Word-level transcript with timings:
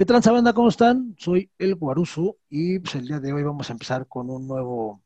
¿Qué 0.00 0.06
tal, 0.06 0.22
banda? 0.22 0.54
¿Cómo 0.54 0.70
están? 0.70 1.14
Soy 1.18 1.50
el 1.58 1.74
Guaruso 1.74 2.38
y 2.48 2.78
pues, 2.78 2.94
el 2.94 3.06
día 3.06 3.20
de 3.20 3.34
hoy 3.34 3.42
vamos 3.42 3.68
a 3.68 3.74
empezar 3.74 4.06
con 4.08 4.30
un 4.30 4.48
nuevo 4.48 5.02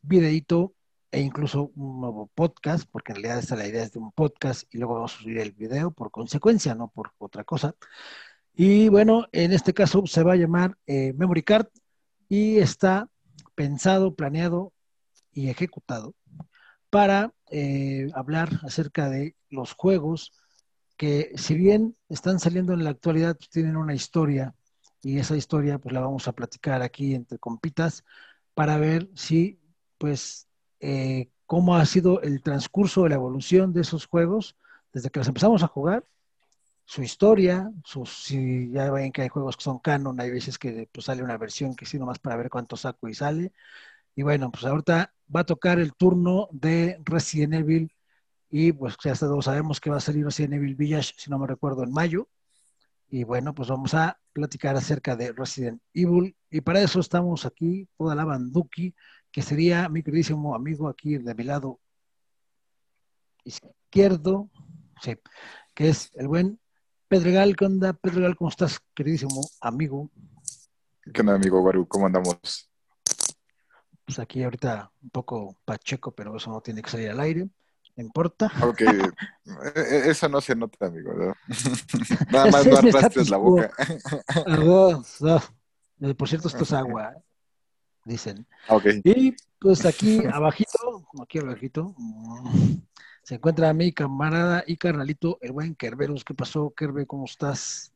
videito 0.00 0.74
e 1.10 1.20
incluso 1.20 1.72
un 1.74 2.00
nuevo 2.00 2.30
podcast, 2.32 2.88
porque 2.88 3.10
en 3.10 3.16
realidad 3.16 3.40
esta 3.40 3.56
la 3.56 3.66
idea 3.66 3.82
es 3.82 3.90
de 3.90 3.98
un 3.98 4.12
podcast 4.12 4.72
y 4.72 4.78
luego 4.78 4.94
vamos 4.94 5.16
a 5.16 5.18
subir 5.18 5.38
el 5.38 5.50
video 5.50 5.90
por 5.90 6.12
consecuencia, 6.12 6.76
no 6.76 6.86
por 6.86 7.10
otra 7.18 7.42
cosa. 7.42 7.74
Y 8.54 8.88
bueno, 8.90 9.26
en 9.32 9.50
este 9.52 9.74
caso 9.74 10.06
se 10.06 10.22
va 10.22 10.34
a 10.34 10.36
llamar 10.36 10.78
eh, 10.86 11.12
Memory 11.14 11.42
Card 11.42 11.66
y 12.28 12.58
está 12.58 13.08
pensado, 13.56 14.14
planeado 14.14 14.72
y 15.32 15.48
ejecutado 15.48 16.14
para 16.90 17.34
eh, 17.50 18.08
hablar 18.14 18.60
acerca 18.62 19.08
de 19.10 19.34
los 19.50 19.72
juegos 19.72 20.32
que 20.98 21.32
si 21.36 21.54
bien 21.54 21.96
están 22.10 22.40
saliendo 22.40 22.74
en 22.74 22.84
la 22.84 22.90
actualidad, 22.90 23.38
tienen 23.50 23.76
una 23.76 23.94
historia 23.94 24.54
y 25.02 25.18
esa 25.18 25.36
historia 25.36 25.78
pues 25.78 25.94
la 25.94 26.00
vamos 26.00 26.28
a 26.28 26.32
platicar 26.32 26.82
aquí 26.82 27.14
entre 27.14 27.38
compitas 27.38 28.04
para 28.54 28.78
ver 28.78 29.08
si 29.14 29.60
pues 29.96 30.48
eh, 30.80 31.30
cómo 31.46 31.76
ha 31.76 31.86
sido 31.86 32.20
el 32.22 32.42
transcurso 32.42 33.04
de 33.04 33.10
la 33.10 33.14
evolución 33.14 33.72
de 33.72 33.82
esos 33.82 34.06
juegos 34.06 34.56
desde 34.92 35.10
que 35.10 35.20
los 35.20 35.28
empezamos 35.28 35.62
a 35.62 35.68
jugar, 35.68 36.04
su 36.84 37.02
historia, 37.02 37.70
sus, 37.84 38.10
si 38.24 38.70
ya 38.70 38.90
ven 38.90 39.12
que 39.12 39.22
hay 39.22 39.28
juegos 39.28 39.56
que 39.56 39.62
son 39.64 39.78
canon, 39.78 40.20
hay 40.20 40.30
veces 40.30 40.58
que 40.58 40.88
pues, 40.90 41.06
sale 41.06 41.22
una 41.22 41.36
versión 41.36 41.74
que 41.76 41.86
sí 41.86 41.98
nomás 41.98 42.18
para 42.18 42.36
ver 42.36 42.50
cuánto 42.50 42.76
saco 42.76 43.08
y 43.08 43.14
sale. 43.14 43.52
Y 44.16 44.22
bueno, 44.22 44.50
pues 44.50 44.64
ahorita 44.64 45.14
va 45.34 45.40
a 45.40 45.46
tocar 45.46 45.78
el 45.80 45.94
turno 45.94 46.48
de 46.52 46.98
Resident 47.04 47.54
Evil 47.54 47.92
y 48.50 48.72
pues 48.72 48.96
ya 49.02 49.14
todos 49.14 49.44
sabemos 49.44 49.80
que 49.80 49.90
va 49.90 49.98
a 49.98 50.00
salir 50.00 50.24
Resident 50.24 50.54
Evil 50.54 50.74
Village, 50.74 51.12
si 51.16 51.30
no 51.30 51.38
me 51.38 51.46
recuerdo, 51.46 51.82
en 51.82 51.92
mayo. 51.92 52.28
Y 53.10 53.24
bueno, 53.24 53.54
pues 53.54 53.68
vamos 53.68 53.94
a 53.94 54.18
platicar 54.32 54.76
acerca 54.76 55.16
de 55.16 55.32
Resident 55.32 55.82
Evil. 55.92 56.34
Y 56.50 56.60
para 56.62 56.80
eso 56.80 57.00
estamos 57.00 57.44
aquí, 57.44 57.88
toda 57.96 58.14
la 58.14 58.24
banduki, 58.24 58.94
que 59.30 59.42
sería 59.42 59.88
mi 59.88 60.02
queridísimo 60.02 60.54
amigo 60.54 60.88
aquí 60.88 61.18
de 61.18 61.34
mi 61.34 61.44
lado 61.44 61.80
izquierdo, 63.44 64.50
sí, 65.00 65.16
que 65.74 65.90
es 65.90 66.10
el 66.14 66.28
buen 66.28 66.58
Pedregal. 67.06 67.56
¿Qué 67.56 67.64
onda, 67.66 67.92
Pedregal? 67.92 68.36
¿Cómo 68.36 68.50
estás, 68.50 68.80
queridísimo 68.94 69.42
amigo? 69.60 70.10
¿Qué 71.12 71.20
onda, 71.20 71.34
amigo 71.34 71.60
Guaru? 71.60 71.86
¿Cómo 71.86 72.06
andamos? 72.06 72.70
Pues 74.04 74.18
aquí 74.18 74.42
ahorita 74.42 74.90
un 75.02 75.10
poco 75.10 75.58
pacheco, 75.66 76.12
pero 76.12 76.36
eso 76.36 76.50
no 76.50 76.62
tiene 76.62 76.80
que 76.80 76.90
salir 76.90 77.10
al 77.10 77.20
aire 77.20 77.48
importa? 78.02 78.50
Ok, 78.62 78.80
e, 78.82 79.80
e, 79.80 80.10
eso 80.10 80.28
no 80.28 80.40
se 80.40 80.54
nota, 80.54 80.86
amigo. 80.86 81.12
Nada 82.32 82.50
más 82.50 82.66
no 82.66 82.78
arrastres 82.78 83.30
la 83.30 83.36
boca. 83.36 83.70
Por 86.16 86.28
cierto, 86.28 86.48
esto 86.48 86.62
es 86.62 86.72
agua, 86.72 87.14
dicen. 88.04 88.46
Okay. 88.68 89.00
Y 89.04 89.34
pues 89.58 89.84
aquí 89.84 90.22
abajito, 90.32 91.04
aquí 91.22 91.38
abajito, 91.38 91.94
se 93.22 93.34
encuentra 93.34 93.72
mi 93.74 93.92
camarada 93.92 94.64
y 94.66 94.76
carnalito, 94.76 95.38
el 95.40 95.52
buen 95.52 95.74
Kerberos. 95.74 96.24
¿Qué 96.24 96.34
pasó, 96.34 96.70
Kerbe? 96.70 97.06
¿Cómo 97.06 97.24
estás? 97.24 97.92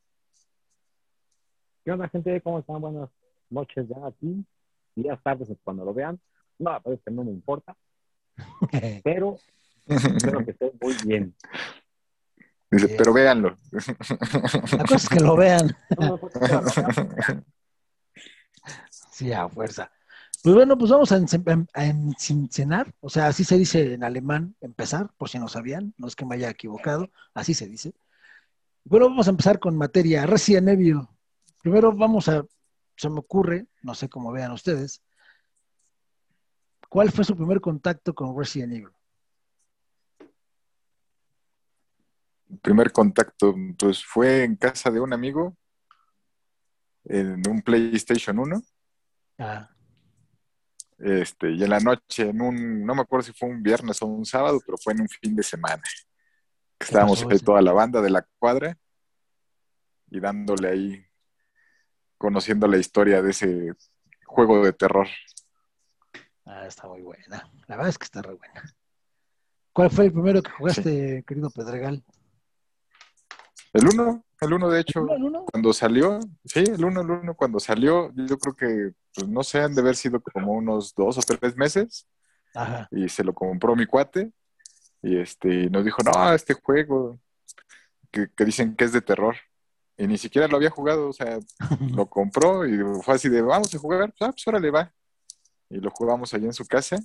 ¿Qué 1.84 1.92
onda, 1.92 2.08
gente? 2.08 2.40
¿Cómo 2.42 2.58
están? 2.58 2.80
Buenas 2.80 3.08
noches 3.50 3.88
ya 3.88 4.06
aquí. 4.06 4.44
Días 4.94 5.18
tardes 5.22 5.48
cuando 5.64 5.84
lo 5.84 5.94
vean. 5.94 6.20
No, 6.58 6.80
pues 6.82 7.00
que 7.04 7.10
no 7.10 7.24
me 7.24 7.30
importa. 7.30 7.76
Pero 9.04 9.38
Espero 9.86 10.44
que 10.44 10.50
esté 10.52 10.72
muy 10.80 10.94
bien. 11.04 11.34
Dice, 12.70 12.88
pero 12.96 13.12
véanlo. 13.12 13.56
La 13.70 14.84
cosa 14.84 14.96
es 14.96 15.08
que 15.08 15.20
lo 15.20 15.36
vean. 15.36 15.76
sí, 19.10 19.32
a 19.32 19.48
fuerza. 19.48 19.90
Pues 20.42 20.56
bueno, 20.56 20.76
pues 20.76 20.90
vamos 20.90 21.12
a, 21.12 21.16
encenar, 21.16 22.92
o 23.00 23.08
sea, 23.08 23.28
así 23.28 23.44
se 23.44 23.56
dice 23.56 23.94
en 23.94 24.02
alemán, 24.02 24.56
empezar, 24.60 25.12
por 25.16 25.28
si 25.28 25.38
no 25.38 25.46
sabían, 25.46 25.94
no 25.96 26.08
es 26.08 26.16
que 26.16 26.24
me 26.24 26.34
haya 26.34 26.50
equivocado, 26.50 27.10
así 27.32 27.54
se 27.54 27.68
dice. 27.68 27.94
Bueno, 28.82 29.08
vamos 29.08 29.28
a 29.28 29.30
empezar 29.30 29.60
con 29.60 29.76
materia 29.76 30.26
Resident 30.26 30.68
Evil. 30.68 31.06
Primero 31.62 31.92
vamos 31.92 32.28
a, 32.28 32.44
se 32.96 33.08
me 33.08 33.20
ocurre, 33.20 33.68
no 33.82 33.94
sé 33.94 34.08
cómo 34.08 34.32
vean 34.32 34.50
ustedes, 34.50 35.00
¿cuál 36.88 37.12
fue 37.12 37.24
su 37.24 37.36
primer 37.36 37.60
contacto 37.60 38.12
con 38.12 38.36
Resident 38.36 38.72
Evil? 38.72 38.90
Primer 42.60 42.92
contacto, 42.92 43.54
pues 43.78 44.04
fue 44.04 44.44
en 44.44 44.56
casa 44.56 44.90
de 44.90 45.00
un 45.00 45.12
amigo, 45.12 45.56
en 47.04 47.46
un 47.48 47.62
PlayStation 47.62 48.38
1. 48.38 48.62
Ah. 49.38 49.68
Este, 50.98 51.50
y 51.50 51.62
en 51.62 51.70
la 51.70 51.80
noche, 51.80 52.28
en 52.28 52.40
un, 52.40 52.84
no 52.84 52.94
me 52.94 53.02
acuerdo 53.02 53.24
si 53.26 53.32
fue 53.32 53.48
un 53.48 53.62
viernes 53.62 54.00
o 54.02 54.06
un 54.06 54.24
sábado, 54.24 54.60
pero 54.64 54.78
fue 54.78 54.92
en 54.92 55.00
un 55.00 55.08
fin 55.08 55.34
de 55.34 55.42
semana. 55.42 55.82
Estábamos 56.78 57.24
ahí 57.28 57.38
toda 57.38 57.62
la 57.62 57.72
banda 57.72 58.00
de 58.00 58.10
la 58.10 58.26
cuadra 58.38 58.76
y 60.10 60.20
dándole 60.20 60.68
ahí, 60.68 61.06
conociendo 62.18 62.66
la 62.68 62.76
historia 62.76 63.22
de 63.22 63.30
ese 63.30 63.72
juego 64.26 64.64
de 64.64 64.72
terror. 64.72 65.08
Ah, 66.44 66.66
está 66.66 66.86
muy 66.88 67.02
buena. 67.02 67.50
La 67.66 67.76
verdad 67.76 67.88
es 67.88 67.98
que 67.98 68.04
está 68.04 68.22
re 68.22 68.34
buena. 68.34 68.62
¿Cuál 69.72 69.90
fue 69.90 70.04
el 70.06 70.12
primero 70.12 70.42
que 70.42 70.50
jugaste, 70.50 71.24
querido 71.26 71.50
Pedregal? 71.50 72.04
El 73.72 73.88
1, 73.88 74.24
el 74.40 74.52
1 74.52 74.70
de 74.70 74.80
hecho, 74.80 75.06
cuando 75.50 75.72
salió, 75.72 76.20
sí, 76.44 76.60
el 76.60 76.84
1, 76.84 77.00
el 77.00 77.10
1 77.10 77.34
cuando 77.34 77.58
salió, 77.58 78.12
yo 78.14 78.38
creo 78.38 78.54
que, 78.54 78.92
pues, 79.14 79.28
no 79.28 79.42
sé, 79.42 79.60
han 79.60 79.74
de 79.74 79.80
haber 79.80 79.96
sido 79.96 80.20
como 80.20 80.52
unos 80.52 80.94
dos 80.94 81.16
o 81.16 81.22
tres 81.22 81.56
meses. 81.56 82.06
Ajá. 82.54 82.86
Y 82.90 83.08
se 83.08 83.24
lo 83.24 83.32
compró 83.32 83.74
mi 83.74 83.86
cuate. 83.86 84.30
Y 85.02 85.16
este, 85.16 85.70
nos 85.70 85.84
dijo, 85.84 86.02
no, 86.02 86.32
este 86.32 86.54
juego, 86.54 87.18
que, 88.10 88.28
dicen 88.44 88.76
que 88.76 88.84
es 88.84 88.92
de 88.92 89.00
terror. 89.00 89.36
Y 89.96 90.06
ni 90.06 90.18
siquiera 90.18 90.48
lo 90.48 90.56
había 90.56 90.70
jugado, 90.70 91.08
o 91.08 91.12
sea, 91.12 91.38
lo 91.96 92.06
compró 92.06 92.66
y 92.66 92.78
fue 93.02 93.14
así 93.14 93.28
de, 93.28 93.40
vamos 93.40 93.74
a 93.74 93.78
jugar, 93.78 94.14
ah, 94.20 94.30
pues 94.32 94.46
órale, 94.46 94.70
va. 94.70 94.92
Y 95.70 95.76
lo 95.76 95.90
jugamos 95.90 96.34
allí 96.34 96.44
en 96.44 96.52
su 96.52 96.66
casa. 96.66 96.98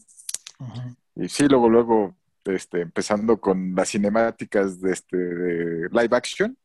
Y 1.15 1.29
sí, 1.29 1.47
luego, 1.47 1.69
luego 1.69 2.15
este, 2.47 2.81
empezando 2.81 3.39
con 3.39 3.75
las 3.75 3.89
cinemáticas 3.89 4.79
de, 4.81 4.91
este, 4.91 5.17
live 5.17 6.15
action. 6.15 6.57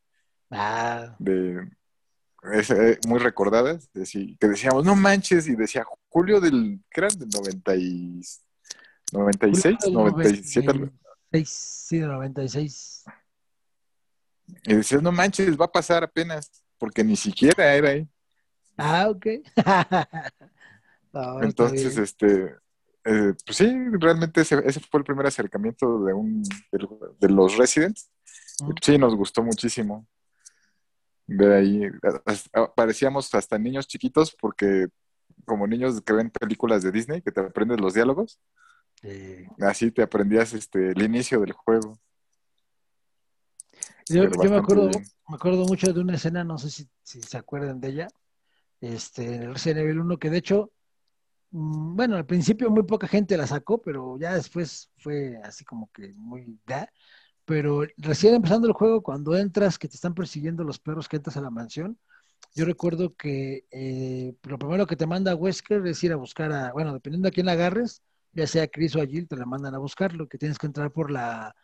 Ah. 0.49 1.15
De, 1.19 1.67
eh, 2.51 2.99
muy 3.07 3.19
recordadas, 3.19 3.89
que 3.93 4.47
decíamos, 4.47 4.83
no 4.83 4.95
manches, 4.95 5.47
y 5.47 5.55
decía 5.55 5.85
Julio 6.09 6.41
del, 6.41 6.79
¿qué 6.89 7.01
eran? 7.01 7.17
Del 7.17 7.29
90 7.29 7.75
y, 7.75 8.21
96, 9.13 9.77
97. 9.91 10.91
sí, 11.45 11.99
96. 11.99 13.03
Y 14.65 14.73
decías, 14.75 15.01
no 15.01 15.11
manches, 15.11 15.59
va 15.59 15.65
a 15.65 15.71
pasar 15.71 16.03
apenas, 16.03 16.51
porque 16.77 17.03
ni 17.03 17.15
siquiera 17.15 17.73
era 17.73 17.89
ahí. 17.89 18.07
Ah, 18.77 19.09
ok. 19.09 19.25
Entonces, 21.43 21.97
este, 21.97 22.55
eh, 23.05 23.33
pues 23.45 23.57
sí, 23.57 23.75
realmente 23.99 24.41
ese, 24.41 24.61
fue 24.79 24.99
el 24.99 25.03
primer 25.03 25.25
acercamiento 25.25 26.03
de, 26.05 26.13
un, 26.13 26.43
de, 26.71 27.29
los 27.29 27.57
Residents. 27.57 28.09
Sí, 28.81 28.97
nos 28.97 29.15
gustó 29.15 29.43
muchísimo 29.43 30.07
ver 31.27 31.51
ahí. 31.53 31.81
Parecíamos 32.75 33.33
hasta 33.33 33.57
niños 33.57 33.87
chiquitos 33.87 34.35
porque 34.39 34.87
como 35.45 35.67
niños 35.67 36.01
que 36.01 36.13
ven 36.13 36.29
películas 36.29 36.83
de 36.83 36.91
Disney, 36.91 37.21
que 37.21 37.31
te 37.31 37.41
aprendes 37.41 37.81
los 37.81 37.93
diálogos. 37.93 38.39
Así 39.59 39.91
te 39.91 40.01
aprendías 40.01 40.53
este, 40.53 40.91
el 40.91 41.01
inicio 41.01 41.41
del 41.41 41.51
juego. 41.51 41.99
Yo, 44.07 44.29
me 44.29 44.57
acuerdo, 44.57 44.89
me 45.27 45.35
acuerdo 45.35 45.65
mucho 45.65 45.91
de 45.93 45.99
una 45.99 46.15
escena, 46.15 46.43
no 46.43 46.57
sé 46.57 46.69
si, 46.69 46.89
si 47.03 47.21
se 47.21 47.37
acuerdan 47.37 47.79
de 47.79 47.89
ella, 47.89 48.07
este, 48.81 49.35
en 49.35 49.43
el 49.43 49.53
Resident 49.53 49.79
Evil 49.79 49.99
1, 49.99 50.17
que 50.17 50.29
de 50.29 50.37
hecho 50.37 50.71
bueno, 51.55 52.15
al 52.15 52.25
principio 52.25 52.71
muy 52.71 52.81
poca 52.81 53.07
gente 53.07 53.37
la 53.37 53.45
sacó, 53.45 53.79
pero 53.79 54.17
ya 54.17 54.33
después 54.33 54.89
fue 54.97 55.39
así 55.43 55.63
como 55.63 55.91
que 55.93 56.11
muy 56.15 56.59
da. 56.65 56.89
Pero 57.45 57.85
recién 57.97 58.33
empezando 58.33 58.67
el 58.67 58.73
juego, 58.73 59.03
cuando 59.03 59.37
entras, 59.37 59.77
que 59.77 59.87
te 59.87 59.95
están 59.95 60.15
persiguiendo 60.15 60.63
los 60.63 60.79
perros 60.79 61.07
que 61.07 61.17
entras 61.17 61.37
a 61.37 61.41
la 61.41 61.51
mansión, 61.51 61.99
yo 62.55 62.65
recuerdo 62.65 63.13
que 63.15 63.65
eh, 63.69 64.33
lo 64.43 64.57
primero 64.57 64.87
que 64.87 64.95
te 64.95 65.05
manda 65.05 65.35
Wesker 65.35 65.85
es 65.85 66.03
ir 66.03 66.11
a 66.13 66.15
buscar 66.15 66.51
a, 66.51 66.71
bueno, 66.71 66.91
dependiendo 66.91 67.27
a 67.27 67.31
quién 67.31 67.47
agarres, 67.47 68.01
ya 68.31 68.47
sea 68.47 68.67
Chris 68.67 68.95
o 68.95 69.01
Agil, 69.01 69.27
te 69.27 69.37
la 69.37 69.45
mandan 69.45 69.75
a 69.75 69.79
buscarlo, 69.79 70.27
que 70.27 70.39
tienes 70.39 70.57
que 70.57 70.65
entrar 70.65 70.91
por 70.91 71.11
la, 71.11 71.55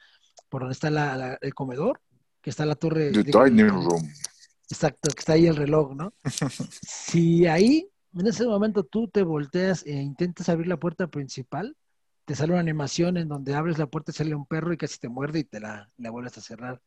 por 0.50 0.62
donde 0.62 0.74
está 0.74 0.92
la, 0.92 1.40
el 1.42 1.56
comedor, 1.56 2.00
que 2.44 2.52
está 2.52 2.64
la 2.64 2.76
torre. 2.76 3.12
The 3.12 3.24
dining 3.24 3.70
room. 3.70 4.08
Exacto, 4.70 5.10
que 5.16 5.20
está 5.20 5.34
ahí 5.34 5.48
el 5.48 5.56
reloj, 5.56 5.96
¿no? 5.96 6.14
si 6.84 7.48
ahí 7.48 7.89
en 8.14 8.28
ese 8.28 8.46
momento 8.46 8.84
tú 8.84 9.08
te 9.08 9.24
volteas 9.24 9.86
e 9.86 9.94
intentas 9.94 10.50
abrir 10.50 10.68
la 10.68 10.78
puerta 10.78 11.08
principal, 11.08 11.76
te 12.26 12.36
sale 12.36 12.52
una 12.52 12.62
animación 12.62 13.18
en 13.18 13.28
donde 13.28 13.56
abres 13.56 13.78
la 13.78 13.88
puerta, 13.88 14.12
sale 14.12 14.36
un 14.36 14.46
perro 14.46 14.74
y 14.74 14.78
casi 14.78 15.00
te 15.00 15.10
muerde 15.10 15.40
y 15.40 15.44
te 15.44 15.60
la, 15.60 15.92
vuelves 15.98 16.38
a 16.38 16.42
cerrar. 16.42 16.82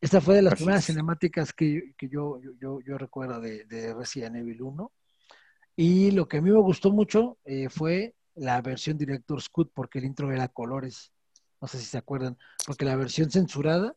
Esta 0.00 0.20
fue 0.20 0.36
de 0.36 0.42
las 0.42 0.54
primeras 0.54 0.84
cinemáticas 0.84 1.52
que, 1.52 1.94
yo, 2.00 2.40
yo, 2.60 2.80
yo, 2.80 2.98
recuerdo 2.98 3.40
de, 3.40 3.64
de, 3.64 3.92
Resident 3.92 4.36
Evil 4.36 4.62
1. 4.62 4.92
Y 5.74 6.12
lo 6.12 6.28
que 6.28 6.36
a 6.36 6.40
mí 6.40 6.50
me 6.50 6.60
gustó 6.60 6.92
mucho 6.92 7.38
eh, 7.44 7.68
fue 7.68 8.14
la 8.36 8.60
versión 8.62 8.96
Director's 8.96 9.48
Cut, 9.48 9.72
porque 9.74 9.98
el 9.98 10.04
intro 10.04 10.30
era 10.30 10.46
colores. 10.48 11.12
No 11.60 11.66
sé 11.66 11.78
si 11.78 11.84
se 11.84 11.98
acuerdan, 11.98 12.38
porque 12.64 12.84
la 12.84 12.94
versión 12.94 13.30
censurada, 13.30 13.96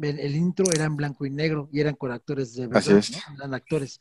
el, 0.00 0.36
intro 0.36 0.66
era 0.72 0.84
en 0.84 0.96
blanco 0.96 1.26
y 1.26 1.30
negro 1.30 1.68
y 1.72 1.80
eran 1.80 1.94
con 1.94 2.10
actores 2.10 2.54
de 2.54 2.66
verdad, 2.66 2.92
¿no? 2.92 3.34
eran 3.36 3.54
actores. 3.54 4.00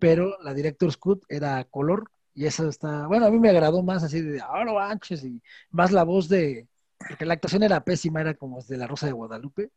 Pero 0.00 0.40
la 0.42 0.54
Director's 0.54 0.96
Cut 0.96 1.24
era 1.28 1.62
color 1.64 2.10
y 2.34 2.46
eso 2.46 2.68
está, 2.68 3.06
bueno, 3.06 3.26
a 3.26 3.30
mí 3.30 3.38
me 3.38 3.50
agradó 3.50 3.82
más 3.82 4.02
así 4.04 4.22
de, 4.22 4.40
ahora 4.40 4.72
oh, 4.72 4.78
anches 4.78 5.24
y 5.24 5.42
más 5.70 5.90
la 5.90 6.04
voz 6.04 6.28
de, 6.28 6.68
porque 6.96 7.26
la 7.26 7.34
actuación 7.34 7.64
era 7.64 7.84
pésima, 7.84 8.20
era 8.20 8.34
como 8.34 8.62
de 8.62 8.76
la 8.76 8.86
Rosa 8.86 9.06
de 9.06 9.12
Guadalupe, 9.12 9.70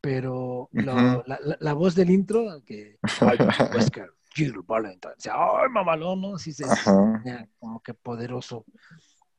pero 0.00 0.68
la, 0.72 1.72
voz 1.74 1.94
del 1.94 2.10
intro, 2.10 2.62
que 2.64 2.98
Jill 4.34 4.60
Valentine, 4.66 5.14
¡ay, 5.30 5.68
mamalón! 5.70 6.20
¿no? 6.20 6.34
Así 6.36 6.52
se 6.52 6.64
como 7.58 7.80
que 7.80 7.94
poderoso. 7.94 8.64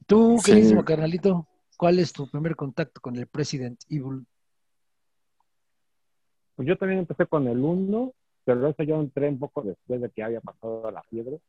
Tú, 0.06 0.40
queridísimo 0.44 0.86
carnalito, 0.86 1.48
¿cuál 1.78 2.00
es 2.00 2.14
tu 2.14 2.30
primer 2.30 2.56
contacto 2.56 3.02
con 3.02 3.16
el 3.16 3.28
President 3.28 3.80
Evil? 3.90 4.26
Pues 6.58 6.68
yo 6.68 6.76
también 6.76 7.00
empecé 7.00 7.28
con 7.28 7.48
el 7.48 7.60
1, 7.60 8.14
pero 8.44 8.68
eso 8.68 8.82
yo 8.82 9.00
entré 9.00 9.30
un 9.30 9.38
poco 9.38 9.62
después 9.62 10.02
de 10.02 10.10
que 10.10 10.24
había 10.24 10.42
pasado 10.42 10.90
la 10.90 11.04
fiebre. 11.04 11.40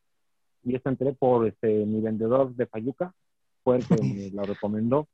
Y 0.63 0.77
eso 0.77 0.91
entré 0.91 1.15
por 1.15 1.47
este, 1.47 1.87
mi 1.87 2.03
vendedor 2.03 2.55
de 2.55 2.67
Fayuca, 2.67 3.15
fue 3.65 3.79
el 3.79 3.87
que 3.89 3.97
me 4.03 4.31
lo 4.31 4.43
recomendó. 4.43 5.09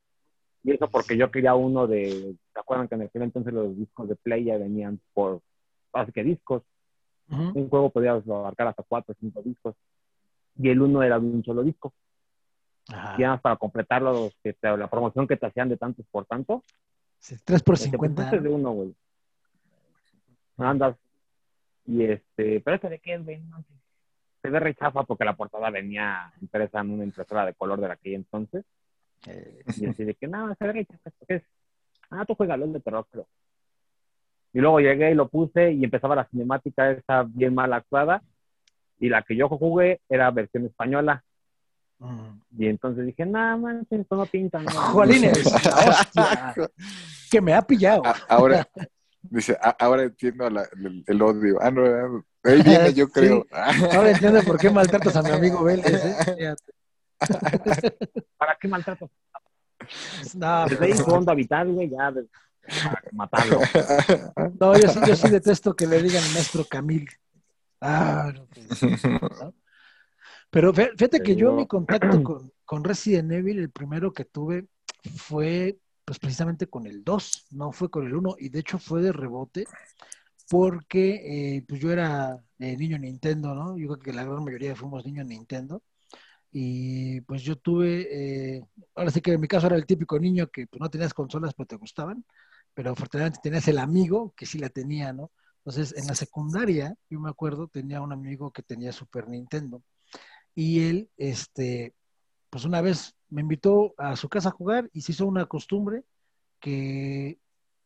Y 0.64 0.72
eso 0.72 0.88
porque 0.90 1.16
yo 1.16 1.30
quería 1.30 1.54
uno 1.54 1.86
de, 1.86 2.34
¿se 2.52 2.60
acuerdan 2.60 2.88
que 2.88 2.96
en 2.96 3.02
aquel 3.02 3.22
entonces 3.22 3.54
los 3.54 3.76
discos 3.76 4.08
de 4.08 4.16
Play 4.16 4.44
ya 4.44 4.58
venían 4.58 4.98
por, 5.12 5.40
así 5.92 6.10
que 6.10 6.24
discos? 6.24 6.62
Un 7.28 7.68
juego 7.68 7.90
podía 7.90 8.12
abarcar 8.12 8.66
hasta 8.66 8.82
cuatro 8.82 9.12
o 9.12 9.16
cinco 9.20 9.42
discos. 9.42 9.76
Y 10.58 10.70
el 10.70 10.82
uno 10.82 11.04
era 11.04 11.20
de 11.20 11.26
un 11.26 11.44
solo 11.44 11.62
disco. 11.62 11.92
Y 12.88 13.22
además 13.22 13.40
para 13.42 13.56
completarlo, 13.56 14.30
la 14.60 14.88
promoción 14.88 15.28
que 15.28 15.36
te 15.36 15.46
hacían 15.46 15.68
de 15.68 15.76
tantos 15.76 16.04
por 16.10 16.26
tanto. 16.26 16.64
Sí, 17.20 17.36
3 17.44 17.62
por 17.62 17.78
50. 17.78 18.38
de 18.38 18.48
uno, 18.48 18.72
güey. 18.72 18.94
Andas. 20.56 20.96
Y 21.86 22.04
este, 22.04 22.60
pero 22.60 22.76
este 22.76 22.88
de 22.88 22.98
qué 22.98 23.14
es, 23.14 23.24
güey. 23.24 23.40
Se 24.42 24.50
ve 24.50 24.60
rechaza 24.60 25.02
porque 25.04 25.24
la 25.24 25.36
portada 25.36 25.70
venía 25.70 26.32
impresa 26.40 26.80
en 26.80 26.90
una 26.90 27.04
impresora 27.04 27.46
de 27.46 27.54
color 27.54 27.80
de 27.80 27.90
aquel 27.90 28.14
entonces. 28.14 28.64
Eh, 29.26 29.62
y 29.76 29.86
así 29.86 30.04
de 30.04 30.14
que, 30.14 30.26
no, 30.26 30.54
se 30.54 30.66
ve 30.66 30.86
es. 31.28 31.42
Ah, 32.10 32.24
tú 32.26 32.34
juegas 32.34 32.60
el 32.60 32.72
de 32.72 32.80
terror, 32.80 33.06
pero. 33.10 33.26
Y 34.52 34.60
luego 34.60 34.80
llegué 34.80 35.10
y 35.10 35.14
lo 35.14 35.28
puse 35.28 35.72
y 35.72 35.82
empezaba 35.82 36.14
la 36.14 36.26
cinemática 36.26 36.90
esa 36.90 37.24
bien 37.26 37.54
mal 37.54 37.72
actuada. 37.72 38.22
Y 39.00 39.08
la 39.08 39.22
que 39.22 39.34
yo 39.34 39.48
jugué 39.48 40.00
era 40.08 40.30
versión 40.30 40.66
española. 40.66 41.24
Mm. 41.98 42.40
Y 42.58 42.66
entonces 42.68 43.06
dije, 43.06 43.26
no, 43.26 43.58
man, 43.58 43.86
esto 43.90 44.16
no 44.16 44.26
pinta. 44.26 44.60
No. 44.60 44.70
Jolines, 44.92 45.42
que 47.30 47.40
me 47.40 47.52
ha 47.52 47.62
pillado. 47.62 48.02
ahora, 48.28 48.68
dice, 49.30 49.58
ahora 49.78 50.04
entiendo 50.04 50.46
el, 50.46 51.22
odio. 51.22 51.58
Ah, 51.60 51.70
no, 51.70 52.24
ahí 52.44 52.62
viene, 52.64 52.92
yo 52.94 53.08
creo. 53.08 53.46
ahora 53.52 54.10
entiendo 54.10 54.42
por 54.42 54.58
qué 54.58 54.70
maltratas 54.70 55.16
a 55.16 55.22
mi 55.22 55.30
amigo 55.30 55.62
Vélez. 55.64 55.86
¿eh? 55.86 56.54
¿Para 58.36 58.56
qué 58.60 58.68
maltrato? 58.68 59.10
No, 60.34 60.66
desde 60.66 60.84
ahí 60.84 60.92
fondo 60.94 61.34
vital, 61.34 61.72
güey, 61.72 61.90
ya 61.90 62.12
matarlo. 63.12 63.60
No, 64.58 64.78
yo 64.78 64.88
sí, 64.88 64.98
yo 65.06 65.14
sí 65.14 65.28
detesto 65.28 65.74
que 65.76 65.86
le 65.86 66.02
digan 66.02 66.22
maestro 66.32 66.64
Camil. 66.64 67.06
Ah, 67.80 68.32
no, 68.34 68.48
Pero 70.48 70.72
fíjate 70.72 71.20
que 71.22 71.36
yo 71.36 71.52
mi 71.52 71.66
contacto 71.66 72.22
con, 72.22 72.50
con, 72.64 72.84
Resident 72.84 73.30
Evil, 73.32 73.58
el 73.58 73.70
primero 73.70 74.14
que 74.14 74.24
tuve 74.24 74.66
fue 75.16 75.76
pues 76.04 76.18
precisamente 76.18 76.66
con 76.68 76.86
el 76.86 77.04
2, 77.04 77.46
no 77.52 77.72
fue 77.72 77.90
con 77.90 78.06
el 78.06 78.14
1, 78.14 78.36
y 78.38 78.48
de 78.50 78.60
hecho 78.60 78.78
fue 78.78 79.02
de 79.02 79.12
rebote, 79.12 79.64
porque 80.48 81.56
eh, 81.56 81.64
pues 81.66 81.80
yo 81.80 81.90
era 81.90 82.38
eh, 82.58 82.76
niño 82.76 82.98
Nintendo, 82.98 83.54
¿no? 83.54 83.78
Yo 83.78 83.88
creo 83.88 83.98
que 84.00 84.12
la 84.12 84.24
gran 84.24 84.44
mayoría 84.44 84.76
fuimos 84.76 85.04
niños 85.06 85.26
Nintendo, 85.26 85.82
y 86.52 87.20
pues 87.22 87.42
yo 87.42 87.56
tuve, 87.56 88.56
eh, 88.56 88.64
ahora 88.94 89.10
sí 89.10 89.20
que 89.20 89.32
en 89.32 89.40
mi 89.40 89.48
caso 89.48 89.66
era 89.66 89.76
el 89.76 89.86
típico 89.86 90.18
niño 90.20 90.48
que 90.50 90.66
pues, 90.68 90.80
no 90.80 90.88
tenías 90.90 91.14
consolas 91.14 91.54
pero 91.54 91.66
te 91.66 91.76
gustaban, 91.76 92.24
pero 92.74 92.92
afortunadamente 92.92 93.40
tenías 93.42 93.66
el 93.68 93.78
amigo 93.78 94.32
que 94.36 94.46
sí 94.46 94.58
la 94.58 94.68
tenía, 94.68 95.12
¿no? 95.12 95.32
Entonces 95.58 95.94
en 95.96 96.06
la 96.06 96.14
secundaria, 96.14 96.94
yo 97.10 97.20
me 97.20 97.30
acuerdo, 97.30 97.68
tenía 97.68 98.00
un 98.02 98.12
amigo 98.12 98.52
que 98.52 98.62
tenía 98.62 98.92
Super 98.92 99.28
Nintendo 99.28 99.82
y 100.54 100.84
él, 100.88 101.10
este, 101.16 101.94
pues 102.54 102.64
una 102.66 102.80
vez 102.80 103.16
me 103.30 103.40
invitó 103.40 103.96
a 103.98 104.14
su 104.14 104.28
casa 104.28 104.50
a 104.50 104.52
jugar 104.52 104.88
y 104.92 105.00
se 105.00 105.10
hizo 105.10 105.26
una 105.26 105.46
costumbre 105.46 106.04
que 106.60 107.40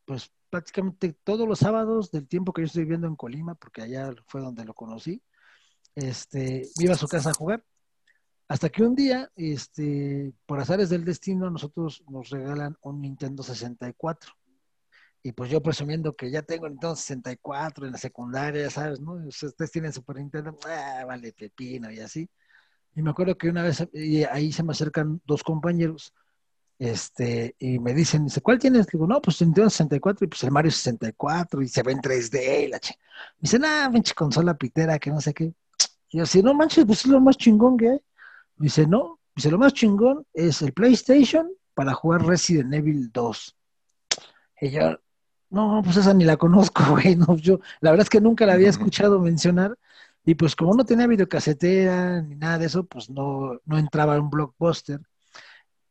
pues 0.04 0.30
prácticamente 0.50 1.16
todos 1.24 1.48
los 1.48 1.60
sábados 1.60 2.10
del 2.10 2.28
tiempo 2.28 2.52
que 2.52 2.60
yo 2.60 2.66
estoy 2.66 2.82
viviendo 2.82 3.06
en 3.06 3.16
Colima, 3.16 3.54
porque 3.54 3.80
allá 3.80 4.10
fue 4.26 4.42
donde 4.42 4.66
lo 4.66 4.74
conocí, 4.74 5.22
este, 5.94 6.68
iba 6.80 6.92
a 6.92 6.98
su 6.98 7.08
casa 7.08 7.30
a 7.30 7.32
jugar 7.32 7.64
hasta 8.46 8.68
que 8.68 8.82
un 8.82 8.94
día, 8.94 9.32
este, 9.36 10.34
por 10.44 10.60
azares 10.60 10.90
del 10.90 11.06
destino, 11.06 11.48
nosotros 11.48 12.04
nos 12.06 12.28
regalan 12.28 12.76
un 12.82 13.00
Nintendo 13.00 13.42
64. 13.42 14.34
Y 15.22 15.32
pues 15.32 15.50
yo 15.50 15.62
presumiendo 15.62 16.14
que 16.14 16.30
ya 16.30 16.42
tengo 16.42 16.68
Nintendo 16.68 16.94
64 16.94 17.86
en 17.86 17.92
la 17.92 17.98
secundaria, 17.98 18.68
¿sabes? 18.68 19.00
¿no? 19.00 19.14
Ustedes 19.14 19.72
tienen 19.72 19.94
Super 19.94 20.16
Nintendo, 20.16 20.58
ah, 20.66 21.04
vale, 21.06 21.32
pepino 21.32 21.90
y 21.90 22.00
así. 22.00 22.28
Y 22.98 23.02
me 23.02 23.10
acuerdo 23.10 23.38
que 23.38 23.48
una 23.48 23.62
vez 23.62 23.86
y 23.92 24.24
ahí 24.24 24.50
se 24.50 24.64
me 24.64 24.72
acercan 24.72 25.20
dos 25.24 25.44
compañeros 25.44 26.12
este, 26.80 27.54
y 27.60 27.78
me 27.78 27.94
dicen, 27.94 28.24
dice, 28.24 28.40
¿cuál 28.40 28.58
tienes? 28.58 28.88
Digo, 28.88 29.06
no, 29.06 29.22
pues 29.22 29.40
Nintendo 29.40 29.70
64 29.70 30.24
y 30.24 30.28
pues 30.28 30.42
el 30.42 30.50
Mario 30.50 30.72
64 30.72 31.62
y 31.62 31.68
se 31.68 31.84
ve 31.84 31.92
en 31.92 32.00
3D. 32.00 32.68
La 32.68 32.80
che. 32.80 32.94
Me 33.36 33.42
dicen, 33.42 33.64
ah, 33.64 33.88
pinche 33.92 34.14
consola 34.14 34.54
pitera, 34.54 34.98
que 34.98 35.10
no 35.10 35.20
sé 35.20 35.32
qué. 35.32 35.54
Y 36.08 36.18
yo, 36.18 36.26
si 36.26 36.42
no 36.42 36.54
manches, 36.54 36.84
pues 36.86 37.04
es 37.04 37.06
lo 37.06 37.20
más 37.20 37.36
chingón 37.36 37.76
que 37.76 37.88
hay. 37.88 38.00
Dice, 38.56 38.84
no, 38.84 39.20
dice, 39.32 39.52
lo 39.52 39.58
más 39.58 39.74
chingón 39.74 40.26
es 40.34 40.60
el 40.62 40.72
PlayStation 40.72 41.48
para 41.74 41.94
jugar 41.94 42.26
Resident 42.26 42.74
Evil 42.74 43.12
2. 43.12 43.56
Y 44.62 44.70
yo, 44.70 44.98
no, 45.50 45.82
pues 45.84 45.98
esa 45.98 46.12
ni 46.14 46.24
la 46.24 46.36
conozco, 46.36 46.82
güey. 46.90 47.14
No, 47.14 47.36
yo, 47.36 47.60
la 47.78 47.92
verdad 47.92 48.06
es 48.06 48.10
que 48.10 48.20
nunca 48.20 48.44
la 48.44 48.54
había 48.54 48.70
escuchado 48.70 49.20
mencionar. 49.20 49.78
Y 50.28 50.34
pues 50.34 50.54
como 50.54 50.74
no 50.74 50.84
tenía 50.84 51.06
videocasetera 51.06 52.20
ni 52.20 52.36
nada 52.36 52.58
de 52.58 52.66
eso, 52.66 52.84
pues 52.84 53.08
no, 53.08 53.58
no 53.64 53.78
entraba 53.78 54.14
en 54.14 54.24
un 54.24 54.30
blockbuster. 54.30 55.00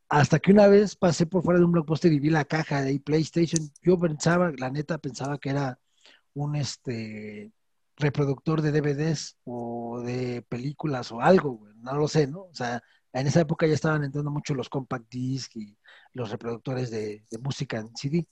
Hasta 0.08 0.38
que 0.38 0.52
una 0.52 0.68
vez 0.68 0.94
pasé 0.94 1.26
por 1.26 1.42
fuera 1.42 1.58
de 1.58 1.64
un 1.64 1.72
blockbuster 1.72 2.12
y 2.12 2.20
vi 2.20 2.30
la 2.30 2.44
caja 2.44 2.82
de 2.82 3.00
PlayStation. 3.00 3.68
Yo 3.82 3.98
pensaba, 3.98 4.52
la 4.56 4.70
neta, 4.70 4.98
pensaba 4.98 5.38
que 5.38 5.50
era 5.50 5.80
un 6.34 6.54
este 6.54 7.52
reproductor 7.96 8.62
de 8.62 8.70
DVDs 8.70 9.38
o 9.44 10.02
de 10.04 10.42
películas 10.42 11.10
o 11.10 11.20
algo, 11.20 11.66
no 11.78 11.94
lo 11.94 12.06
sé, 12.06 12.28
¿no? 12.28 12.42
O 12.42 12.54
sea, 12.54 12.80
en 13.12 13.26
esa 13.26 13.40
época 13.40 13.66
ya 13.66 13.74
estaban 13.74 14.04
entrando 14.04 14.30
mucho 14.30 14.54
los 14.54 14.68
compact 14.68 15.10
disc 15.10 15.56
y 15.56 15.76
los 16.12 16.30
reproductores 16.30 16.92
de, 16.92 17.24
música 17.42 17.78
en 17.78 17.88
CD. 17.96 18.28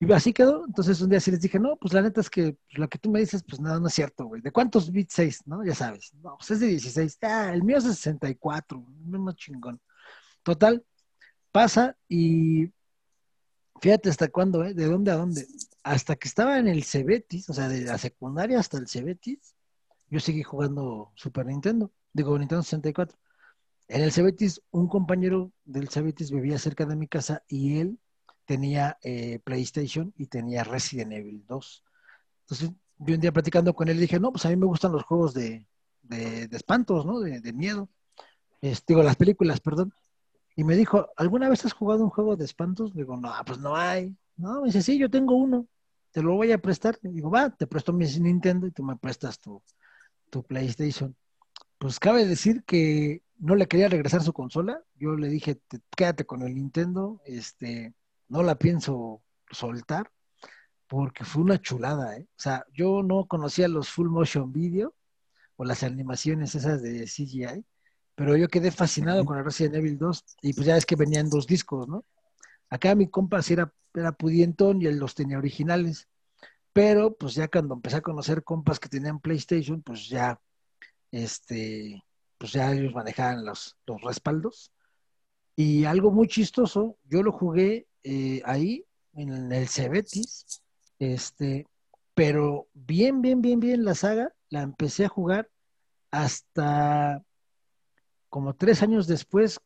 Y 0.00 0.12
así 0.12 0.32
quedó. 0.32 0.64
Entonces 0.66 1.00
un 1.00 1.10
día 1.10 1.20
sí 1.20 1.30
les 1.30 1.40
dije, 1.40 1.58
no, 1.58 1.76
pues 1.76 1.92
la 1.92 2.02
neta 2.02 2.20
es 2.20 2.30
que 2.30 2.56
lo 2.70 2.88
que 2.88 2.98
tú 2.98 3.10
me 3.10 3.20
dices, 3.20 3.42
pues 3.46 3.60
nada, 3.60 3.80
no 3.80 3.88
es 3.88 3.94
cierto, 3.94 4.26
güey. 4.26 4.40
¿De 4.42 4.52
cuántos 4.52 4.90
bits 4.92 5.14
6? 5.14 5.42
¿No? 5.46 5.64
Ya 5.64 5.74
sabes. 5.74 6.12
No, 6.22 6.36
pues 6.38 6.50
es 6.52 6.60
de 6.60 6.68
16. 6.68 7.18
Ah, 7.22 7.52
el 7.52 7.62
mío 7.64 7.78
es 7.78 7.84
de 7.84 7.94
64. 7.94 8.84
No 9.06 9.32
chingón. 9.32 9.80
Total, 10.42 10.84
pasa 11.52 11.96
y 12.08 12.72
fíjate 13.80 14.10
hasta 14.10 14.28
cuándo, 14.28 14.64
¿eh? 14.64 14.74
¿De 14.74 14.86
dónde 14.86 15.10
a 15.10 15.16
dónde? 15.16 15.46
hasta 15.88 16.16
que 16.16 16.28
estaba 16.28 16.58
en 16.58 16.68
el 16.68 16.84
Cebetis, 16.84 17.48
o 17.48 17.54
sea, 17.54 17.68
de 17.68 17.82
la 17.82 17.96
secundaria 17.96 18.58
hasta 18.58 18.76
el 18.76 18.88
Cebetis, 18.88 19.54
yo 20.10 20.20
seguí 20.20 20.42
jugando 20.42 21.12
Super 21.14 21.46
Nintendo, 21.46 21.90
digo 22.12 22.38
Nintendo 22.38 22.62
64. 22.62 23.18
En 23.88 24.02
el 24.02 24.12
Cebetis, 24.12 24.60
un 24.70 24.86
compañero 24.88 25.50
del 25.64 25.88
Cebetis 25.88 26.30
vivía 26.30 26.58
cerca 26.58 26.84
de 26.84 26.94
mi 26.96 27.08
casa 27.08 27.42
y 27.48 27.78
él 27.78 27.98
tenía 28.48 28.98
eh, 29.02 29.38
PlayStation 29.44 30.12
y 30.16 30.26
tenía 30.26 30.64
Resident 30.64 31.12
Evil 31.12 31.44
2. 31.46 31.84
Entonces, 32.40 32.70
yo 32.98 33.14
un 33.14 33.20
día 33.20 33.30
platicando 33.30 33.74
con 33.74 33.88
él 33.88 34.00
dije, 34.00 34.18
no, 34.18 34.32
pues 34.32 34.44
a 34.46 34.48
mí 34.48 34.56
me 34.56 34.66
gustan 34.66 34.90
los 34.92 35.04
juegos 35.04 35.34
de, 35.34 35.66
de, 36.02 36.48
espantos, 36.52 37.04
¿no? 37.04 37.20
De, 37.20 37.52
miedo. 37.52 37.88
digo, 38.86 39.02
las 39.02 39.16
películas, 39.16 39.60
perdón. 39.60 39.92
Y 40.56 40.64
me 40.64 40.76
dijo, 40.76 41.08
¿alguna 41.16 41.48
vez 41.48 41.64
has 41.66 41.74
jugado 41.74 42.02
un 42.02 42.10
juego 42.10 42.36
de 42.36 42.46
espantos? 42.46 42.94
Digo, 42.94 43.16
no, 43.16 43.30
pues 43.46 43.58
no 43.58 43.76
hay. 43.76 44.16
No, 44.36 44.62
me 44.62 44.68
dice, 44.68 44.82
sí, 44.82 44.98
yo 44.98 45.10
tengo 45.10 45.36
uno 45.36 45.68
te 46.10 46.22
lo 46.22 46.34
voy 46.34 46.52
a 46.52 46.58
prestar. 46.58 46.98
Y 47.02 47.08
digo, 47.08 47.30
va, 47.30 47.50
te 47.50 47.66
presto 47.66 47.92
mi 47.92 48.06
Nintendo 48.06 48.66
y 48.66 48.70
tú 48.70 48.82
me 48.82 48.96
prestas 48.96 49.38
tu, 49.38 49.62
tu 50.30 50.42
PlayStation. 50.42 51.14
Pues 51.78 52.00
cabe 52.00 52.26
decir 52.26 52.64
que 52.64 53.22
no 53.38 53.54
le 53.54 53.68
quería 53.68 53.88
regresar 53.88 54.22
su 54.22 54.32
consola. 54.32 54.82
Yo 54.96 55.14
le 55.14 55.28
dije, 55.28 55.60
quédate 55.96 56.26
con 56.26 56.42
el 56.42 56.54
Nintendo, 56.54 57.20
este, 57.24 57.94
no 58.28 58.42
la 58.42 58.56
pienso 58.56 59.22
soltar. 59.50 60.10
porque 60.88 61.24
fue 61.24 61.42
una 61.42 61.60
chulada, 61.60 62.16
¿eh? 62.16 62.26
O 62.30 62.40
sea, 62.40 62.64
yo 62.72 63.02
no 63.02 63.26
conocía 63.26 63.68
los 63.68 63.90
full 63.90 64.08
motion 64.08 64.52
video 64.52 64.94
o 65.56 65.64
las 65.64 65.82
animaciones 65.82 66.54
esas 66.54 66.82
de 66.82 67.06
CGI, 67.06 67.64
pero 68.14 68.36
yo 68.36 68.48
quedé 68.48 68.70
fascinado 68.72 69.24
con 69.24 69.38
el 69.38 69.44
Resident 69.44 69.76
Evil 69.76 69.98
2 69.98 70.24
y 70.42 70.54
pues 70.54 70.66
ya 70.66 70.76
es 70.76 70.86
que 70.86 70.96
venían 70.96 71.30
dos 71.30 71.46
discos, 71.46 71.88
¿no? 71.88 72.04
Acá 72.70 72.94
mi 72.94 73.08
compa 73.08 73.42
sí 73.42 73.54
era, 73.54 73.72
era 73.94 74.12
pudientón 74.12 74.82
y 74.82 74.86
él 74.86 74.98
los 74.98 75.14
tenía 75.14 75.38
originales, 75.38 76.08
pero 76.72 77.16
pues 77.16 77.34
ya 77.34 77.48
cuando 77.48 77.74
empecé 77.74 77.96
a 77.96 78.02
conocer 78.02 78.44
compas 78.44 78.80
que 78.80 78.88
tenían 78.88 79.20
PlayStation, 79.20 79.82
pues 79.82 80.08
ya, 80.08 80.40
este, 81.10 82.02
pues 82.38 82.52
ya 82.52 82.72
ellos 82.72 82.94
manejaban 82.94 83.44
los, 83.44 83.76
los 83.86 84.00
respaldos. 84.02 84.72
Y 85.56 85.84
algo 85.86 86.12
muy 86.12 86.28
chistoso, 86.28 86.96
yo 87.04 87.22
lo 87.22 87.32
jugué 87.32 87.88
eh, 88.10 88.40
ahí 88.46 88.86
en 89.12 89.52
el 89.52 89.68
Cebetis, 89.68 90.62
este, 90.98 91.66
pero 92.14 92.66
bien, 92.72 93.20
bien, 93.20 93.42
bien, 93.42 93.60
bien 93.60 93.84
la 93.84 93.94
saga 93.94 94.32
la 94.48 94.62
empecé 94.62 95.04
a 95.04 95.10
jugar 95.10 95.50
hasta 96.10 97.22
como 98.30 98.54
tres 98.54 98.82
años 98.82 99.06
después 99.08 99.60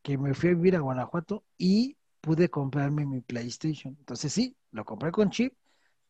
que 0.00 0.16
me 0.16 0.32
fui 0.32 0.48
a 0.48 0.54
vivir 0.54 0.76
a 0.76 0.80
Guanajuato 0.80 1.44
y 1.58 1.98
pude 2.22 2.48
comprarme 2.48 3.04
mi 3.04 3.20
PlayStation. 3.20 3.94
Entonces 3.98 4.32
sí, 4.32 4.56
lo 4.70 4.86
compré 4.86 5.12
con 5.12 5.28
chip 5.28 5.52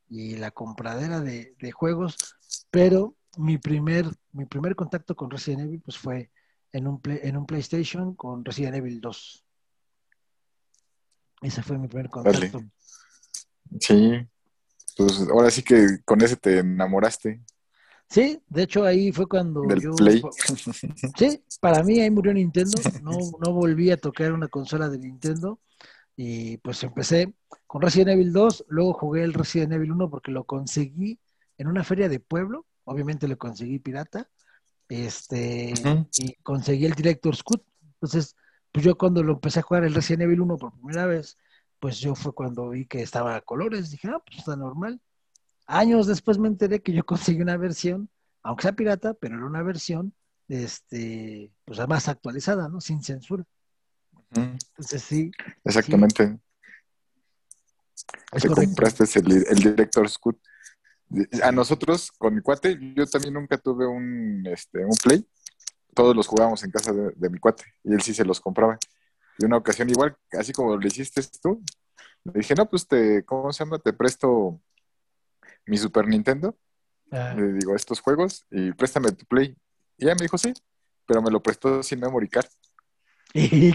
y 0.09 0.37
la 0.37 0.53
compradera 0.53 1.21
de, 1.21 1.57
juegos, 1.73 2.37
pero 2.71 3.17
mi 3.37 3.59
primer, 3.59 4.07
mi 4.31 4.45
primer 4.45 4.77
contacto 4.77 5.17
con 5.17 5.29
Resident 5.29 5.63
Evil 5.63 5.81
pues 5.81 5.99
fue 5.99 6.31
en 6.71 6.87
un, 6.87 7.01
en 7.05 7.37
un 7.37 7.47
PlayStation 7.47 8.15
con 8.15 8.45
Resident 8.45 8.77
Evil 8.77 9.01
2. 9.01 9.44
Ese 11.45 11.63
fue 11.63 11.77
mi 11.77 11.89
primer 11.89 12.09
contacto. 12.09 12.65
Sí, 13.79 14.27
pues 14.97 15.21
ahora 15.31 15.51
sí 15.51 15.63
que 15.63 15.99
con 16.05 16.23
ese 16.23 16.37
te 16.37 16.61
enamoraste. 16.61 17.43
Sí, 18.09 18.41
de 18.49 18.63
hecho 18.63 18.85
ahí 18.85 19.13
fue 19.13 19.27
cuando 19.27 19.63
Del 19.63 19.83
Play. 19.97 20.23
Sí, 21.19 21.45
para 21.61 21.83
mí 21.83 22.01
ahí 22.01 22.11
murió 22.11 22.33
Nintendo. 22.33 22.73
No, 23.03 23.13
no 23.45 23.53
volví 23.53 23.91
a 23.91 23.99
tocar 23.99 24.33
una 24.33 24.49
consola 24.49 24.89
de 24.89 24.99
Nintendo. 24.99 25.61
Y 26.17 26.57
pues 26.59 26.83
empecé 26.83 27.35
con 27.67 27.83
Resident 27.83 28.11
Evil 28.11 28.33
2, 28.33 28.67
luego 28.69 28.95
jugué 28.95 29.25
el 29.25 29.35
Resident 29.35 29.73
Evil 29.73 29.93
1 29.93 30.11
porque 30.11 30.31
lo 30.31 30.45
conseguí 30.45 31.19
en 31.59 31.67
una 31.67 31.85
feria 31.85 32.09
de 32.09 32.21
pueblo. 32.21 32.65
Obviamente 32.85 33.29
lo 33.29 33.37
conseguí 33.37 33.81
pirata. 33.81 34.31
Este, 34.89 35.75
y 36.19 36.35
conseguí 36.43 36.87
el 36.87 36.95
Director's 36.95 37.43
Cut. 37.43 37.63
Entonces, 37.95 38.35
pues 38.75 38.85
yo 38.85 38.99
cuando 38.99 39.23
lo 39.23 39.35
empecé 39.35 39.61
a 39.61 39.63
jugar 39.63 39.85
el 39.85 39.95
Resident 39.95 40.25
Evil 40.25 40.41
1 40.41 40.59
por 40.59 40.73
primera 40.73 41.07
vez, 41.07 41.39
pues 41.79 42.01
yo 42.01 42.17
fue 42.17 42.35
cuando 42.35 42.71
vi 42.71 42.87
que 42.87 43.03
estaba 43.03 43.37
a 43.37 43.41
colores, 43.41 43.93
dije, 43.93 44.09
ah, 44.09 44.21
pues 44.27 44.41
está 44.41 44.57
normal. 44.57 45.01
Años 45.69 46.09
después 46.09 46.39
me 46.39 46.49
enteré 46.49 46.83
que 46.83 46.93
yo 46.93 47.07
conseguí 47.07 47.41
una 47.41 47.57
versión, 47.57 48.11
aunque 48.43 48.63
sea 48.63 48.73
pirata, 48.73 49.15
pero 49.15 49.37
era 49.37 49.47
una 49.47 49.63
versión, 49.63 50.13
este, 50.49 51.53
pues 51.65 51.79
más 51.87 52.09
actualizada, 52.09 52.69
¿no? 52.69 52.81
Sin 52.81 53.01
censura. 53.01 53.45
Entonces 54.33 55.03
sí. 55.03 55.31
Exactamente. 55.63 56.37
Te 58.33 58.49
compraste 58.49 59.05
el, 59.21 59.47
el 59.51 59.57
Director 59.57 60.11
Scoot. 60.11 60.37
A 61.45 61.53
nosotros, 61.53 62.11
con 62.11 62.35
mi 62.35 62.41
cuate, 62.41 62.77
yo 62.97 63.07
también 63.07 63.35
nunca 63.35 63.57
tuve 63.57 63.87
un, 63.87 64.45
este, 64.49 64.85
un 64.85 64.97
Play. 65.01 65.25
Todos 65.95 66.15
los 66.15 66.27
jugábamos 66.27 66.63
en 66.65 66.71
casa 66.71 66.93
de, 66.93 67.13
de 67.15 67.31
mi 67.31 67.39
cuate 67.39 67.65
y 67.85 67.95
él 67.95 68.03
sí 68.03 68.13
se 68.15 68.25
los 68.25 68.41
compraba. 68.41 68.79
Y 69.39 69.45
una 69.45 69.57
ocasión 69.57 69.89
igual, 69.91 70.17
así 70.33 70.53
como 70.53 70.77
lo 70.77 70.87
hiciste 70.87 71.23
tú, 71.43 71.63
le 72.25 72.33
dije, 72.35 72.55
no, 72.55 72.69
pues 72.69 72.87
te, 72.87 73.25
¿cómo 73.25 73.53
se 73.53 73.65
llama? 73.65 73.79
Te 73.79 73.93
presto 73.93 74.61
mi 75.67 75.77
Super 75.77 76.07
Nintendo. 76.07 76.57
Ah. 77.11 77.35
Le 77.37 77.53
digo, 77.55 77.77
estos 77.77 78.01
juegos 78.01 78.47
y 78.51 78.73
préstame 78.73 79.13
tu 79.13 79.27
Play. 79.27 79.57
Y 79.99 80.05
ella 80.05 80.15
me 80.15 80.23
dijo, 80.23 80.39
sí, 80.39 80.55
pero 81.07 81.21
me 81.23 81.31
lo 81.31 81.43
prestó 81.43 81.83
sin 81.83 82.01
memory 82.01 82.29
card. 82.29 82.49
y, 83.35 83.75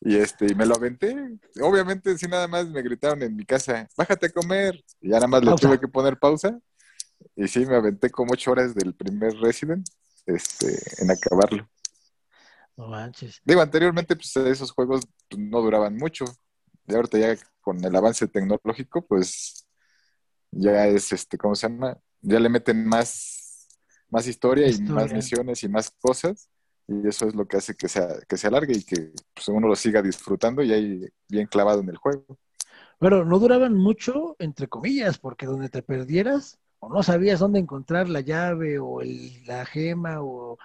y 0.00 0.16
este, 0.16 0.46
y 0.50 0.54
me 0.54 0.66
lo 0.66 0.74
aventé. 0.74 1.16
Obviamente, 1.60 2.18
si 2.18 2.26
nada 2.26 2.48
más 2.48 2.68
me 2.68 2.82
gritaron 2.82 3.22
en 3.22 3.34
mi 3.34 3.44
casa, 3.44 3.88
bájate 3.96 4.26
a 4.26 4.30
comer. 4.30 4.84
Y 5.00 5.10
ya 5.10 5.16
nada 5.16 5.28
más 5.28 5.44
le 5.44 5.54
tuve 5.54 5.80
que 5.80 5.88
poner 5.88 6.18
pausa. 6.18 6.58
Y 7.36 7.48
sí, 7.48 7.66
me 7.66 7.76
aventé 7.76 8.10
como 8.10 8.32
ocho 8.32 8.52
horas 8.52 8.74
del 8.74 8.94
primer 8.94 9.34
Resident 9.34 9.88
este, 10.26 11.02
en 11.02 11.10
acabarlo. 11.10 11.68
No 12.76 12.88
manches. 12.88 13.40
Digo, 13.44 13.60
anteriormente, 13.60 14.16
pues 14.16 14.36
esos 14.36 14.70
juegos 14.72 15.02
no 15.36 15.60
duraban 15.60 15.96
mucho. 15.96 16.24
Y 16.86 16.94
ahorita 16.94 17.18
ya 17.18 17.36
con 17.60 17.82
el 17.84 17.94
avance 17.94 18.26
tecnológico, 18.28 19.06
pues 19.06 19.66
ya 20.50 20.86
es, 20.86 21.12
este, 21.12 21.38
¿cómo 21.38 21.54
se 21.54 21.68
llama? 21.68 21.98
Ya 22.20 22.40
le 22.40 22.48
meten 22.48 22.86
más, 22.86 23.68
más 24.08 24.26
historia, 24.26 24.68
y 24.68 24.78
más 24.82 25.12
misiones 25.12 25.62
y 25.62 25.68
más 25.68 25.90
cosas. 26.00 26.48
Y 26.86 27.08
eso 27.08 27.26
es 27.26 27.34
lo 27.34 27.46
que 27.46 27.56
hace 27.56 27.74
que, 27.74 27.88
sea, 27.88 28.08
que 28.28 28.36
se 28.36 28.46
alargue 28.46 28.76
y 28.76 28.84
que 28.84 29.12
pues, 29.32 29.48
uno 29.48 29.68
lo 29.68 29.76
siga 29.76 30.02
disfrutando 30.02 30.62
y 30.62 30.72
ahí 30.72 31.08
bien 31.28 31.46
clavado 31.46 31.80
en 31.80 31.88
el 31.88 31.96
juego. 31.96 32.38
Pero 32.98 33.24
no 33.24 33.38
duraban 33.38 33.74
mucho, 33.74 34.36
entre 34.38 34.68
comillas, 34.68 35.18
porque 35.18 35.46
donde 35.46 35.68
te 35.68 35.82
perdieras 35.82 36.58
o 36.84 36.88
no 36.92 37.02
sabías 37.02 37.40
dónde 37.40 37.58
encontrar 37.58 38.08
la 38.08 38.20
llave 38.20 38.78
o 38.78 39.00
la 39.46 39.64
gema 39.66 40.20
o 40.20 40.58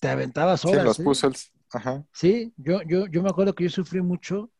te 0.00 0.08
aventabas 0.08 0.64
horas. 0.64 0.80
Sí, 0.80 0.86
los 0.86 1.00
¿eh? 1.00 1.04
puzzles. 1.04 1.52
Ajá. 1.72 2.04
Sí, 2.12 2.52
yo, 2.56 2.82
yo, 2.82 3.06
yo 3.06 3.22
me 3.22 3.28
acuerdo 3.28 3.54
que 3.54 3.64
yo 3.64 3.70
sufrí 3.70 4.00
mucho 4.00 4.50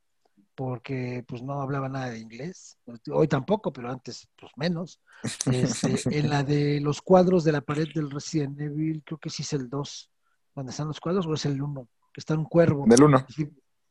porque 0.54 1.24
pues 1.28 1.42
no 1.42 1.60
hablaba 1.60 1.88
nada 1.88 2.10
de 2.10 2.18
inglés. 2.18 2.78
Hoy 3.12 3.28
tampoco, 3.28 3.72
pero 3.72 3.90
antes 3.90 4.28
pues 4.38 4.52
menos. 4.56 5.00
Este, 5.50 6.18
en 6.18 6.28
la 6.28 6.42
de 6.42 6.80
los 6.80 7.00
cuadros 7.00 7.42
de 7.44 7.52
la 7.52 7.60
pared 7.60 7.88
del 7.94 8.10
Resident 8.10 8.60
Evil, 8.60 9.02
creo 9.04 9.18
que 9.18 9.30
sí 9.30 9.42
es 9.42 9.52
el 9.54 9.68
2, 9.68 10.10
donde 10.54 10.70
están 10.70 10.88
los 10.88 11.00
cuadros, 11.00 11.26
o 11.26 11.34
es 11.34 11.46
el 11.46 11.60
1, 11.60 11.88
que 12.12 12.20
está 12.20 12.34
un 12.34 12.44
cuervo. 12.44 12.84
Del 12.86 13.02
1. 13.02 13.26
Y, 13.38 13.42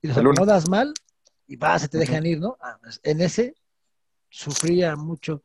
y 0.01 0.07
los 0.07 0.17
acomodas 0.17 0.69
mal 0.69 0.93
y 1.47 1.55
va, 1.55 1.77
se 1.79 1.87
te 1.87 1.97
dejan 1.97 2.25
ir, 2.25 2.39
¿no? 2.39 2.57
Ah, 2.61 2.77
pues, 2.81 2.99
en 3.03 3.21
ese 3.21 3.55
sufría 4.29 4.95
mucho. 4.95 5.43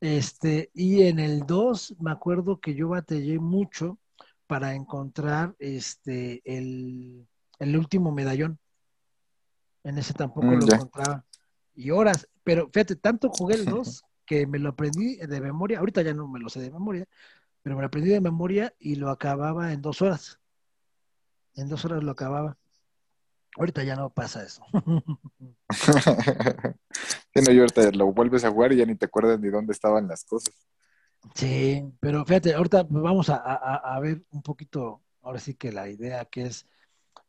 Este, 0.00 0.70
y 0.72 1.02
en 1.02 1.18
el 1.18 1.46
2 1.46 1.96
me 2.00 2.10
acuerdo 2.10 2.58
que 2.58 2.74
yo 2.74 2.88
batallé 2.88 3.38
mucho 3.38 3.98
para 4.46 4.74
encontrar 4.74 5.54
este 5.58 6.42
el, 6.44 7.26
último 7.60 8.10
medallón. 8.10 8.58
En 9.84 9.98
ese 9.98 10.14
tampoco 10.14 10.46
mm, 10.46 10.58
lo 10.58 10.74
encontraba. 10.74 11.24
Y 11.74 11.90
horas, 11.90 12.28
pero 12.42 12.68
fíjate, 12.72 12.96
tanto 12.96 13.28
jugué 13.28 13.56
el 13.56 13.66
2 13.66 14.02
que 14.24 14.46
me 14.46 14.58
lo 14.58 14.70
aprendí 14.70 15.16
de 15.16 15.40
memoria. 15.40 15.78
Ahorita 15.80 16.02
ya 16.02 16.14
no 16.14 16.26
me 16.28 16.40
lo 16.40 16.48
sé 16.48 16.60
de 16.60 16.70
memoria, 16.70 17.06
pero 17.62 17.76
me 17.76 17.82
lo 17.82 17.88
aprendí 17.88 18.10
de 18.10 18.20
memoria 18.20 18.74
y 18.78 18.96
lo 18.96 19.10
acababa 19.10 19.72
en 19.72 19.82
dos 19.82 20.02
horas. 20.02 20.40
En 21.54 21.68
dos 21.68 21.84
horas 21.84 22.02
lo 22.02 22.12
acababa. 22.12 22.56
Ahorita 23.56 23.82
ya 23.82 23.96
no 23.96 24.10
pasa 24.10 24.44
eso. 24.44 24.64
sí, 25.70 27.40
no, 27.44 27.52
y 27.52 27.58
ahorita 27.58 27.90
lo 27.92 28.12
vuelves 28.12 28.44
a 28.44 28.50
jugar 28.50 28.72
y 28.72 28.76
ya 28.76 28.86
ni 28.86 28.94
te 28.94 29.06
acuerdas 29.06 29.40
ni 29.40 29.48
dónde 29.48 29.72
estaban 29.72 30.06
las 30.06 30.24
cosas. 30.24 30.54
Sí, 31.34 31.84
pero 32.00 32.24
fíjate, 32.24 32.54
ahorita 32.54 32.86
vamos 32.88 33.28
a, 33.28 33.98
ver 34.00 34.22
un 34.30 34.42
poquito, 34.42 35.02
ahora 35.22 35.38
sí 35.38 35.54
que 35.54 35.72
la 35.72 35.88
idea 35.88 36.24
que 36.24 36.46
es, 36.46 36.66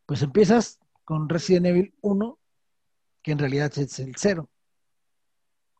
pues 0.06 0.22
empiezas 0.22 0.80
con 1.04 1.28
Resident 1.28 1.66
Evil 1.66 1.94
1, 2.01 2.40
que 3.22 3.32
en 3.32 3.40
realidad 3.40 3.72
es 3.78 4.00
el 4.00 4.16
0, 4.16 4.50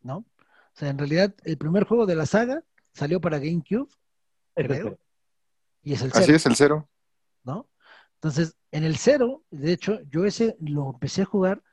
¿no? 0.01 0.17
O 0.17 0.25
sea, 0.74 0.89
en 0.89 0.98
realidad 0.98 1.33
el 1.43 1.57
primer 1.57 1.86
juego 1.86 2.05
de 2.05 2.15
la 2.15 2.25
saga 2.25 2.63
salió 2.93 3.21
para 3.21 3.39
GameCube, 3.39 3.89
creo, 4.55 4.98
y 5.83 5.93
es 5.93 6.01
el 6.01 6.12
0. 6.12 6.24
Así 6.24 6.33
es, 6.33 6.45
el 6.45 6.55
0. 6.55 6.88
¿No? 7.43 7.67
Entonces, 8.21 8.55
en 8.71 8.83
el 8.83 8.97
0, 8.97 9.43
de 9.49 9.73
hecho, 9.73 9.99
yo 10.11 10.25
ese 10.25 10.55
lo 10.59 10.91
empecé 10.91 11.23
a 11.23 11.25
jugar, 11.25 11.63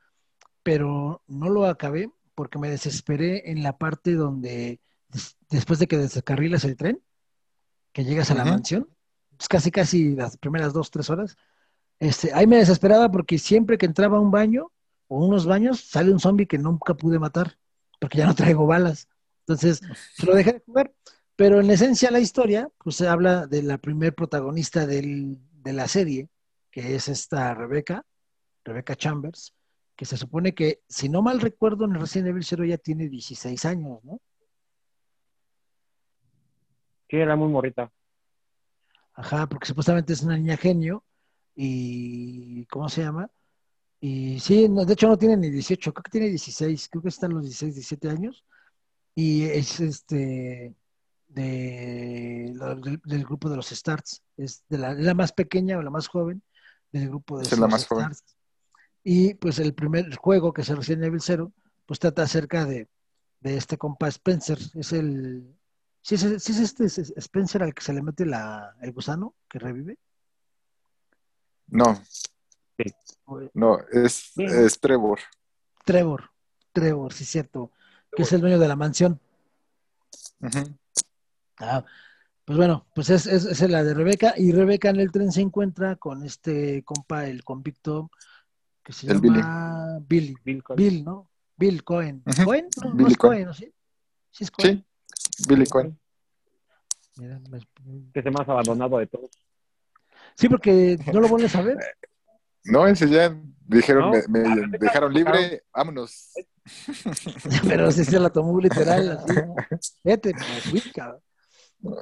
pero 0.63 1.23
no 1.27 1.51
lo 1.51 1.67
acabé 1.67 2.11
porque 2.35 2.59
me 2.59 2.71
desesperé 2.71 3.51
en 3.51 3.63
la 3.63 3.77
parte 3.77 4.15
donde 4.15 4.81
después 5.51 5.79
de 5.79 5.87
que 5.87 5.99
descarrilas 5.99 6.65
el 6.65 6.77
tren, 6.77 7.03
que 7.93 8.05
llegas 8.05 8.31
a 8.31 8.35
la 8.35 8.47
mansión, 8.47 8.89
pues 9.37 9.47
casi 9.47 9.71
casi 9.71 10.15
las 10.15 10.39
primeras 10.39 10.73
dos, 10.73 10.91
tres 10.91 11.11
horas, 11.11 11.37
este, 12.01 12.33
ahí 12.33 12.47
me 12.47 12.57
desesperaba 12.57 13.11
porque 13.11 13.39
siempre 13.39 13.77
que 13.77 13.85
entraba 13.85 14.17
a 14.17 14.21
un 14.21 14.31
baño 14.31 14.73
o 15.07 15.27
unos 15.27 15.45
baños, 15.45 15.81
sale 15.81 16.13
un 16.13 16.21
zombie 16.21 16.47
que 16.47 16.57
nunca 16.57 16.95
pude 16.95 17.19
matar, 17.19 17.59
porque 18.01 18.19
ya 18.19 18.27
no 18.27 18.35
traigo 18.35 18.67
balas. 18.67 19.07
Entonces, 19.41 19.83
se 20.15 20.25
lo 20.25 20.35
dejé 20.35 20.55
de 20.55 20.63
jugar. 20.65 20.95
Pero 21.37 21.61
en 21.61 21.71
esencia 21.71 22.11
la 22.11 22.21
historia, 22.21 22.71
pues 22.83 22.97
se 22.97 23.07
habla 23.07 23.47
de 23.47 23.63
la 23.63 23.77
primer 23.77 24.15
protagonista 24.15 24.87
de 24.87 25.39
la 25.65 25.87
serie, 25.87 26.31
que 26.79 26.95
es 26.95 27.09
esta 27.09 27.55
Rebeca, 27.55 28.05
Rebeca 28.65 28.95
Chambers, 28.95 29.53
que 29.97 30.05
se 30.05 30.17
supone 30.17 30.55
que, 30.55 30.83
si 30.89 31.09
no 31.09 31.23
mal 31.23 31.41
recuerdo, 31.41 31.85
en 31.85 31.95
el 31.95 32.01
Resident 32.01 32.29
Evil 32.29 32.45
0 32.45 32.65
ya 32.67 32.79
tiene 32.79 33.09
16 33.09 33.65
años, 33.65 33.99
¿no? 34.05 34.21
Sí, 37.11 37.17
era 37.17 37.35
muy 37.35 37.49
morrita. 37.49 37.91
Ajá, 39.15 39.49
porque 39.49 39.67
supuestamente 39.67 40.13
es 40.13 40.23
una 40.23 40.37
niña 40.37 40.57
genio 40.57 41.03
y 41.57 42.65
¿cómo 42.67 42.89
se 42.89 43.03
llama? 43.03 43.29
Y 44.01 44.39
sí, 44.39 44.69
de 44.69 44.93
hecho 44.93 45.09
no 45.09 45.19
tiene 45.19 45.37
ni 45.37 45.51
18, 45.51 45.93
creo 45.93 46.03
que 46.05 46.11
tiene 46.13 46.29
16, 46.29 46.91
creo 46.91 47.03
que 47.03 47.09
están 47.09 47.33
los 47.33 47.43
16, 47.43 47.75
17 47.75 48.09
años. 48.09 48.45
Y 49.17 49.47
es 49.47 49.81
este 49.81 50.77
de, 51.27 52.55
del, 53.05 53.25
grupo 53.25 53.49
de 53.49 53.57
los 53.57 53.67
Starts, 53.67 54.23
es 54.37 54.63
de 54.69 54.79
la, 54.79 55.15
más 55.15 55.33
pequeña 55.33 55.77
o 55.79 55.83
la 55.83 55.91
más 55.91 56.07
joven 56.07 56.41
del 56.93 57.09
grupo 57.09 57.39
de 57.39 57.45
es 57.45 57.59
la 57.59 57.67
más 57.67 57.83
Starts. 57.83 58.25
Y 59.05 59.35
pues 59.35 59.59
el 59.59 59.75
primer 59.75 60.15
juego, 60.17 60.53
que 60.53 60.63
es 60.63 60.69
el 60.69 60.77
Resident 60.77 61.05
Evil 61.05 61.21
0, 61.21 61.53
pues 61.87 61.99
trata 61.99 62.23
acerca 62.23 62.65
de, 62.65 62.89
de 63.41 63.57
este 63.57 63.79
compa 63.79 64.09
Spencer. 64.09 64.59
Es 64.75 64.93
el. 64.93 65.57
¿Sí 66.03 66.15
es, 66.15 66.25
es 66.25 66.49
este 66.49 66.85
Spencer 66.87 67.63
al 67.63 67.75
que 67.75 67.83
se 67.83 67.93
le 67.93 68.03
mete 68.03 68.27
la, 68.27 68.77
el 68.81 68.93
gusano 68.93 69.35
que 69.49 69.59
revive? 69.59 69.99
No. 71.69 72.01
No, 73.55 73.79
es, 73.91 74.33
es 74.37 74.81
Trevor. 74.81 75.19
Trevor, 75.85 76.31
Trevor, 76.73 77.13
sí 77.13 77.25
es 77.25 77.31
cierto, 77.31 77.73
que 78.15 78.23
es 78.23 78.33
el 78.33 78.41
dueño 78.41 78.59
de 78.59 78.69
la 78.69 78.77
mansión. 78.77 79.21
Ah, 81.59 81.85
pues 82.49 82.57
bueno, 82.57 82.87
pues 82.95 83.11
es, 83.11 83.27
es, 83.27 83.61
la 83.69 83.85
de 83.85 83.93
Rebeca, 83.93 84.33
y 84.35 84.53
Rebeca 84.53 84.89
en 84.89 85.01
el 85.01 85.13
tren 85.13 85.31
se 85.33 85.43
encuentra 85.43 85.97
con 85.97 86.25
este 86.25 86.83
compa, 86.83 87.27
el 87.27 87.45
convicto, 87.45 88.11
que 88.83 88.95
se 88.95 89.07
llama 89.07 89.99
Billy. 90.09 90.35
Bill, 90.43 91.05
¿no? 91.05 91.31
Bill 91.59 91.85
Cohen. 91.85 92.23
¿Cohen? 92.43 92.69
No, 92.95 93.07
es 93.07 93.19
Cohen, 93.19 93.45
¿no? 93.45 93.53
¿Sí? 93.53 93.71
¿Sí 94.31 94.45
es 94.45 94.51
Cohen? 94.51 94.87
Sí, 95.15 95.45
Billy 95.47 95.67
Cohen. 95.67 96.01
Que 98.15 98.21
es 98.21 98.25
el 98.25 98.33
más 98.33 98.49
abandonado 98.49 98.97
de 98.97 99.09
todos. 99.09 99.29
Sí, 100.35 100.49
porque 100.49 100.99
no 101.13 101.21
lo 101.21 101.29
vuelves 101.29 101.55
a 101.55 101.61
ver. 101.61 101.77
No, 102.65 102.87
ese 102.87 103.09
ya 103.09 103.35
dijeron, 103.67 104.13
me, 104.29 104.41
dejaron 104.79 105.13
libre, 105.13 105.65
vámonos. 105.73 106.33
Pero 107.69 107.91
si 107.93 108.05
se 108.05 108.19
la 108.19 108.31
tomó 108.31 108.61
literal, 108.61 109.19
así. 109.19 109.35
Vete, 110.05 110.35
pues, 110.71 110.93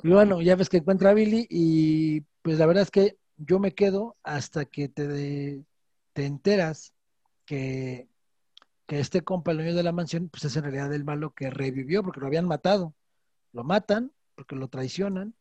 Y 0.02 0.08
bueno, 0.08 0.40
ya 0.40 0.56
ves 0.56 0.68
que 0.68 0.78
encuentra 0.78 1.10
a 1.10 1.14
Billy 1.14 1.46
y 1.50 2.22
pues 2.42 2.58
la 2.58 2.66
verdad 2.66 2.82
es 2.82 2.90
que 2.90 3.18
yo 3.36 3.58
me 3.58 3.72
quedo 3.72 4.16
hasta 4.22 4.64
que 4.64 4.88
te, 4.88 5.62
te 6.12 6.26
enteras 6.26 6.94
que, 7.44 8.08
que 8.86 9.00
este 9.00 9.22
compa, 9.22 9.50
el 9.50 9.58
dueño 9.58 9.74
de 9.74 9.82
la 9.82 9.92
mansión, 9.92 10.28
pues 10.28 10.44
es 10.44 10.56
en 10.56 10.62
realidad 10.62 10.92
el 10.94 11.04
malo 11.04 11.34
que 11.34 11.50
revivió 11.50 12.02
porque 12.02 12.20
lo 12.20 12.26
habían 12.26 12.46
matado. 12.46 12.94
Lo 13.52 13.64
matan 13.64 14.12
porque 14.34 14.56
lo 14.56 14.68
traicionan 14.68 15.34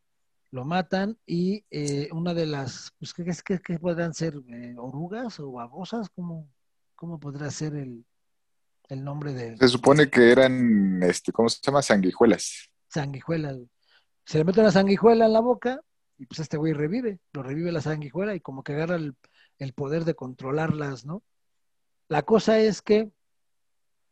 lo 0.56 0.63
matan 0.63 1.18
y 1.25 1.65
eh, 1.70 2.08
una 2.13 2.34
de 2.34 2.46
las, 2.46 2.94
pues, 2.98 3.13
¿qué, 3.13 3.25
qué, 3.46 3.60
qué 3.62 3.77
podrán 3.77 4.13
ser? 4.13 4.36
Eh, 4.48 4.74
¿Orugas 4.77 5.38
o 5.42 5.51
babosas? 5.51 6.08
¿Cómo, 6.15 6.50
¿Cómo 6.96 7.20
podrá 7.20 7.51
ser 7.51 7.75
el, 7.75 8.06
el 8.88 9.04
nombre 9.04 9.34
de...? 9.34 9.58
Se 9.58 9.68
supone 9.68 10.10
que 10.10 10.32
eran, 10.32 11.04
este, 11.04 11.34
¿cómo 11.34 11.50
se 11.50 11.60
llama? 11.62 11.82
Sanguijuelas. 11.82 12.70
Sanguijuelas. 12.88 13.58
Se 14.25 14.38
le 14.38 14.44
mete 14.44 14.60
una 14.60 14.72
sanguijuela 14.72 15.25
en 15.25 15.34
la 15.34 15.39
boca 15.39 15.79
y 16.17 16.25
pues 16.25 16.39
este 16.39 16.58
güey 16.58 16.74
revive, 16.74 17.20
lo 17.34 17.44
revive 17.44 17.72
la 17.72 17.82
sanguijuela 17.82 18.36
y 18.36 18.39
como 18.39 18.63
que 18.63 18.74
agarra 18.74 18.96
el, 18.96 19.15
el 19.60 19.74
poder 19.74 20.05
de 20.05 20.15
controlarlas, 20.15 21.05
¿no? 21.05 21.24
La 22.08 22.24
cosa 22.24 22.60
es 22.60 22.82
que 22.82 23.12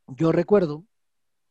yo 0.07 0.31
recuerdo 0.31 0.85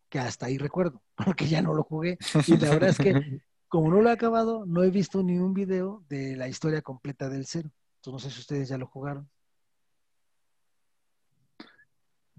que 0.08 0.18
hasta 0.18 0.46
ahí 0.46 0.58
recuerdo, 0.58 1.02
porque 1.24 1.46
ya 1.46 1.62
no 1.62 1.74
lo 1.74 1.84
jugué. 1.84 2.18
Y 2.46 2.56
la 2.58 2.70
verdad 2.70 2.90
es 2.90 2.98
que 2.98 3.12
como 3.68 3.90
no 3.90 4.02
lo 4.02 4.10
he 4.10 4.12
acabado, 4.12 4.66
no 4.66 4.82
he 4.82 4.90
visto 4.90 5.22
ni 5.22 5.38
un 5.38 5.54
video 5.54 6.04
de 6.08 6.36
la 6.36 6.48
historia 6.48 6.82
completa 6.82 7.28
del 7.28 7.46
cero. 7.46 7.70
Entonces 7.96 8.12
no 8.12 8.18
sé 8.30 8.34
si 8.34 8.40
ustedes 8.40 8.68
ya 8.68 8.76
lo 8.76 8.86
jugaron. 8.86 9.30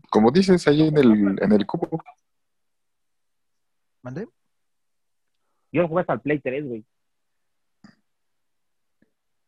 Como 0.10 0.30
dices 0.30 0.68
ahí 0.68 0.88
en 0.88 0.98
el, 0.98 1.40
en 1.42 1.52
el 1.52 1.66
cubo. 1.66 2.04
¿Mandé? 4.04 4.28
Yo 5.74 5.82
lo 5.82 5.88
jugué 5.88 6.02
hasta 6.02 6.14
el 6.14 6.22
Play 6.22 6.40
3, 6.40 6.68
güey. 6.68 6.86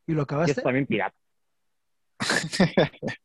¿Y 0.08 0.14
lo 0.14 0.24
acabaste? 0.24 0.60
Y 0.60 0.64
también 0.64 0.88
pirata. 0.88 1.16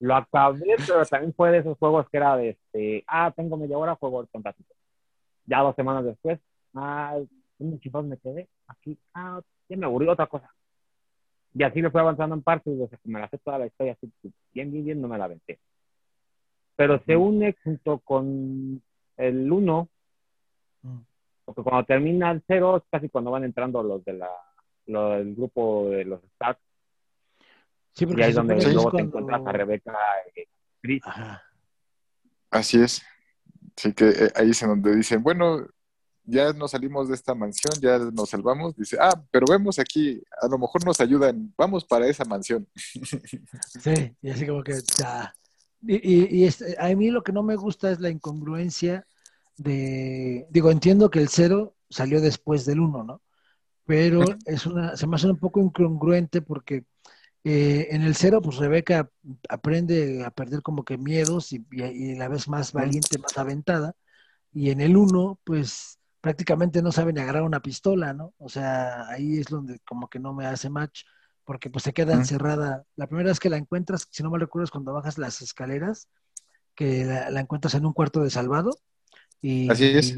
lo 0.00 0.16
acabé, 0.16 0.76
pero 0.86 1.04
también 1.06 1.32
fue 1.34 1.50
de 1.50 1.58
esos 1.58 1.78
juegos 1.78 2.06
que 2.10 2.16
era 2.18 2.36
de 2.36 2.50
este, 2.50 3.04
ah, 3.06 3.32
tengo 3.34 3.56
media 3.56 3.78
hora, 3.78 3.96
juego 3.96 4.20
el 4.20 4.44
ratito. 4.44 4.74
Ya 5.46 5.60
dos 5.60 5.74
semanas 5.74 6.04
después, 6.04 6.40
ah, 6.74 7.18
un 7.58 7.80
me 8.08 8.18
quedé 8.18 8.48
aquí, 8.66 8.98
ah, 9.14 9.40
ya 9.68 9.76
me 9.76 9.86
aburrí 9.86 10.08
otra 10.08 10.26
cosa. 10.26 10.52
Y 11.54 11.62
así 11.62 11.80
me 11.80 11.90
fui 11.90 12.00
avanzando 12.00 12.34
en 12.34 12.42
partes, 12.42 12.78
o 12.78 12.88
sea, 12.88 12.98
me 13.04 13.20
la 13.20 13.28
sé 13.30 13.38
toda 13.38 13.58
la 13.58 13.66
historia, 13.66 13.92
así, 13.92 14.12
bien, 14.52 14.70
bien, 14.70 14.84
bien, 14.84 15.00
no 15.00 15.08
me 15.08 15.16
la 15.16 15.24
aventé. 15.24 15.58
Pero 16.76 17.02
se 17.04 17.16
une 17.16 17.54
junto 17.64 17.98
con 18.00 18.82
el 19.16 19.52
1, 19.52 19.88
mm. 20.82 20.98
Porque 21.44 21.62
cuando 21.62 21.84
termina 21.84 22.30
el 22.30 22.42
0 22.46 22.78
es 22.78 22.82
casi 22.90 23.08
cuando 23.08 23.30
van 23.30 23.44
entrando 23.44 23.82
los 23.82 24.04
de 24.04 24.14
la, 24.14 24.30
del 24.86 25.34
grupo 25.34 25.88
de 25.90 26.04
los 26.04 26.22
Stark. 26.24 26.58
Sí, 27.92 28.06
porque 28.06 28.22
y 28.22 28.24
ahí 28.24 28.30
es 28.30 28.36
donde 28.36 28.72
luego 28.72 28.90
te 28.92 29.02
encuentras 29.02 29.46
a 29.46 29.52
Rebeca 29.52 29.92
y 30.34 30.42
Chris. 30.80 31.02
Así 32.50 32.80
es. 32.80 33.02
Sí 33.76 33.92
que 33.92 34.08
eh, 34.08 34.32
ahí 34.34 34.50
es 34.50 34.62
en 34.62 34.68
donde 34.68 34.96
dicen, 34.96 35.22
bueno, 35.22 35.66
ya 36.24 36.52
nos 36.52 36.70
salimos 36.70 37.08
de 37.08 37.14
esta 37.14 37.34
mansión, 37.34 37.72
ya 37.80 37.98
nos 37.98 38.30
salvamos, 38.30 38.76
dice, 38.76 38.96
ah, 39.00 39.20
pero 39.30 39.46
vemos 39.48 39.78
aquí, 39.78 40.22
a 40.40 40.46
lo 40.46 40.58
mejor 40.58 40.84
nos 40.84 41.00
ayudan, 41.00 41.52
vamos 41.56 41.84
para 41.84 42.06
esa 42.06 42.24
mansión. 42.24 42.66
Sí, 43.80 44.14
y 44.20 44.30
así 44.30 44.46
como 44.46 44.62
que 44.62 44.74
ya. 44.98 45.34
Y, 45.84 46.46
a 46.78 46.94
mí 46.94 47.10
lo 47.10 47.22
que 47.22 47.32
no 47.32 47.42
me 47.42 47.56
gusta 47.56 47.90
es 47.90 47.98
la 47.98 48.08
incongruencia 48.08 49.04
de, 49.62 50.46
digo, 50.50 50.70
entiendo 50.70 51.10
que 51.10 51.20
el 51.20 51.28
cero 51.28 51.76
salió 51.90 52.20
después 52.20 52.64
del 52.66 52.80
uno, 52.80 53.04
¿no? 53.04 53.22
Pero 53.84 54.24
es 54.46 54.66
una, 54.66 54.96
se 54.96 55.06
me 55.06 55.16
hace 55.16 55.28
un 55.28 55.38
poco 55.38 55.60
incongruente 55.60 56.42
porque 56.42 56.84
eh, 57.44 57.88
en 57.90 58.02
el 58.02 58.14
cero, 58.14 58.40
pues 58.42 58.56
Rebeca 58.56 59.10
aprende 59.48 60.24
a 60.24 60.30
perder 60.30 60.62
como 60.62 60.84
que 60.84 60.98
miedos 60.98 61.52
y, 61.52 61.64
y, 61.72 62.14
la 62.16 62.28
vez 62.28 62.48
más 62.48 62.72
valiente, 62.72 63.18
más 63.18 63.36
aventada. 63.38 63.94
Y 64.52 64.70
en 64.70 64.80
el 64.80 64.96
uno, 64.96 65.40
pues 65.44 65.98
prácticamente 66.20 66.82
no 66.82 66.92
sabe 66.92 67.12
ni 67.12 67.20
agarrar 67.20 67.42
una 67.42 67.60
pistola, 67.60 68.14
¿no? 68.14 68.32
O 68.38 68.48
sea, 68.48 69.08
ahí 69.08 69.38
es 69.38 69.46
donde 69.46 69.80
como 69.80 70.08
que 70.08 70.20
no 70.20 70.32
me 70.34 70.46
hace 70.46 70.70
match, 70.70 71.02
porque 71.44 71.68
pues 71.70 71.84
se 71.84 71.92
queda 71.92 72.14
encerrada. 72.14 72.84
La 72.96 73.08
primera 73.08 73.30
vez 73.30 73.40
que 73.40 73.50
la 73.50 73.56
encuentras, 73.56 74.06
si 74.10 74.22
no 74.22 74.30
me 74.30 74.38
recuerdo, 74.38 74.64
es 74.64 74.70
cuando 74.70 74.92
bajas 74.92 75.18
las 75.18 75.42
escaleras, 75.42 76.08
que 76.74 77.04
la, 77.04 77.40
encuentras 77.40 77.74
en 77.74 77.86
un 77.86 77.92
cuarto 77.92 78.22
de 78.22 78.30
salvado. 78.30 78.70
Y, 79.42 79.68
Así 79.70 79.84
es. 79.84 80.16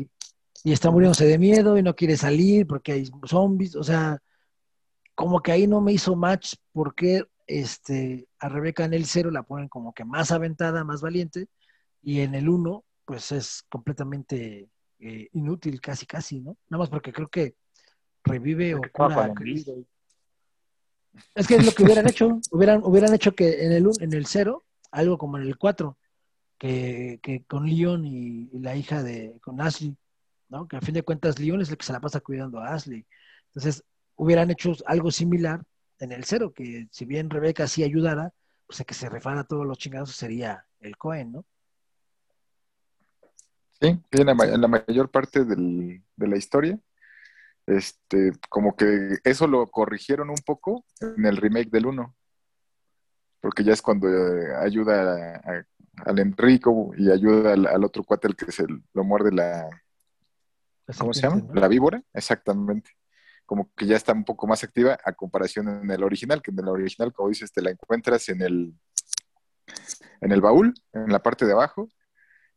Y, 0.62 0.72
está 0.72 0.90
muriéndose 0.90 1.26
de 1.26 1.38
miedo 1.38 1.76
y 1.76 1.82
no 1.82 1.96
quiere 1.96 2.16
salir 2.16 2.66
porque 2.66 2.92
hay 2.92 3.10
zombies, 3.26 3.74
o 3.74 3.82
sea, 3.82 4.22
como 5.14 5.40
que 5.40 5.52
ahí 5.52 5.66
no 5.66 5.80
me 5.80 5.92
hizo 5.92 6.14
match 6.14 6.54
porque 6.72 7.24
este, 7.46 8.28
a 8.38 8.48
Rebeca 8.48 8.84
en 8.84 8.94
el 8.94 9.06
cero 9.06 9.30
la 9.30 9.42
ponen 9.42 9.68
como 9.68 9.92
que 9.92 10.04
más 10.04 10.30
aventada, 10.30 10.84
más 10.84 11.00
valiente, 11.00 11.48
y 12.02 12.20
en 12.20 12.34
el 12.34 12.48
uno, 12.48 12.84
pues 13.04 13.32
es 13.32 13.64
completamente 13.68 14.68
eh, 15.00 15.28
inútil 15.32 15.80
casi, 15.80 16.06
casi, 16.06 16.40
¿no? 16.40 16.56
Nada 16.68 16.82
más 16.82 16.90
porque 16.90 17.12
creo 17.12 17.28
que 17.28 17.54
revive 18.22 18.74
o 18.74 18.80
cura. 18.92 19.32
Es 21.34 21.46
que 21.46 21.56
es 21.56 21.64
lo 21.64 21.72
que 21.72 21.84
hubieran 21.84 22.08
hecho, 22.08 22.40
hubieran, 22.50 22.82
hubieran 22.84 23.14
hecho 23.14 23.34
que 23.34 23.64
en 23.64 23.72
el, 23.72 23.87
en 24.00 24.12
el 24.12 24.26
cero, 24.26 24.64
algo 24.90 25.16
como 25.18 25.38
en 25.38 25.44
el 25.44 25.56
4, 25.56 25.96
que, 26.58 27.18
que 27.22 27.44
con 27.44 27.66
Leon 27.66 28.04
y, 28.04 28.48
la 28.58 28.76
hija 28.76 29.02
de, 29.02 29.38
con 29.42 29.60
Ashley, 29.60 29.96
¿no? 30.48 30.66
Que 30.68 30.76
a 30.76 30.80
fin 30.80 30.94
de 30.94 31.02
cuentas 31.02 31.38
Leon 31.38 31.60
es 31.60 31.70
el 31.70 31.76
que 31.76 31.86
se 31.86 31.92
la 31.92 32.00
pasa 32.00 32.20
cuidando 32.20 32.58
a 32.60 32.74
Ashley. 32.74 33.06
Entonces, 33.48 33.84
hubieran 34.16 34.50
hecho 34.50 34.72
algo 34.86 35.10
similar 35.10 35.62
en 35.98 36.12
el 36.12 36.24
cero, 36.24 36.52
que 36.52 36.88
si 36.90 37.04
bien 37.04 37.30
Rebeca 37.30 37.66
sí 37.66 37.82
ayudara, 37.82 38.32
pues 38.66 38.80
a 38.80 38.84
que 38.84 38.94
se 38.94 39.08
refara 39.08 39.44
todos 39.44 39.66
los 39.66 39.78
chingados 39.78 40.14
sería 40.14 40.66
el 40.80 40.96
Cohen, 40.96 41.32
¿no? 41.32 41.44
Sí, 43.80 44.00
en 44.12 44.26
la, 44.26 44.68
mayor 44.68 45.10
parte 45.10 45.44
de 45.44 46.00
la 46.16 46.36
historia. 46.36 46.78
Este, 47.66 48.32
como 48.50 48.76
que 48.76 49.18
eso 49.24 49.46
lo 49.46 49.66
corrigieron 49.70 50.28
un 50.28 50.38
poco 50.44 50.84
en 51.00 51.24
el 51.24 51.36
remake 51.36 51.70
del 51.70 51.86
1. 51.86 52.14
Porque 53.40 53.64
ya 53.64 53.72
es 53.72 53.82
cuando 53.82 54.08
eh, 54.08 54.54
ayuda 54.56 55.66
al 56.04 56.18
Enrico 56.18 56.92
y 56.96 57.11
ayuda 57.11 57.52
al, 57.52 57.85
otro 57.85 58.04
cuate 58.04 58.28
el 58.28 58.37
que 58.37 58.50
se 58.52 58.64
lo 58.92 59.04
muerde 59.04 59.33
la. 59.33 59.68
¿Cómo 60.98 61.14
se 61.14 61.22
llama? 61.22 61.42
La 61.54 61.68
víbora, 61.68 62.02
exactamente. 62.12 62.90
Como 63.46 63.70
que 63.74 63.87
ya 63.87 63.96
está 63.96 64.12
un 64.12 64.24
poco 64.24 64.46
más 64.46 64.64
activa 64.64 64.98
a 65.04 65.12
comparación 65.12 65.68
en 65.68 65.90
el 65.90 66.02
original, 66.02 66.42
que 66.42 66.50
en 66.50 66.59
el 66.59 66.68
original, 66.68 67.12
como 67.12 67.28
dices, 67.28 67.52
te 67.52 67.62
la 67.62 67.70
encuentras 67.70 68.28
en 68.28 68.42
el, 68.42 68.74
en 70.20 70.33
el 70.33 70.40
baúl, 70.40 70.74
en 70.92 71.11
la 71.11 71.22
parte 71.22 71.46
de 71.46 71.52
abajo, 71.52 71.88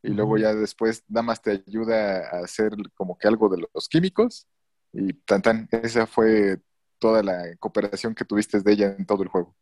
y 0.01 0.09
luego 0.09 0.37
ya 0.37 0.53
después 0.53 1.03
nada 1.07 1.23
más 1.23 1.41
te 1.41 1.51
ayuda 1.51 2.29
a 2.29 2.39
hacer 2.43 2.73
como 2.95 3.17
que 3.17 3.27
algo 3.27 3.49
de 3.49 3.65
los 3.73 3.89
químicos 3.89 4.47
y 4.93 5.13
tan 5.13 5.41
tan, 5.41 5.69
esa 5.71 6.07
fue 6.07 6.59
toda 6.99 7.23
la 7.23 7.55
cooperación 7.59 8.15
que 8.15 8.25
tuviste 8.25 8.59
de 8.61 8.71
ella 8.71 8.95
en 8.97 9.05
todo 9.05 9.23
el 9.23 9.29
juego. 9.29 9.55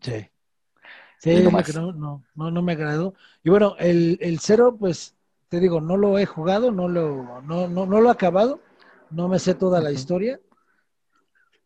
Sí. 0.00 0.28
Sí, 1.20 1.42
no, 1.74 1.92
no, 1.92 2.24
no, 2.34 2.50
no, 2.50 2.62
me 2.62 2.72
agradó. 2.72 3.12
Y 3.44 3.50
bueno, 3.50 3.76
el, 3.78 4.16
el 4.22 4.40
cero, 4.40 4.74
pues, 4.78 5.14
te 5.50 5.60
digo, 5.60 5.80
no 5.80 5.98
lo 5.98 6.18
he 6.18 6.24
jugado, 6.24 6.72
no 6.72 6.88
lo, 6.88 7.42
no, 7.42 7.68
no, 7.68 7.84
no 7.84 8.00
lo 8.00 8.08
he 8.08 8.12
acabado, 8.12 8.60
no 9.10 9.28
me 9.28 9.38
sé 9.38 9.54
toda 9.54 9.82
la 9.82 9.92
historia, 9.92 10.40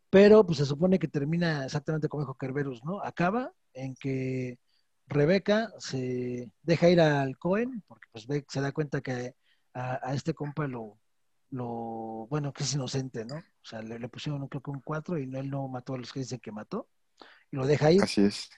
pero 0.09 0.45
pues 0.45 0.57
se 0.57 0.65
supone 0.65 0.99
que 0.99 1.07
termina 1.07 1.63
exactamente 1.63 2.09
como 2.09 2.23
dijo 2.23 2.35
Kerberus, 2.35 2.83
¿no? 2.83 3.01
Acaba 3.01 3.53
en 3.73 3.95
que 3.95 4.59
Rebeca 5.07 5.71
se 5.77 6.51
deja 6.63 6.89
ir 6.89 6.99
al 6.99 7.37
Cohen, 7.37 7.81
porque 7.87 8.07
pues 8.11 8.27
ve, 8.27 8.45
se 8.49 8.59
da 8.59 8.73
cuenta 8.73 8.99
que 8.99 9.35
a, 9.73 10.13
este 10.13 10.33
compa 10.33 10.67
lo, 10.67 10.97
lo, 11.49 12.27
bueno, 12.29 12.51
que 12.51 12.63
es 12.63 12.73
inocente, 12.73 13.23
¿no? 13.23 13.35
O 13.35 13.65
sea, 13.65 13.81
le, 13.81 14.09
pusieron 14.09 14.47
creo 14.49 14.61
que 14.61 14.71
un 14.71 14.81
4 14.81 15.17
y 15.17 15.27
no, 15.27 15.39
él 15.39 15.49
no 15.49 15.67
mató 15.69 15.93
a 15.93 15.97
los 15.97 16.11
que 16.11 16.19
dicen 16.19 16.39
que 16.39 16.51
mató, 16.51 16.89
y 17.51 17.55
lo 17.55 17.65
deja 17.65 17.91
ir. 17.91 18.03
Así 18.03 18.25
es. 18.25 18.49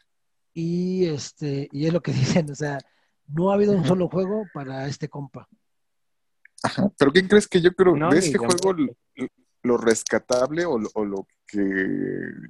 Y 0.53 1.05
este, 1.05 1.69
y 1.71 1.85
es 1.85 1.93
lo 1.93 2.01
que 2.01 2.11
dicen, 2.13 2.49
o 2.51 2.55
sea, 2.55 2.79
no 3.27 3.51
ha 3.51 3.55
habido 3.55 3.73
un 3.73 3.85
solo 3.85 4.07
juego 4.09 4.45
para 4.53 4.87
este 4.87 5.09
compa. 5.09 5.47
Ajá. 6.63 6.89
Pero 6.97 7.11
¿qué 7.11 7.27
crees 7.27 7.47
que 7.47 7.61
yo 7.61 7.71
creo 7.73 7.93
de 8.09 8.17
este 8.17 8.37
juego 8.37 8.75
lo, 9.63 9.77
rescatable 9.77 10.65
o, 10.65 10.79
lo 10.79 11.27
que 11.45 11.59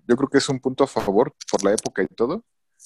yo 0.07 0.15
creo 0.15 0.29
que 0.29 0.37
es 0.37 0.47
un 0.49 0.59
punto 0.59 0.83
a 0.83 0.87
favor 0.87 1.35
por 1.51 1.63
la 1.63 1.73
época 1.73 2.03
y 2.03 2.07
todo? 2.07 2.45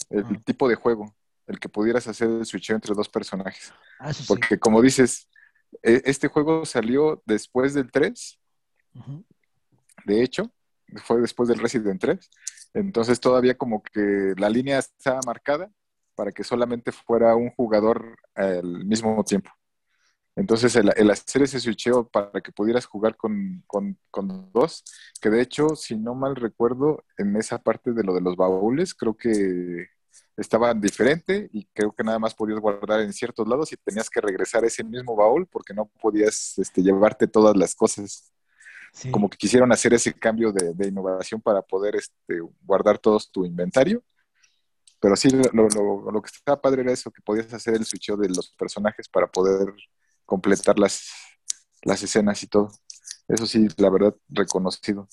El 0.09 0.43
tipo 0.43 0.67
de 0.67 0.75
juego, 0.75 1.13
el 1.47 1.59
que 1.59 1.69
pudieras 1.69 2.07
hacer 2.07 2.29
el 2.29 2.45
switch 2.45 2.71
entre 2.71 2.95
dos 2.95 3.09
personajes. 3.09 3.71
Ah, 3.99 4.11
Porque 4.27 4.57
como 4.57 4.81
dices, 4.81 5.27
e, 5.83 6.01
este 6.05 6.27
juego 6.27 6.65
salió 6.65 7.21
después 7.25 7.73
del 7.73 7.91
3. 7.91 8.39
De 10.05 10.23
hecho, 10.23 10.51
fue 11.03 11.21
después 11.21 11.49
del 11.49 11.59
Resident 11.59 12.01
3. 12.01 12.29
Entonces 12.73 13.19
todavía 13.19 13.57
como 13.57 13.83
que 13.83 14.33
la 14.37 14.49
línea 14.49 14.79
estaba 14.79 15.19
marcada 15.25 15.71
para 16.15 16.31
que 16.31 16.43
solamente 16.43 16.91
fuera 16.91 17.35
un 17.35 17.49
jugador 17.51 18.17
al 18.35 18.85
mismo 18.85 19.23
tiempo. 19.23 19.51
Entonces 20.35 20.75
el, 20.75 21.11
hacer 21.11 21.43
ese 21.43 21.59
switcheo 21.59 22.07
para 22.07 22.41
que 22.41 22.51
pudieras 22.51 22.85
jugar 22.85 23.17
con, 23.17 23.63
dos, 24.53 24.83
que 25.21 25.29
de 25.29 25.41
hecho, 25.41 25.75
si 25.75 25.97
no 25.97 26.15
mal 26.15 26.35
recuerdo, 26.35 27.03
en 27.17 27.35
esa 27.35 27.57
parte 27.59 27.91
de 27.91 28.03
lo 28.03 28.13
de 28.13 28.21
los 28.21 28.37
baúles, 28.37 28.93
creo 28.93 29.15
que 29.15 29.87
estaban 30.37 30.79
diferente 30.81 31.49
y 31.51 31.65
creo 31.73 31.91
que 31.93 32.03
nada 32.03 32.19
más 32.19 32.33
podías 32.33 32.59
guardar 32.59 33.01
en 33.01 33.13
ciertos 33.13 33.47
lados 33.47 33.71
y 33.73 33.77
tenías 33.77 34.09
que 34.09 34.21
regresar 34.21 34.63
a 34.63 34.67
ese 34.67 34.83
mismo 34.83 35.15
baúl 35.15 35.47
porque 35.47 35.73
no 35.73 35.87
podías 36.01 36.57
este, 36.57 36.81
llevarte 36.81 37.27
todas 37.27 37.55
las 37.57 37.75
cosas. 37.75 38.31
Como 39.09 39.29
que 39.29 39.37
quisieron 39.37 39.71
hacer 39.71 39.93
ese 39.93 40.13
cambio 40.13 40.51
de, 40.51 40.87
innovación 40.87 41.41
para 41.41 41.61
poder 41.61 41.95
este, 41.95 42.39
guardar 42.61 42.99
todo 42.99 43.19
tu 43.31 43.45
inventario. 43.45 44.03
Pero 44.99 45.15
sí, 45.15 45.29
lo, 45.53 45.67
lo, 45.69 46.21
que 46.21 46.29
estaba 46.33 46.61
padre 46.61 46.81
era 46.81 46.91
eso, 46.91 47.09
que 47.09 47.21
podías 47.21 47.51
hacer 47.53 47.73
el 47.73 47.85
switcheo 47.85 48.17
de 48.17 48.29
los 48.29 48.49
personajes 48.51 49.07
para 49.09 49.27
poder 49.27 49.73
completar 50.25 50.77
las, 50.77 51.09
las 51.81 52.03
escenas 52.03 52.43
y 52.43 52.47
todo. 52.47 52.69
Eso 53.27 53.47
sí, 53.47 53.67
la 53.77 53.89
verdad, 53.89 54.15
reconocido. 54.29 55.07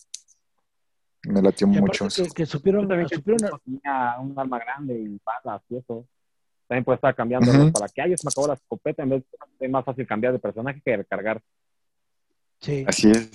Me 1.22 1.40
latió 1.40 1.66
mucho. 1.66 2.08
Que, 2.08 2.28
que 2.28 2.46
supieron, 2.46 2.86
también 2.86 3.08
supieron... 3.08 3.60
un 3.64 4.34
arma 4.38 4.58
grande 4.58 4.98
y 4.98 5.20
balas 5.24 5.62
y 5.70 5.76
eso. 5.76 6.06
También 6.66 6.84
puede 6.84 6.96
estar 6.96 7.14
cambiando 7.14 7.72
para 7.72 7.88
que, 7.88 8.02
ay, 8.02 8.16
se 8.16 8.26
me 8.26 8.30
acabó 8.30 8.48
la 8.48 8.54
escopeta, 8.54 9.02
en 9.02 9.08
vez 9.08 9.24
de 9.58 9.66
es 9.66 9.70
más 9.70 9.84
fácil 9.84 10.06
cambiar 10.06 10.34
de 10.34 10.38
personaje 10.38 10.82
que 10.84 10.98
recargar. 10.98 11.42
Sí. 12.60 12.84
Así 12.86 13.10
es. 13.10 13.30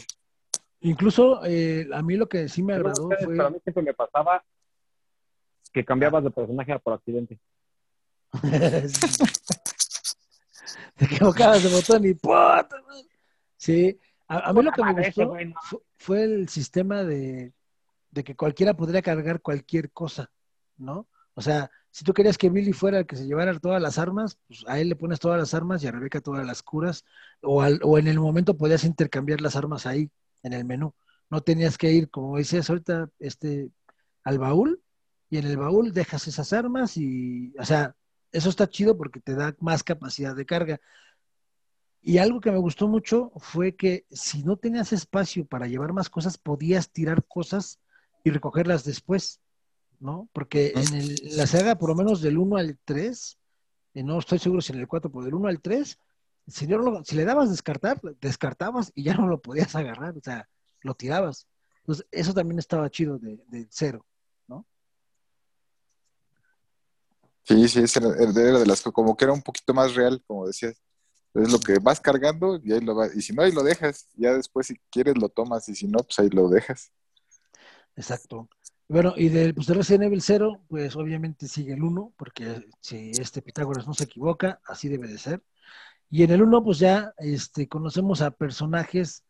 Incluso 0.84 1.44
eh, 1.46 1.88
a 1.94 2.02
mí 2.02 2.18
lo 2.18 2.28
que 2.28 2.50
sí 2.50 2.62
me 2.62 2.74
agradó 2.74 3.10
fue... 3.24 3.38
Para 3.38 3.50
mí 3.50 3.58
siempre 3.64 3.84
me 3.84 3.94
pasaba 3.94 4.44
que 5.72 5.86
cambiabas 5.86 6.26
de 6.26 6.32
personaje 6.32 6.78
por 6.80 6.94
accidente. 6.94 7.40
te 10.96 11.06
equivocabas 11.06 11.64
de 11.64 11.70
botón 11.70 12.06
y 12.06 12.16
Sí, 13.56 13.98
a, 14.28 14.52
mí 14.52 14.62
lo 14.62 14.72
que 14.72 14.84
me 14.84 14.94
gustó 14.94 15.34
fue, 15.98 16.24
el 16.24 16.50
sistema 16.50 17.04
de, 17.04 17.54
que 18.14 18.36
cualquiera 18.36 18.74
podría 18.74 19.02
cargar 19.02 19.42
cualquier 19.42 19.90
cosa, 19.92 20.30
¿no? 20.76 21.08
O 21.34 21.42
sea, 21.42 21.72
si 21.92 22.04
tú 22.04 22.14
querías 22.14 22.38
que 22.38 22.50
Billy 22.50 22.74
fuera 22.74 23.00
el 23.00 23.06
que 23.06 23.16
se 23.16 23.26
llevara 23.26 23.58
todas 23.58 23.82
las 23.82 23.98
armas, 23.98 24.38
pues 24.48 24.66
a 24.68 24.80
él 24.80 24.90
le 24.90 24.98
pones 24.98 25.22
todas 25.22 25.40
las 25.40 25.54
armas 25.54 25.82
y 25.82 25.88
a 25.88 25.92
Rebeca 25.92 26.20
todas 26.20 26.46
las 26.46 26.62
curas, 26.62 27.06
o, 27.42 27.64
o 27.64 27.98
en 27.98 28.08
el 28.08 28.20
momento 28.20 28.58
podías 28.58 28.84
intercambiar 28.84 29.40
las 29.40 29.56
armas 29.56 29.86
ahí, 29.86 30.12
en 30.44 30.54
el 30.54 30.66
menú. 30.66 30.94
No 31.30 31.42
tenías 31.42 31.78
que 31.78 31.92
ir, 31.92 32.10
como 32.10 32.38
decías 32.38 32.70
ahorita, 32.70 33.10
este, 33.20 33.72
al 34.24 34.38
baúl, 34.38 34.82
y 35.30 35.38
en 35.38 35.48
el 35.48 35.58
baúl 35.58 35.94
dejas 35.94 36.28
esas 36.28 36.54
armas 36.54 36.96
y, 36.96 37.56
o 37.58 37.66
sea, 37.66 37.96
eso 38.32 38.50
está 38.50 38.70
chido 38.70 38.98
porque 38.98 39.20
te 39.20 39.34
da 39.34 39.56
más 39.60 39.84
capacidad 39.84 40.36
de 40.36 40.46
carga. 40.46 40.80
Y 42.02 42.18
algo 42.18 42.42
que 42.42 42.52
me 42.52 42.58
gustó 42.58 42.88
mucho 42.88 43.32
fue 43.38 43.76
que 43.76 44.06
si 44.12 44.44
no 44.44 44.58
tenías 44.58 44.92
espacio 44.94 45.46
para 45.46 45.68
llevar 45.68 45.94
más 45.94 46.10
cosas, 46.10 46.38
podías 46.38 46.92
tirar 46.92 47.24
cosas 47.24 47.80
y 48.24 48.30
recogerlas 48.30 48.84
después, 48.84 49.40
¿no? 50.00 50.30
Porque 50.34 50.74
en 50.76 51.38
la 51.38 51.48
saga, 51.48 51.78
por 51.78 51.90
lo 51.90 51.96
menos 51.96 52.22
del 52.22 52.38
1 52.38 52.58
al 52.58 52.78
3, 52.84 53.38
y 53.94 54.04
no 54.04 54.20
estoy 54.20 54.40
seguro 54.40 54.62
si 54.62 54.74
en 54.74 54.80
el 54.80 54.88
4, 54.88 55.12
pero 55.12 55.24
del 55.24 55.36
1 55.36 55.48
al 55.48 55.62
3, 55.62 55.98
si, 56.48 56.68
si 57.06 57.16
le 57.16 57.26
dabas 57.26 57.50
descartar, 57.50 58.00
descartabas 58.22 58.92
y 58.96 59.04
ya 59.04 59.16
no 59.16 59.28
lo 59.28 59.42
podías 59.42 59.76
agarrar, 59.76 60.18
o 60.18 60.22
sea, 60.22 60.50
lo 60.82 60.96
tirabas. 60.96 61.48
Entonces, 61.80 62.06
eso 62.12 62.34
también 62.34 62.60
estaba 62.60 62.90
chido 62.90 63.18
de, 63.18 63.44
de 63.48 63.68
cero. 63.70 64.06
Sí, 67.46 67.68
sí, 67.68 67.80
es 67.82 67.98
el, 67.98 68.34
de 68.34 68.66
las 68.66 68.82
como 68.82 69.18
que 69.18 69.26
era 69.26 69.34
un 69.34 69.42
poquito 69.42 69.74
más 69.74 69.96
real, 69.96 70.24
como 70.26 70.48
decías. 70.48 70.82
Es 71.34 71.52
lo 71.52 71.60
que 71.60 71.80
vas 71.80 72.00
cargando 72.00 72.60
y 72.64 72.72
ahí 72.72 72.80
lo 72.80 72.96
vas. 72.96 73.14
Y 73.16 73.22
si 73.22 73.34
no, 73.34 73.42
ahí 73.42 73.52
lo 73.52 73.64
dejas. 73.64 74.08
Ya 74.16 74.34
después, 74.34 74.68
si 74.68 74.76
quieres, 74.90 75.18
lo 75.18 75.30
tomas. 75.30 75.68
Y 75.68 75.76
si 75.76 75.88
no, 75.88 76.00
pues 76.00 76.20
ahí 76.20 76.30
lo 76.30 76.48
dejas. 76.48 76.92
Exacto. 77.96 78.48
Bueno, 78.88 79.14
y 79.18 79.30
del, 79.30 79.54
pues, 79.56 79.68
de 79.68 79.74
Resident 79.74 80.04
Evil 80.04 80.22
0, 80.22 80.64
pues 80.70 80.96
obviamente 80.96 81.48
sigue 81.48 81.74
el 81.74 81.84
1, 81.84 82.14
porque 82.18 82.68
si 82.80 83.12
este 83.12 83.42
Pitágoras 83.42 83.88
no 83.88 83.94
se 83.94 84.04
equivoca, 84.06 84.62
así 84.66 84.88
debe 84.88 85.08
de 85.08 85.18
ser. 85.18 85.44
Y 86.14 86.22
en 86.22 86.30
el 86.30 86.44
1, 86.44 86.64
pues 86.64 86.78
ya 86.78 87.12
este, 87.18 87.68
conocemos 87.68 88.22
a 88.22 88.30
personajes 88.30 89.24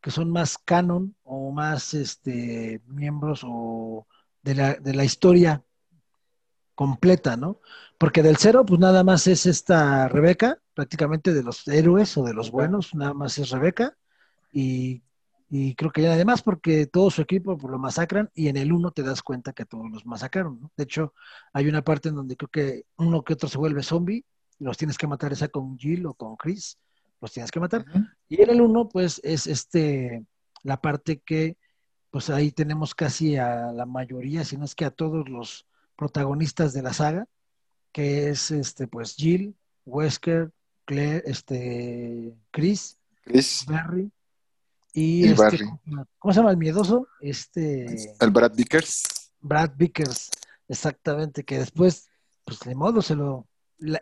que 0.00 0.12
son 0.12 0.30
más 0.30 0.58
canon 0.58 1.16
o 1.24 1.50
más 1.50 1.92
este, 1.92 2.80
miembros 2.86 3.40
o 3.44 4.06
de 4.40 4.54
la, 4.54 4.74
de 4.74 4.94
la 4.94 5.04
historia 5.04 5.64
completa, 6.76 7.36
¿no? 7.36 7.60
Porque 7.98 8.22
del 8.22 8.36
cero, 8.36 8.64
pues 8.64 8.78
nada 8.78 9.02
más 9.02 9.26
es 9.26 9.44
esta 9.44 10.06
Rebeca, 10.06 10.60
prácticamente 10.72 11.34
de 11.34 11.42
los 11.42 11.66
héroes 11.66 12.16
o 12.16 12.22
de 12.22 12.34
los 12.34 12.52
buenos, 12.52 12.94
nada 12.94 13.12
más 13.12 13.36
es 13.38 13.50
Rebeca. 13.50 13.96
Y, 14.52 15.02
creo 15.76 15.90
que 15.90 16.02
ya 16.02 16.12
además 16.12 16.42
porque 16.42 16.86
todo 16.86 17.10
su 17.10 17.22
equipo 17.22 17.58
pues, 17.58 17.72
lo 17.72 17.78
masacran 17.80 18.30
y 18.36 18.46
en 18.46 18.56
el 18.56 18.72
uno 18.72 18.92
te 18.92 19.02
das 19.02 19.20
cuenta 19.20 19.52
que 19.52 19.64
todos 19.64 19.90
los 19.90 20.06
masacraron, 20.06 20.60
¿no? 20.60 20.70
De 20.76 20.84
hecho, 20.84 21.12
hay 21.52 21.66
una 21.66 21.82
parte 21.82 22.10
en 22.10 22.14
donde 22.14 22.36
creo 22.36 22.50
que 22.50 22.86
uno 22.98 23.24
que 23.24 23.32
otro 23.32 23.48
se 23.48 23.58
vuelve 23.58 23.82
zombie 23.82 24.24
los 24.58 24.76
tienes 24.76 24.98
que 24.98 25.06
matar, 25.06 25.32
esa 25.32 25.48
con 25.48 25.78
Jill 25.78 26.06
o 26.06 26.14
con 26.14 26.36
Chris, 26.36 26.78
los 27.20 27.32
tienes 27.32 27.50
que 27.50 27.60
matar. 27.60 27.84
Y 28.28 28.42
en 28.42 28.50
el 28.50 28.60
uno, 28.60 28.88
pues 28.88 29.20
es 29.24 29.46
este, 29.46 30.24
la 30.62 30.80
parte 30.80 31.20
que, 31.20 31.56
pues 32.10 32.30
ahí 32.30 32.52
tenemos 32.52 32.94
casi 32.94 33.36
a 33.36 33.72
la 33.72 33.86
mayoría, 33.86 34.44
si 34.44 34.56
no 34.56 34.64
es 34.64 34.74
que 34.74 34.84
a 34.84 34.90
todos 34.90 35.28
los 35.28 35.66
protagonistas 35.96 36.72
de 36.72 36.82
la 36.82 36.92
saga, 36.92 37.26
que 37.92 38.28
es 38.30 38.50
este, 38.50 38.86
pues 38.86 39.14
Jill, 39.14 39.56
Wesker, 39.84 40.52
Claire, 40.84 41.22
este, 41.26 42.34
Chris, 42.50 42.98
Barry 43.66 44.10
y, 44.92 45.26
este, 45.26 45.58
¿cómo 46.18 46.32
se 46.32 46.38
llama 46.38 46.52
el 46.52 46.56
miedoso? 46.56 47.08
Este 47.20 48.14
el 48.20 48.30
Brad 48.30 48.54
Vickers. 48.54 49.32
Brad 49.40 49.72
Vickers, 49.76 50.30
exactamente, 50.68 51.44
que 51.44 51.58
después, 51.58 52.08
pues 52.44 52.60
de 52.60 52.76
modo 52.76 53.02
se 53.02 53.16
lo, 53.16 53.48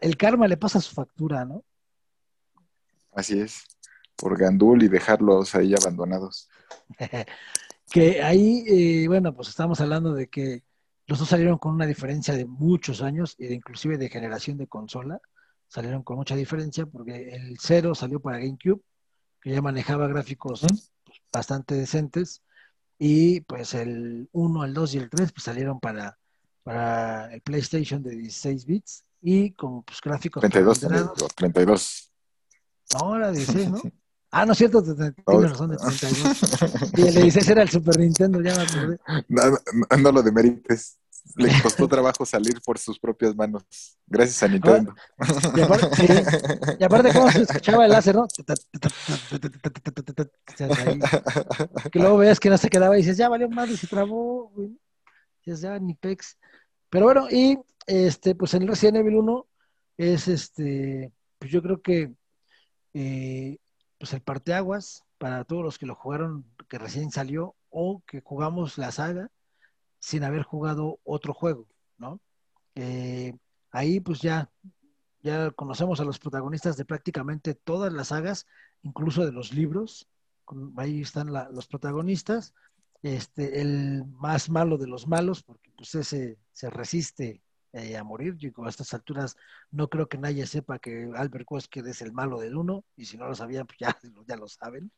el 0.01 0.17
karma 0.17 0.49
le 0.49 0.57
pasa 0.57 0.81
su 0.81 0.95
factura, 0.95 1.45
¿no? 1.45 1.65
Así 3.13 3.41
es, 3.41 3.65
por 4.17 4.39
Gandul 4.39 4.83
y 4.83 4.89
dejarlos 4.89 5.55
ahí 5.55 5.75
abandonados. 5.75 6.49
que 7.91 8.23
ahí, 8.23 8.65
eh, 8.67 9.09
bueno, 9.09 9.35
pues 9.35 9.49
estamos 9.49 9.81
hablando 9.81 10.15
de 10.15 10.29
que 10.29 10.63
los 11.07 11.19
dos 11.19 11.29
salieron 11.29 11.59
con 11.59 11.75
una 11.75 11.87
diferencia 11.87 12.35
de 12.35 12.47
muchos 12.47 13.03
años, 13.03 13.37
e 13.39 13.53
inclusive 13.53 13.99
de 13.99 14.09
generación 14.09 14.57
de 14.57 14.67
consola. 14.67 15.21
Salieron 15.69 16.03
con 16.03 16.17
mucha 16.17 16.37
diferencia 16.37 16.87
porque 16.87 17.35
el 17.35 17.59
0 17.59 17.95
salió 17.95 18.21
para 18.21 18.39
GameCube, 18.39 18.83
que 19.41 19.51
ya 19.51 19.63
manejaba 19.63 20.07
gráficos 20.07 20.65
bastante 21.33 21.75
decentes, 21.75 22.43
y 22.99 23.41
pues 23.43 23.75
el 23.75 24.29
1, 24.33 24.65
el 24.65 24.75
2 24.75 24.95
y 24.95 24.99
el 24.99 25.11
3 25.11 25.33
pues 25.33 25.45
salieron 25.45 25.81
para, 25.81 26.19
para 26.63 27.33
el 27.35 27.41
PlayStation 27.41 28.03
de 28.03 28.17
16 28.17 28.65
bits 28.65 29.05
y 29.23 29.53
con 29.53 29.85
pues, 29.85 30.01
gráficos 30.01 30.41
32, 30.41 30.81
32. 31.37 32.09
No, 33.01 33.17
era 33.17 33.31
16, 33.31 33.71
¿no? 33.71 33.81
Ah, 34.31 34.45
no 34.45 34.53
es 34.53 34.59
cierto, 34.59 34.83
tienes 34.83 35.15
razón, 35.27 35.71
de 35.71 35.79
32. 35.79 36.93
Y 36.99 37.03
el 37.03 37.15
16 37.15 37.49
era 37.49 37.63
el 37.63 37.71
Super 37.71 37.99
Nintendo, 37.99 38.43
ya 38.43 38.55
me 38.55 38.63
acordé. 38.63 38.99
No, 39.29 39.51
no, 39.51 39.59
no 39.99 40.13
lo 40.13 40.23
demerites. 40.23 40.99
le 41.37 41.63
costó 41.63 41.89
trabajo 41.89 42.27
salir 42.27 42.61
por 42.63 42.79
sus 42.79 42.99
propias 42.99 43.35
manos, 43.35 43.63
gracias 44.07 44.43
a 44.43 44.49
Nintendo. 44.49 44.95
Y 46.79 46.85
aparte, 46.85 47.15
cómo 47.15 47.31
se 47.31 47.43
escuchaba 47.43 47.87
el 47.87 47.93
láser, 47.93 48.17
¿no? 48.17 48.27
Que 51.93 51.99
luego 51.99 52.19
veías 52.19 52.41
que 52.41 52.51
no 52.51 52.59
se 52.59 52.69
quedaba 52.69 52.95
y 52.97 52.99
dices, 53.03 53.17
ya 53.17 53.31
valió 53.31 53.49
más 53.49 53.71
y 53.71 53.79
se 53.79 53.87
trabó, 53.87 54.53
Ya, 55.47 55.79
ni 55.79 55.95
pex. 55.95 56.37
Pero 56.91 57.07
bueno, 57.07 57.27
y 57.31 57.59
este, 57.87 58.35
pues 58.35 58.55
en 58.55 58.63
el 58.63 58.69
Resident 58.69 58.99
Evil 58.99 59.17
1 59.17 59.47
es 59.97 60.29
este, 60.29 61.13
pues 61.39 61.51
yo 61.51 61.63
creo 61.63 61.83
que 61.83 62.15
eh, 62.95 63.59
pues 63.99 64.13
el 64.13 64.23
parteaguas 64.23 65.05
para 65.19 65.45
todos 65.45 65.63
los 65.63 65.79
que 65.79 65.87
lo 65.87 65.95
jugaron, 65.95 66.45
que 66.69 66.79
recién 66.79 67.11
salió, 67.11 67.55
o 67.71 68.03
que 68.07 68.21
jugamos 68.21 68.79
la 68.79 68.93
saga 68.93 69.31
sin 69.99 70.25
haber 70.25 70.43
jugado 70.43 70.99
otro 71.05 71.33
juego, 71.33 71.67
¿no? 71.97 72.21
Eh, 72.75 73.35
ahí 73.71 74.01
pues 74.01 74.21
ya, 74.21 74.51
ya 75.23 75.51
conocemos 75.53 76.01
a 76.01 76.05
los 76.05 76.19
protagonistas 76.19 76.77
de 76.77 76.85
prácticamente 76.85 77.55
todas 77.55 77.93
las 77.93 78.09
sagas, 78.09 78.47
incluso 78.83 79.25
de 79.25 79.33
los 79.33 79.53
libros, 79.53 80.09
ahí 80.77 81.01
están 81.01 81.33
los 81.33 81.67
protagonistas, 81.67 82.53
este, 83.03 83.61
el 83.61 84.05
más 84.07 84.51
malo 84.51 84.77
de 84.77 84.89
los 84.89 85.07
malos, 85.07 85.43
porque 85.43 85.71
pues 85.77 85.95
ese 85.95 86.39
se 86.53 86.71
resiste 86.71 87.43
eh, 87.73 87.97
a 87.97 88.05
morir. 88.05 88.37
Yo 88.37 88.51
a 88.65 88.69
estas 88.69 88.93
alturas 88.95 89.37
no 89.71 89.89
creo 89.89 90.09
que 90.09 90.19
nadie 90.19 90.47
sepa 90.47 90.79
que 90.79 91.11
Albert 91.17 91.47
Wesker 91.49 91.87
es 91.87 92.03
el 92.03 92.13
malo 92.13 92.39
del 92.39 92.57
uno, 92.57 92.85
y 92.97 93.07
si 93.07 93.17
no 93.17 93.27
lo 93.27 93.35
sabían, 93.35 93.67
pues 93.67 93.79
ya, 93.79 93.97
ya 94.29 94.37
lo 94.37 94.49
saben, 94.49 94.91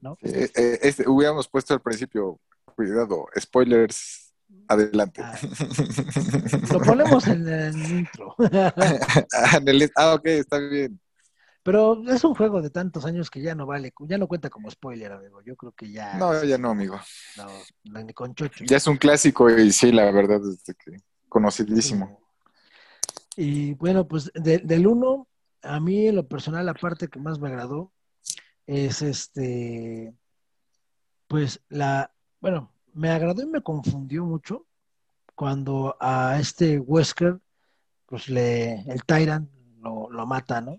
¿no? 0.00 0.16
Eh, 0.22 0.50
eh, 0.54 0.78
este, 0.82 1.08
hubiéramos 1.08 1.48
puesto 1.48 1.74
al 1.74 1.82
principio, 1.82 2.40
cuidado, 2.74 3.26
spoilers, 3.38 4.34
adelante. 4.68 5.22
Ah, 5.22 5.38
lo 6.72 6.80
ponemos 6.80 7.26
en 7.26 7.48
el 7.48 7.90
intro. 7.90 8.34
ah, 9.96 10.14
ok, 10.14 10.26
está 10.26 10.58
bien. 10.58 10.98
Pero 11.64 12.02
es 12.08 12.24
un 12.24 12.34
juego 12.34 12.60
de 12.60 12.70
tantos 12.70 13.04
años 13.04 13.30
que 13.30 13.40
ya 13.40 13.54
no 13.54 13.66
vale, 13.66 13.92
ya 14.00 14.18
no 14.18 14.26
cuenta 14.26 14.50
como 14.50 14.68
spoiler, 14.68 15.12
amigo. 15.12 15.42
Yo 15.42 15.54
creo 15.54 15.72
que 15.72 15.92
ya. 15.92 16.14
No, 16.14 16.42
ya 16.42 16.58
no, 16.58 16.70
amigo. 16.70 17.00
No, 17.36 18.02
ni 18.02 18.12
con 18.12 18.34
chocho. 18.34 18.64
Ya 18.64 18.78
es 18.78 18.86
un 18.88 18.96
clásico 18.96 19.48
y 19.48 19.70
sí, 19.70 19.92
la 19.92 20.10
verdad, 20.10 20.40
es 20.44 20.74
que 20.74 20.96
conocidísimo. 21.28 22.21
Y 23.36 23.74
bueno, 23.74 24.06
pues 24.06 24.30
del 24.34 24.86
uno, 24.86 25.28
a 25.62 25.80
mí 25.80 26.06
en 26.08 26.16
lo 26.16 26.26
personal, 26.26 26.66
la 26.66 26.74
parte 26.74 27.08
que 27.08 27.18
más 27.18 27.38
me 27.38 27.48
agradó 27.48 27.92
es 28.66 29.02
este, 29.02 30.14
pues 31.26 31.60
la, 31.68 32.12
bueno, 32.40 32.72
me 32.94 33.10
agradó 33.10 33.42
y 33.42 33.46
me 33.46 33.62
confundió 33.62 34.24
mucho 34.24 34.66
cuando 35.34 35.96
a 36.00 36.38
este 36.38 36.78
Wesker, 36.78 37.40
pues 38.06 38.28
le, 38.28 38.82
el 38.82 39.04
Tyrant 39.04 39.50
lo, 39.80 40.10
lo 40.10 40.26
mata, 40.26 40.60
¿no? 40.60 40.78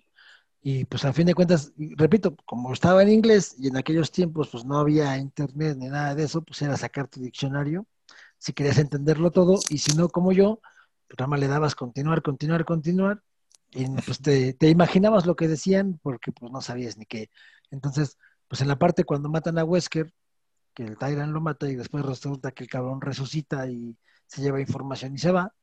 Y 0.61 0.85
pues 0.85 1.03
a 1.03 1.11
fin 1.11 1.25
de 1.27 1.35
cuentas, 1.35 1.73
repito, 1.97 2.37
como 2.45 2.71
estaba 2.71 3.03
en 3.03 3.09
inglés 3.09 3.55
y 3.59 3.67
en 3.67 3.75
aquellos 3.75 4.11
tiempos 4.11 4.49
pues 4.49 4.63
no 4.63 4.77
había 4.77 5.17
internet 5.17 5.77
ni 5.77 5.87
nada 5.87 6.15
de 6.15 6.23
eso, 6.23 6.41
pues 6.41 6.61
era 6.61 6.77
sacar 6.77 7.07
tu 7.09 7.19
diccionario 7.19 7.85
si 8.43 8.51
querías 8.51 8.77
entenderlo 8.77 9.31
todo 9.31 9.59
y 9.69 9.77
si 9.77 9.95
no 9.95 10.09
como 10.09 10.33
yo, 10.33 10.59
pues 11.13 11.19
nada 11.19 11.27
más 11.27 11.39
le 11.41 11.47
dabas 11.47 11.75
continuar, 11.75 12.23
continuar, 12.23 12.65
continuar 12.65 13.21
y 13.69 13.85
pues 14.01 14.19
te, 14.19 14.55
imaginabas 14.67 15.27
lo 15.27 15.35
que 15.35 15.47
decían 15.47 15.99
porque 16.01 16.31
pues 16.31 16.51
no 16.51 16.59
sabías 16.59 16.97
ni 16.97 17.05
qué. 17.05 17.29
Entonces, 17.69 18.17
pues 18.47 18.61
en 18.61 18.67
la 18.67 18.79
parte 18.79 19.03
cuando 19.03 19.29
matan 19.29 19.59
a 19.59 19.63
Wesker, 19.63 20.11
que 20.73 20.81
el 20.81 20.97
Tyrant 20.97 21.31
lo 21.31 21.39
mata 21.39 21.69
y 21.69 21.75
después 21.75 22.03
resulta 22.03 22.51
que 22.51 22.63
el 22.63 22.69
cabrón 22.69 22.99
resucita 22.99 23.67
y 23.69 23.95
se 24.25 24.41
lleva 24.41 24.59
información 24.59 25.13
y 25.13 25.19
se 25.19 25.31
va. 25.31 25.53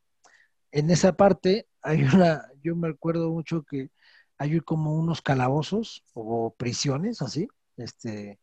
En 0.70 0.88
esa 0.88 1.16
parte 1.16 1.66
hay 1.82 2.04
una, 2.04 2.46
yo 2.62 2.76
me 2.76 2.90
acuerdo 2.90 3.28
mucho 3.30 3.64
que 3.64 3.90
hay 4.38 4.60
como 4.60 4.94
unos 4.94 5.20
calabozos 5.20 6.04
o 6.12 6.54
prisiones 6.56 7.22
así, 7.22 7.48
este, 7.76 8.38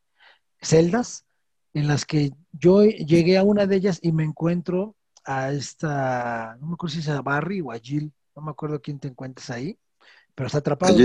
celdas, 0.62 1.26
en 1.74 1.88
las 1.88 2.06
que 2.06 2.32
yo 2.52 2.84
llegué 2.84 3.38
a 3.38 3.44
una 3.44 3.66
de 3.66 3.78
ellas 3.78 4.00
y 4.02 4.12
me 4.12 4.26
encuentro 4.26 4.97
a 5.28 5.52
esta, 5.52 6.58
no 6.62 6.68
me 6.68 6.74
acuerdo 6.74 6.94
si 6.94 7.02
es 7.02 7.10
a 7.10 7.22
Barry 7.22 7.60
o 7.60 7.72
a 7.72 7.78
Jill, 7.78 8.14
no 8.34 8.42
me 8.42 8.52
acuerdo 8.52 8.82
quién 8.82 8.98
te 8.98 9.10
encuentras 9.10 9.50
ahí, 9.50 9.78
pero 10.34 10.48
está 10.48 10.60
atrapado. 10.60 10.98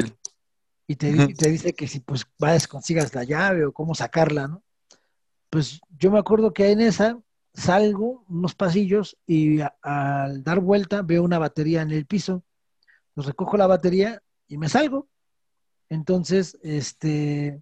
Y 0.87 0.97
te, 0.97 1.35
te, 1.35 1.51
dice 1.51 1.75
que 1.75 1.89
si 1.89 2.01
pues 2.01 2.25
vas, 2.39 2.69
consigas 2.69 3.15
la 3.15 3.25
llave 3.25 3.65
o 3.65 3.73
cómo 3.73 3.95
sacarla, 3.95 4.47
¿no? 4.47 4.63
Pues 5.51 5.81
yo 5.99 6.11
me 6.11 6.19
acuerdo 6.19 6.53
que 6.53 6.71
en 6.71 6.81
esa 6.81 7.19
salgo 7.53 8.25
unos 8.29 8.55
pasillos 8.55 9.19
y 9.27 9.59
al 9.83 10.45
dar 10.45 10.61
vuelta 10.61 11.03
veo 11.03 11.23
una 11.23 11.39
batería 11.39 11.83
en 11.83 11.91
el 11.91 12.07
piso. 12.07 12.45
Pues 13.15 13.27
recojo 13.27 13.57
la 13.57 13.67
batería 13.67 14.23
y 14.47 14.57
me 14.57 14.69
salgo. 14.69 15.09
Entonces, 15.89 16.59
este, 16.63 17.61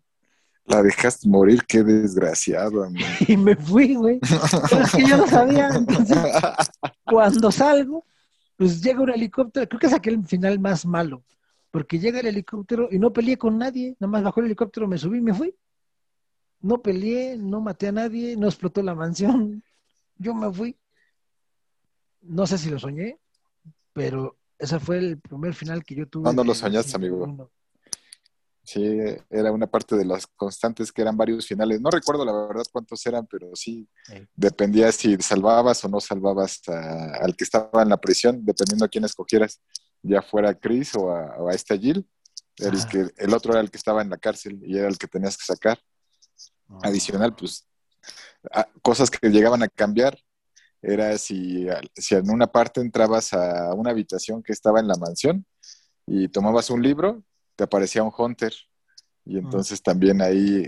la 0.70 0.83
dejaste 0.83 1.28
morir, 1.28 1.64
qué 1.66 1.83
desgraciado, 1.83 2.85
amigo. 2.85 3.06
Y 3.28 3.37
me 3.37 3.56
fui, 3.56 3.94
güey. 3.94 4.20
Pero 4.70 4.85
es 4.85 4.92
que 4.92 5.06
yo 5.06 5.16
no 5.16 5.26
sabía. 5.26 5.68
Entonces, 5.68 6.18
cuando 7.04 7.50
salgo, 7.50 8.04
pues 8.56 8.80
llega 8.83 9.00
un 9.00 9.11
helicóptero. 9.11 9.68
Creo 9.68 9.80
que 9.80 9.87
es 9.87 9.92
aquel 9.92 10.24
final 10.24 10.59
más 10.59 10.87
malo. 10.87 11.22
Porque 11.70 11.98
llega 11.98 12.20
el 12.20 12.26
helicóptero 12.26 12.88
y 12.90 12.98
no 12.98 13.12
peleé 13.12 13.37
con 13.37 13.59
nadie. 13.59 13.96
Nada 14.00 14.11
más 14.11 14.22
bajó 14.22 14.40
el 14.40 14.46
helicóptero, 14.46 14.88
me 14.88 14.98
subí 14.98 15.18
y 15.18 15.22
me 15.22 15.35
fui. 15.35 15.54
No 16.61 16.80
peleé, 16.83 17.37
no 17.37 17.61
maté 17.61 17.88
a 17.88 17.92
nadie, 17.92 18.37
no 18.37 18.46
explotó 18.46 18.83
la 18.83 18.94
mansión. 18.94 19.62
Yo 20.18 20.35
me 20.35 20.52
fui. 20.52 20.76
No 22.22 22.46
sé 22.46 22.59
si 22.59 22.68
lo 22.68 22.78
soñé, 22.78 23.18
pero 23.92 24.37
ese 24.59 24.78
fue 24.78 24.98
el 24.98 25.18
primer 25.18 25.54
final 25.54 25.83
que 25.83 25.94
yo 25.94 26.06
tuve. 26.06 26.24
¿Cuándo 26.24 26.44
lo 26.44 26.54
soñaste, 26.54 26.94
amigo? 26.94 27.50
Sí, 28.72 28.98
era 29.28 29.50
una 29.50 29.66
parte 29.66 29.96
de 29.96 30.04
las 30.04 30.28
constantes 30.28 30.92
que 30.92 31.02
eran 31.02 31.16
varios 31.16 31.44
finales. 31.44 31.80
No 31.80 31.90
recuerdo 31.90 32.24
la 32.24 32.46
verdad 32.46 32.62
cuántos 32.70 33.04
eran, 33.04 33.26
pero 33.26 33.50
sí, 33.56 33.88
dependía 34.33 34.92
si 34.92 35.16
salvabas 35.16 35.85
o 35.85 35.88
no 35.88 35.98
salvabas 35.98 36.61
al 36.68 37.35
que 37.35 37.42
estaba 37.42 37.83
en 37.83 37.88
la 37.88 37.96
prisión, 37.96 38.44
dependiendo 38.44 38.85
a 38.85 38.88
quién 38.88 39.04
escogieras, 39.04 39.61
ya 40.02 40.22
fuera 40.22 40.54
Chris 40.54 40.94
o 40.94 41.11
a, 41.11 41.52
esta 41.52 41.76
Jill. 41.76 42.09
El, 42.59 42.87
que, 42.87 43.11
el 43.16 43.35
otro 43.35 43.54
era 43.54 43.61
el 43.61 43.72
que 43.72 43.76
estaba 43.76 44.02
en 44.02 44.11
la 44.11 44.18
cárcel 44.18 44.61
y 44.62 44.78
era 44.78 44.87
el 44.87 44.98
que 44.98 45.09
tenías 45.09 45.37
que 45.37 45.46
sacar. 45.46 45.80
Ah. 46.68 46.78
Adicional, 46.85 47.35
pues, 47.35 47.66
cosas 48.83 49.11
que 49.11 49.30
llegaban 49.30 49.64
a 49.64 49.68
cambiar 49.68 50.16
era 50.80 51.18
si, 51.18 51.66
si 51.96 52.14
en 52.14 52.30
una 52.30 52.46
parte 52.46 52.80
entrabas 52.80 53.33
a 53.33 53.74
una 53.74 53.90
habitación 53.90 54.44
que 54.44 54.52
estaba 54.52 54.78
en 54.78 54.87
la 54.87 54.94
mansión 54.94 55.44
y 56.06 56.28
tomabas 56.28 56.70
un 56.70 56.85
libro, 56.85 57.24
te 57.61 57.64
aparecía 57.64 58.03
un 58.03 58.12
Hunter. 58.16 58.55
Y 59.27 59.37
entonces 59.37 59.83
también 59.83 60.23
ahí, 60.23 60.64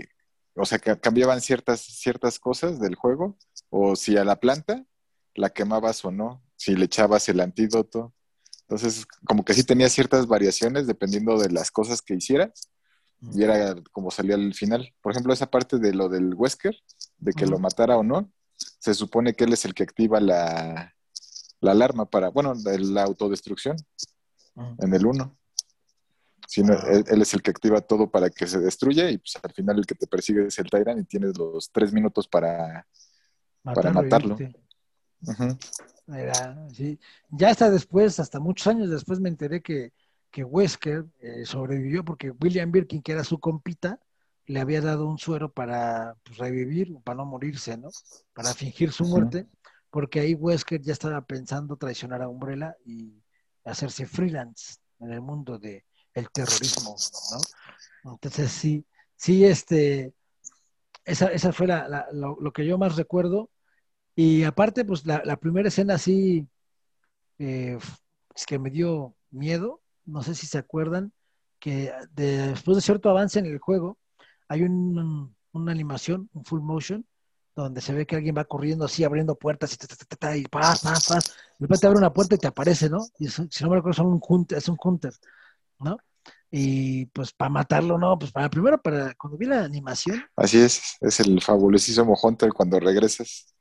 o 0.53 0.63
sea, 0.63 0.77
que 0.77 0.95
cambiaban 0.99 1.41
ciertas, 1.41 1.81
ciertas 1.81 2.37
cosas 2.37 2.79
del 2.79 2.93
juego, 2.93 3.35
o 3.71 3.95
si 3.95 4.15
a 4.15 4.23
la 4.23 4.35
planta 4.35 4.85
la 5.33 5.49
quemabas 5.49 6.05
o 6.05 6.11
no, 6.11 6.43
si 6.55 6.75
le 6.75 6.85
echabas 6.85 7.27
el 7.29 7.39
antídoto. 7.39 8.13
Entonces, 8.61 9.07
como 9.25 9.43
que 9.43 9.55
sí 9.55 9.63
tenía 9.63 9.89
ciertas 9.89 10.27
variaciones 10.27 10.85
dependiendo 10.85 11.39
de 11.39 11.49
las 11.49 11.71
cosas 11.71 12.03
que 12.03 12.13
hicieras. 12.13 12.69
Y 13.33 13.41
era 13.41 13.73
como 13.91 14.11
salía 14.11 14.35
al 14.35 14.53
final. 14.53 14.93
Por 15.01 15.13
ejemplo, 15.13 15.33
esa 15.33 15.49
parte 15.49 15.79
de 15.79 15.95
lo 15.95 16.09
del 16.09 16.35
Wesker, 16.35 16.77
de 17.17 17.33
que 17.33 17.47
lo 17.47 17.57
matara 17.57 17.97
o 17.97 18.03
no, 18.03 18.31
se 18.55 18.93
supone 18.93 19.33
que 19.33 19.45
él 19.45 19.53
es 19.53 19.65
el 19.65 19.73
que 19.73 19.81
activa 19.81 20.19
la, 20.19 20.93
la 21.59 21.71
alarma 21.71 22.05
para, 22.05 22.29
bueno, 22.29 22.53
la 22.63 23.01
autodestrucción 23.01 23.77
en 24.77 24.93
el 24.93 25.07
1 25.07 25.35
él, 26.61 27.21
es 27.21 27.33
el 27.33 27.41
que 27.41 27.51
activa 27.51 27.81
todo 27.81 28.09
para 28.09 28.29
que 28.29 28.47
se 28.47 28.59
destruya 28.59 29.09
y 29.09 29.17
pues 29.17 29.37
al 29.41 29.51
final 29.53 29.79
el 29.79 29.85
que 29.85 29.95
te 29.95 30.07
persigue 30.07 30.47
es 30.47 30.59
el 30.59 30.69
Tyrant 30.69 30.99
y 30.99 31.05
tienes 31.05 31.37
los 31.37 31.71
tres 31.71 31.91
minutos 31.93 32.27
para 32.27 32.85
matarlo. 33.65 34.37
Ya 37.29 37.49
hasta 37.49 37.69
después, 37.69 38.19
hasta 38.19 38.39
muchos 38.39 38.67
años 38.67 38.89
después 38.89 39.19
me 39.19 39.29
enteré 39.29 39.61
que, 39.61 39.93
que 40.29 40.43
Wesker 40.43 41.05
eh, 41.19 41.45
sobrevivió 41.45 42.03
porque 42.03 42.31
William 42.31 42.71
Birkin, 42.71 43.01
que 43.01 43.13
era 43.13 43.23
su 43.23 43.39
compita, 43.39 43.99
le 44.45 44.59
había 44.59 44.81
dado 44.81 45.07
un 45.07 45.17
suero 45.17 45.51
para 45.53 46.15
pues, 46.23 46.37
revivir, 46.37 46.97
para 47.03 47.17
no 47.17 47.25
morirse, 47.25 47.77
¿no? 47.77 47.89
Para 48.33 48.53
fingir 48.53 48.91
su 48.91 49.05
muerte, 49.05 49.47
porque 49.89 50.19
ahí 50.19 50.33
Wesker 50.33 50.81
ya 50.81 50.91
estaba 50.91 51.21
pensando 51.21 51.77
traicionar 51.77 52.21
a 52.21 52.27
Umbrella 52.27 52.75
y 52.85 53.23
hacerse 53.63 54.05
freelance 54.05 54.75
en 54.99 55.11
el 55.11 55.21
mundo 55.21 55.57
de, 55.57 55.85
el 56.13 56.29
terrorismo, 56.29 56.95
¿no? 58.03 58.13
Entonces 58.13 58.51
sí, 58.51 58.85
sí, 59.15 59.45
este, 59.45 60.13
esa, 61.05 61.27
esa 61.27 61.53
fue 61.53 61.67
la, 61.67 62.07
lo, 62.11 62.51
que 62.51 62.65
yo 62.65 62.77
más 62.77 62.95
recuerdo. 62.95 63.49
Y 64.15 64.43
aparte, 64.43 64.85
pues 64.85 65.05
la, 65.05 65.37
primera 65.37 65.69
escena 65.69 65.97
sí, 65.97 66.47
eh, 67.39 67.77
es 68.35 68.45
que 68.45 68.59
me 68.59 68.69
dio 68.69 69.15
miedo, 69.31 69.81
no 70.05 70.21
sé 70.21 70.35
si 70.35 70.45
se 70.45 70.57
acuerdan, 70.57 71.13
que 71.59 71.91
después 72.11 72.77
de 72.77 72.81
cierto 72.81 73.09
avance 73.09 73.39
en 73.39 73.45
el 73.45 73.57
juego, 73.59 73.97
hay 74.47 74.63
una 74.63 75.71
animación, 75.71 76.29
un 76.33 76.45
full 76.45 76.61
motion, 76.61 77.05
donde 77.55 77.81
se 77.81 77.93
ve 77.93 78.05
que 78.05 78.15
alguien 78.15 78.35
va 78.35 78.45
corriendo 78.45 78.85
así, 78.85 79.03
abriendo 79.03 79.35
puertas 79.35 79.73
y, 79.73 80.39
y 80.39 80.43
paz, 80.45 80.81
paz, 80.81 81.05
paz. 81.07 81.35
De 81.59 81.67
repente 81.67 81.87
abre 81.87 81.99
una 81.99 82.13
puerta 82.13 82.35
y 82.35 82.39
te 82.39 82.47
aparece, 82.47 82.89
¿no? 82.89 83.05
Y 83.19 83.27
si 83.27 83.63
no 83.63 83.69
me 83.69 83.75
recuerdo, 83.77 83.93
son 83.93 84.07
un 84.07 84.21
hunter, 84.27 84.57
es 84.57 84.67
un 84.67 84.77
hunter, 84.83 85.13
¿no? 85.83 85.97
Y 86.55 87.07
pues 87.07 87.33
para 87.33 87.49
matarlo, 87.49 87.97
no, 87.97 88.17
pues 88.19 88.31
para 88.31 88.47
primero, 88.47 88.79
para 88.79 89.15
cuando 89.15 89.39
vi 89.39 89.47
la 89.47 89.63
animación. 89.63 90.23
Así 90.35 90.59
es, 90.59 90.97
es 91.01 91.19
el 91.19 91.41
fabulosísimo 91.41 92.15
Hunter 92.21 92.53
cuando 92.53 92.79
regresas. 92.79 93.55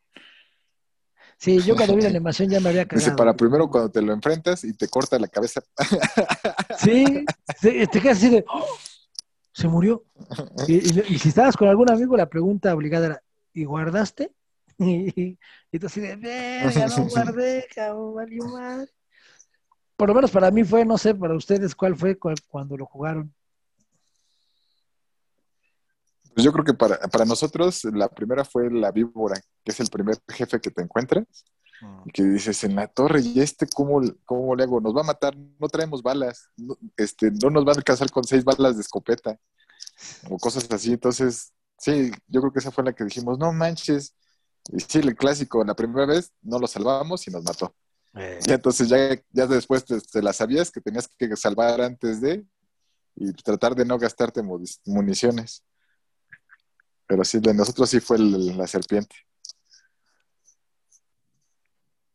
Sí, 1.38 1.58
yo 1.62 1.74
cuando 1.74 1.96
vi 1.96 2.02
la 2.02 2.10
animación 2.10 2.50
ya 2.50 2.60
me 2.60 2.68
había 2.68 2.84
cagado. 2.86 3.02
Dice, 3.02 3.16
para 3.16 3.34
primero 3.34 3.70
cuando 3.70 3.90
te 3.90 4.02
lo 4.02 4.12
enfrentas 4.12 4.62
y 4.64 4.74
te 4.74 4.88
corta 4.88 5.18
la 5.18 5.28
cabeza. 5.28 5.62
Sí, 6.78 7.24
te 7.60 8.00
quedas 8.00 8.18
así 8.18 8.28
de, 8.28 8.44
¡oh! 8.48 8.66
se 9.52 9.68
murió. 9.68 10.04
Y, 10.68 11.18
si 11.18 11.28
estabas 11.30 11.56
con 11.56 11.68
algún 11.68 11.90
amigo, 11.90 12.14
la 12.16 12.28
pregunta 12.28 12.74
obligada 12.74 13.06
era, 13.06 13.22
¿y 13.54 13.64
guardaste? 13.64 14.32
Y, 14.78 15.38
y 15.70 15.78
tú 15.78 15.86
así 15.86 16.00
de, 16.00 16.16
verga, 16.16 16.88
no 16.88 17.04
guardé, 17.08 17.66
cabrón, 17.74 18.14
valió 18.16 18.44
mal 18.48 18.90
por 20.02 20.08
lo 20.08 20.16
menos 20.16 20.32
para 20.32 20.50
mí 20.50 20.64
fue, 20.64 20.84
no 20.84 20.98
sé, 20.98 21.14
para 21.14 21.36
ustedes, 21.36 21.76
¿cuál 21.76 21.94
fue 21.94 22.18
cuando 22.18 22.76
lo 22.76 22.86
jugaron? 22.86 23.32
Pues 26.34 26.44
yo 26.44 26.52
creo 26.52 26.64
que 26.64 26.74
para, 26.74 27.24
nosotros 27.24 27.84
la 27.84 28.08
primera 28.08 28.44
fue 28.44 28.68
la 28.68 28.90
víbora, 28.90 29.40
que 29.62 29.70
es 29.70 29.78
el 29.78 29.88
primer 29.90 30.16
jefe 30.26 30.60
que 30.60 30.72
te 30.72 30.82
encuentras. 30.82 31.24
Mm. 31.80 32.02
Y 32.06 32.10
que 32.10 32.24
dices, 32.24 32.64
en 32.64 32.74
la 32.74 32.88
torre, 32.88 33.20
¿y 33.20 33.38
este 33.38 33.68
cómo, 33.68 34.02
cómo 34.24 34.56
le 34.56 34.64
hago? 34.64 34.80
Nos 34.80 34.92
va 34.92 35.02
a 35.02 35.04
matar, 35.04 35.36
no 35.36 35.68
traemos 35.68 36.02
balas, 36.02 36.48
no, 36.56 36.76
este, 36.96 37.30
no 37.30 37.50
nos 37.50 37.64
van 37.64 37.76
a 37.76 37.78
alcanzar 37.78 38.10
con 38.10 38.24
seis 38.24 38.42
balas 38.42 38.74
de 38.74 38.82
escopeta, 38.82 39.38
o 40.28 40.36
cosas 40.36 40.66
así. 40.72 40.94
Entonces, 40.94 41.52
sí, 41.78 42.10
yo 42.26 42.40
creo 42.40 42.52
que 42.52 42.58
esa 42.58 42.72
fue 42.72 42.82
la 42.82 42.92
que 42.92 43.04
dijimos, 43.04 43.38
no 43.38 43.52
manches. 43.52 44.16
Y 44.72 44.80
sí, 44.80 44.98
el 44.98 45.14
clásico, 45.14 45.62
la 45.62 45.76
primera 45.76 46.06
vez 46.06 46.32
no 46.42 46.58
lo 46.58 46.66
salvamos 46.66 47.28
y 47.28 47.30
nos 47.30 47.44
mató. 47.44 47.72
Eh. 48.14 48.40
Y 48.46 48.52
entonces 48.52 48.88
ya, 48.88 49.20
ya 49.30 49.46
después 49.46 49.84
te, 49.84 50.22
la 50.22 50.32
sabías 50.32 50.70
que 50.70 50.80
tenías 50.80 51.08
que 51.08 51.36
salvar 51.36 51.80
antes 51.80 52.20
de 52.20 52.44
y 53.14 53.32
tratar 53.32 53.74
de 53.74 53.84
no 53.84 53.98
gastarte 53.98 54.42
municiones. 54.42 55.64
Pero 57.06 57.24
sí, 57.24 57.40
de 57.40 57.54
nosotros 57.54 57.90
sí 57.90 58.00
fue 58.00 58.18
la 58.18 58.66
serpiente. 58.66 59.14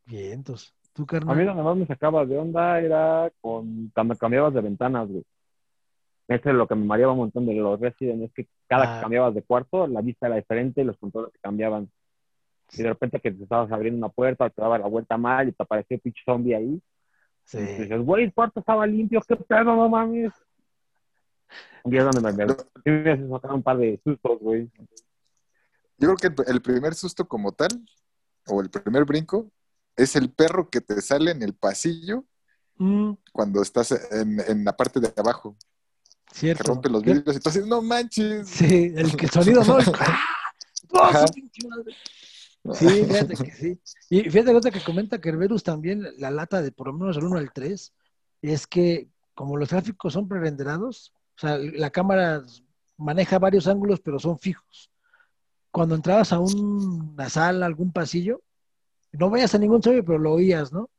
Bien, 0.06 0.34
entonces, 0.34 0.74
¿tú, 0.94 1.06
carnal? 1.06 1.36
A 1.36 1.38
mí 1.38 1.46
lo 1.46 1.56
más 1.56 1.76
me 1.76 1.86
sacaba 1.86 2.26
de 2.26 2.38
onda 2.38 2.80
era 2.80 3.32
con 3.42 3.92
cuando 3.94 4.16
cambiabas 4.16 4.54
de 4.54 4.62
ventanas, 4.62 5.08
güey. 5.10 5.24
Eso 6.28 6.50
es 6.50 6.56
lo 6.56 6.68
que 6.68 6.76
me 6.76 6.86
mareaba 6.86 7.14
un 7.14 7.20
montón 7.20 7.46
de 7.46 7.54
los 7.56 7.80
Resident, 7.80 8.24
es 8.24 8.34
que 8.34 8.48
cada 8.68 8.86
que 8.86 8.98
ah. 8.98 9.02
cambiabas 9.02 9.34
de 9.34 9.44
cuarto, 9.44 9.88
la 9.88 10.02
vista 10.02 10.28
era 10.28 10.36
diferente 10.36 10.82
y 10.82 10.84
los 10.84 10.98
controles 10.98 11.32
se 11.32 11.40
cambiaban. 11.40 11.90
Y 12.74 12.84
de 12.84 12.90
repente 12.90 13.20
que 13.20 13.32
te 13.32 13.44
estabas 13.44 13.72
abriendo 13.72 13.98
una 13.98 14.10
puerta, 14.10 14.50
te 14.50 14.62
daba 14.62 14.78
la 14.78 14.88
vuelta 14.88 15.18
mal 15.18 15.48
y 15.48 15.52
te 15.52 15.64
apareció 15.64 15.96
un 15.96 16.02
pinche 16.02 16.22
zombie 16.26 16.56
ahí. 16.56 16.82
Sí. 17.44 17.60
Y 17.60 17.82
dices, 17.84 18.02
güey, 18.02 18.26
el 18.26 18.34
cuarto 18.34 18.60
estaba 18.60 18.86
limpio, 18.86 19.22
qué 19.28 19.36
pedo, 19.36 19.64
no 19.64 19.88
mames. 19.88 20.34
Y 21.86 21.98
es 21.98 22.04
donde 22.04 22.22
me, 22.22 22.46
me, 22.46 23.16
me 23.16 23.30
sacar 23.30 23.54
un 23.54 23.64
par 23.64 23.78
de 23.78 24.00
sustos, 24.04 24.40
güey. 24.40 24.70
Yo 25.98 26.14
creo 26.14 26.36
que 26.36 26.52
el, 26.52 26.62
primer 26.62 26.94
susto 26.94 27.28
como 27.28 27.54
tal, 27.54 27.70
o 28.48 28.62
el 28.62 28.70
primer 28.70 29.06
brinco, 29.06 29.50
es 29.96 30.16
el 30.16 30.30
perro 30.30 30.70
que 30.70 30.82
te 30.82 31.02
sale 31.02 31.32
en 31.32 31.42
el 31.42 31.54
pasillo 31.54 32.26
mm. 32.76 33.14
cuando 33.32 33.62
estás 33.62 33.92
en, 34.12 34.40
en, 34.42 34.64
la 34.64 34.76
parte 34.76 35.00
de 35.00 35.12
abajo. 35.16 35.56
Cierto. 36.32 36.64
Que 36.64 36.68
rompe 36.68 36.90
los 36.90 37.02
vidrios 37.02 37.36
y 37.36 37.40
tú 37.40 37.50
dices, 37.50 37.66
no 37.66 37.82
manches. 37.82 38.48
Sí, 38.48 38.94
el 38.96 39.16
que 39.16 39.28
sonido 39.28 39.64
no. 39.64 39.78
¡Ah! 40.94 41.26
Sí, 42.74 42.88
fíjate 43.06 43.36
que 43.36 43.52
sí. 43.52 43.80
Y 44.10 44.30
fíjate 44.30 44.72
que 44.72 44.84
comenta 44.84 45.22
Kerberus 45.22 45.64
también, 45.64 46.08
la 46.18 46.32
lata 46.32 46.62
de 46.62 46.72
por 46.72 46.88
lo 46.88 46.94
menos 46.94 47.18
el 47.18 47.26
1 47.26 47.38
al 47.38 47.52
3, 47.52 47.94
es 48.42 48.68
que 48.68 49.10
como 49.34 49.58
los 49.58 49.70
gráficos 49.70 50.14
son 50.14 50.28
prerenderados, 50.28 51.14
o 51.36 51.40
sea, 51.40 51.58
la 51.58 51.92
cámara 51.92 52.44
maneja 52.98 53.38
varios 53.38 53.68
ángulos, 53.68 54.00
pero 54.00 54.20
son 54.20 54.40
fijos. 54.40 54.92
Cuando 55.72 55.96
entrabas 55.96 56.34
a 56.34 56.40
una 56.40 57.30
sala, 57.30 57.66
algún 57.68 57.92
pasillo, 57.92 58.42
no 59.12 59.30
vayas 59.30 59.54
a 59.54 59.60
ningún 59.60 59.84
sueño, 59.84 60.04
pero 60.04 60.18
lo 60.18 60.34
oías, 60.34 60.74
¿no? 60.74 60.90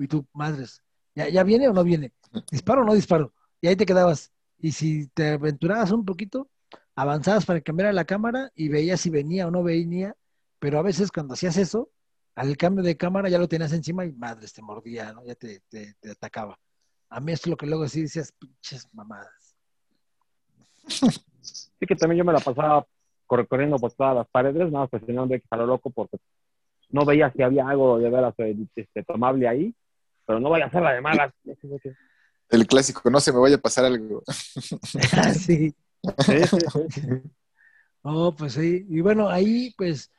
y 0.00 0.06
tú, 0.06 0.26
madres, 0.32 0.82
¿ya, 1.14 1.28
¿ya 1.28 1.42
viene 1.42 1.68
o 1.68 1.72
no 1.72 1.84
viene? 1.84 2.12
¿Disparo 2.50 2.82
o 2.82 2.84
no 2.84 2.94
disparo? 2.94 3.34
Y 3.60 3.66
ahí 3.66 3.76
te 3.76 3.84
quedabas. 3.84 4.32
Y 4.58 4.72
si 4.72 5.08
te 5.08 5.32
aventurabas 5.32 5.90
un 5.90 6.04
poquito, 6.04 6.48
avanzabas 6.94 7.44
para 7.44 7.60
cambiar 7.60 7.92
la 7.94 8.04
cámara 8.04 8.50
y 8.54 8.68
veías 8.68 9.00
si 9.00 9.10
venía 9.10 9.46
o 9.46 9.50
no 9.50 9.62
venía 9.62 10.16
pero 10.58 10.78
a 10.78 10.82
veces 10.82 11.10
cuando 11.10 11.34
hacías 11.34 11.56
eso, 11.56 11.90
al 12.34 12.56
cambio 12.56 12.84
de 12.84 12.96
cámara 12.96 13.28
ya 13.28 13.38
lo 13.38 13.48
tenías 13.48 13.72
encima 13.72 14.04
y 14.04 14.12
madres, 14.12 14.52
te 14.52 14.62
mordía, 14.62 15.12
¿no? 15.12 15.24
Ya 15.24 15.34
te, 15.34 15.60
te, 15.68 15.94
atacaba. 16.10 16.58
A 17.10 17.20
mí 17.20 17.32
esto 17.32 17.48
es 17.48 17.50
lo 17.50 17.56
que 17.56 17.66
luego 17.66 17.88
sí 17.88 18.02
decías, 18.02 18.32
pinches 18.32 18.86
mamadas. 18.92 19.56
Sí 20.86 21.86
que 21.86 21.96
también 21.96 22.18
yo 22.18 22.24
me 22.24 22.32
la 22.32 22.40
pasaba 22.40 22.86
corriendo 23.26 23.76
por 23.76 23.92
todas 23.92 24.16
las 24.16 24.28
paredes, 24.28 24.70
nada 24.70 24.84
más 24.84 24.90
presionando 24.90 25.34
que 25.34 25.42
lo 25.50 25.66
loco 25.66 25.90
porque 25.90 26.18
no 26.90 27.04
veía 27.04 27.30
si 27.32 27.42
había 27.42 27.68
algo 27.68 27.98
de 27.98 28.08
veras 28.08 28.34
este, 28.74 29.02
tomable 29.04 29.46
ahí, 29.48 29.74
pero 30.26 30.40
no 30.40 30.50
vaya 30.50 30.66
a 30.66 30.70
ser 30.70 30.82
la 30.82 30.92
de 30.92 31.00
malas. 31.00 31.32
El 32.50 32.66
clásico, 32.66 33.10
no 33.10 33.20
se 33.20 33.30
me 33.30 33.40
vaya 33.40 33.56
a 33.56 33.60
pasar 33.60 33.84
algo. 33.84 34.22
sí. 35.34 35.74
Oh, 38.02 38.34
pues 38.34 38.54
sí. 38.54 38.86
Y 38.88 39.00
bueno, 39.00 39.28
ahí 39.28 39.74
pues 39.76 40.10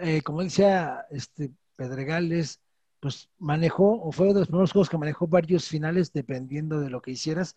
eh, 0.00 0.22
como 0.22 0.42
decía 0.42 1.06
este 1.10 1.52
Pedregales, 1.76 2.60
pues 3.00 3.28
manejó, 3.38 4.02
o 4.02 4.12
fue 4.12 4.26
uno 4.26 4.34
de 4.34 4.40
los 4.40 4.48
primeros 4.48 4.72
juegos 4.72 4.90
que 4.90 4.98
manejó 4.98 5.26
varios 5.28 5.68
finales 5.68 6.12
dependiendo 6.12 6.80
de 6.80 6.90
lo 6.90 7.00
que 7.00 7.12
hicieras, 7.12 7.56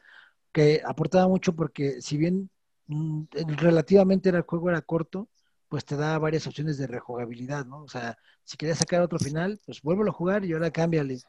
que 0.51 0.82
aportaba 0.86 1.27
mucho 1.27 1.56
porque 1.56 2.01
si 2.01 2.17
bien 2.17 2.49
mm, 2.88 3.23
relativamente 3.58 4.30
el 4.30 4.41
juego 4.41 4.69
era 4.69 4.82
corto, 4.82 5.30
pues 5.69 5.86
te 5.86 5.95
da 5.95 6.19
varias 6.19 6.45
opciones 6.47 6.77
de 6.77 6.88
rejugabilidad, 6.88 7.65
¿no? 7.65 7.84
O 7.84 7.88
sea, 7.88 8.17
si 8.43 8.58
querías 8.58 8.80
sacar 8.80 9.01
otro 9.01 9.17
final, 9.19 9.60
pues 9.65 9.82
vuélvelo 9.82 10.12
a 10.12 10.13
jugar 10.13 10.45
y 10.45 10.54
ahora 10.54 10.71
cámbiale. 10.71 11.19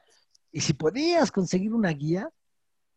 Y 0.50 0.60
si 0.60 0.74
podías 0.74 1.32
conseguir 1.32 1.72
una 1.72 1.90
guía, 1.90 2.28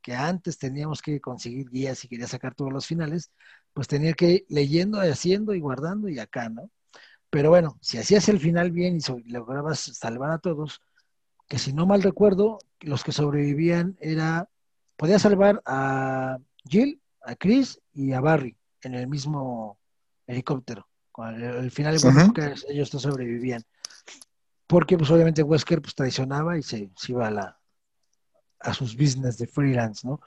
que 0.01 0.13
antes 0.15 0.57
teníamos 0.59 1.01
que 1.01 1.19
conseguir 1.21 1.69
guías 1.69 1.99
si 1.99 2.07
querías 2.07 2.31
sacar 2.31 2.53
todos 2.55 2.71
los 2.73 2.85
finales, 2.85 3.31
pues 3.73 3.87
tenía 3.87 4.13
que 4.13 4.31
ir 4.31 4.45
leyendo, 4.49 4.99
haciendo 4.99 5.53
y 5.55 5.59
guardando 5.59 6.09
y 6.09 6.19
acá, 6.19 6.49
¿no? 6.49 6.69
Pero 7.35 7.49
bueno, 7.49 7.77
si 7.81 7.97
hacías 7.97 8.29
el 8.29 8.39
final 8.39 8.71
bien 8.71 8.97
y 8.97 9.29
lograbas 9.29 9.77
salvar 9.77 10.31
a 10.31 10.37
todos, 10.37 10.81
que 11.49 11.59
si 11.59 11.73
no 11.73 11.85
mal 11.85 12.01
recuerdo, 12.01 12.59
los 12.79 13.03
que 13.03 13.11
sobrevivían 13.11 13.97
era, 13.99 14.47
podías 14.95 15.23
salvar 15.23 15.61
a 15.65 16.37
Jill, 16.63 17.01
a 17.25 17.35
Chris 17.35 17.81
y 17.93 18.13
a 18.13 18.21
Barry 18.21 18.55
en 18.83 18.93
el 18.93 19.09
mismo 19.09 19.77
helicóptero. 20.25 20.87
Con 21.11 21.43
el, 21.43 21.69
final 21.71 21.99
de 21.99 22.55
ellos 22.69 22.93
no 22.93 23.01
sobrevivían. 23.01 23.65
Porque 24.65 24.97
pues 24.97 25.11
obviamente 25.11 25.43
Wesker 25.43 25.81
pues 25.81 25.93
traicionaba 25.93 26.57
y 26.57 26.63
se, 26.63 26.89
iba 27.09 27.27
a, 27.27 27.31
la, 27.31 27.59
a 28.61 28.73
sus 28.73 28.95
business 28.95 29.37
de 29.37 29.47
freelance, 29.47 30.07
¿no? 30.07 30.21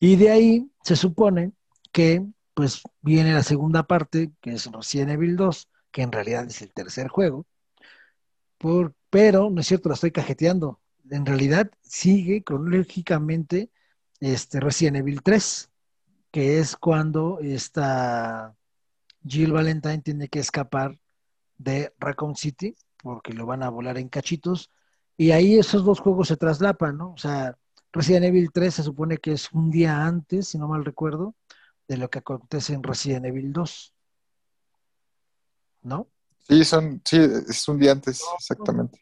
Y 0.00 0.16
de 0.16 0.30
ahí 0.30 0.68
se 0.82 0.96
supone 0.96 1.52
que 1.92 2.26
pues 2.54 2.82
viene 3.02 3.32
la 3.34 3.44
segunda 3.44 3.84
parte, 3.84 4.32
que 4.40 4.54
es 4.54 4.66
Resident 4.66 5.12
Evil 5.12 5.36
2, 5.36 5.69
que 5.90 6.02
en 6.02 6.12
realidad 6.12 6.46
es 6.46 6.62
el 6.62 6.72
tercer 6.72 7.08
juego, 7.08 7.46
por, 8.58 8.94
pero 9.10 9.50
no 9.50 9.60
es 9.60 9.66
cierto, 9.66 9.88
la 9.88 9.94
estoy 9.94 10.12
cajeteando. 10.12 10.80
En 11.10 11.26
realidad 11.26 11.70
sigue 11.82 12.44
cronológicamente 12.44 13.70
este 14.20 14.60
Resident 14.60 14.98
Evil 14.98 15.22
3, 15.22 15.70
que 16.30 16.58
es 16.58 16.76
cuando 16.76 17.40
esta 17.40 18.54
Jill 19.26 19.52
Valentine 19.52 19.98
tiene 20.02 20.28
que 20.28 20.38
escapar 20.38 20.98
de 21.58 21.92
Raccoon 21.98 22.36
City, 22.36 22.76
porque 23.02 23.32
lo 23.32 23.46
van 23.46 23.62
a 23.62 23.70
volar 23.70 23.98
en 23.98 24.08
cachitos, 24.08 24.70
y 25.16 25.32
ahí 25.32 25.58
esos 25.58 25.84
dos 25.84 26.00
juegos 26.00 26.28
se 26.28 26.36
traslapan, 26.36 26.96
¿no? 26.96 27.12
O 27.12 27.18
sea, 27.18 27.58
Resident 27.92 28.26
Evil 28.26 28.50
3 28.52 28.74
se 28.74 28.82
supone 28.82 29.18
que 29.18 29.32
es 29.32 29.52
un 29.52 29.70
día 29.70 30.06
antes, 30.06 30.48
si 30.48 30.58
no 30.58 30.68
mal 30.68 30.84
recuerdo, 30.84 31.34
de 31.88 31.96
lo 31.96 32.08
que 32.08 32.20
acontece 32.20 32.72
en 32.72 32.82
Resident 32.82 33.26
Evil 33.26 33.52
2. 33.52 33.94
¿No? 35.82 36.08
Sí, 36.48 36.64
son, 36.64 37.00
sí, 37.04 37.16
es 37.16 37.68
un 37.68 37.78
día 37.78 37.92
antes, 37.92 38.22
exactamente. 38.38 39.00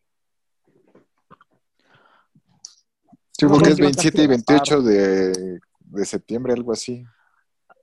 Sí, 3.39 3.47
porque 3.47 3.70
es 3.70 3.79
27 3.79 4.22
y 4.22 4.26
28 4.26 4.83
de, 4.83 5.61
de 5.79 6.05
septiembre, 6.05 6.53
algo 6.53 6.72
así. 6.72 7.05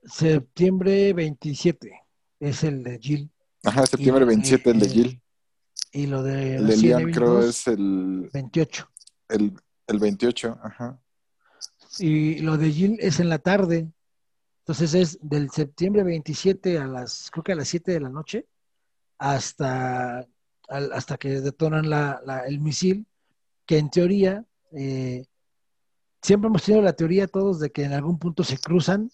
Septiembre 0.04 1.14
27 1.14 2.00
es 2.39 2.64
el 2.64 2.84
de 2.84 3.00
Jill. 3.00 3.32
Ajá, 3.64 3.86
septiembre 3.86 4.26
27 4.26 4.70
el 4.70 4.80
de 4.80 4.89
Jill. 4.89 5.22
Y 5.93 6.08
lo 6.08 6.22
de... 6.22 6.58
El 6.58 6.68
de 6.68 6.78
Liam 6.78 7.12
creo 7.12 7.39
es 7.39 7.68
el... 7.68 8.30
28. 8.34 8.89
El, 9.30 9.54
el 9.88 10.00
28, 10.00 10.60
ajá. 10.62 11.00
Y 12.00 12.39
lo 12.39 12.58
de 12.58 12.72
Jill 12.72 12.98
es 13.00 13.20
en 13.20 13.30
la 13.30 13.39
tarde. 13.39 13.89
Entonces 14.60 14.93
es 14.93 15.20
del 15.22 15.50
septiembre 15.52 16.04
27 16.04 16.78
a 16.80 16.86
las, 16.86 17.30
creo 17.32 17.43
que 17.43 17.54
a 17.54 17.56
las 17.56 17.68
7 17.70 17.93
de 17.93 18.00
la 18.02 18.10
noche 18.10 18.46
hasta, 19.18 20.28
hasta 20.68 21.18
que 21.18 21.41
detonan 21.41 21.86
el 22.47 22.59
misil, 22.59 23.07
que 23.66 23.78
en 23.78 23.89
teoría, 23.89 24.45
eh, 24.72 25.26
siempre 26.22 26.47
hemos 26.47 26.63
tenido 26.63 26.84
la 26.84 26.93
teoría 26.93 27.28
todos 27.28 27.59
de 27.59 27.72
que 27.72 27.84
en 27.84 27.93
algún 27.93 28.20
punto 28.20 28.43
se 28.43 28.57
cruzan. 28.57 29.11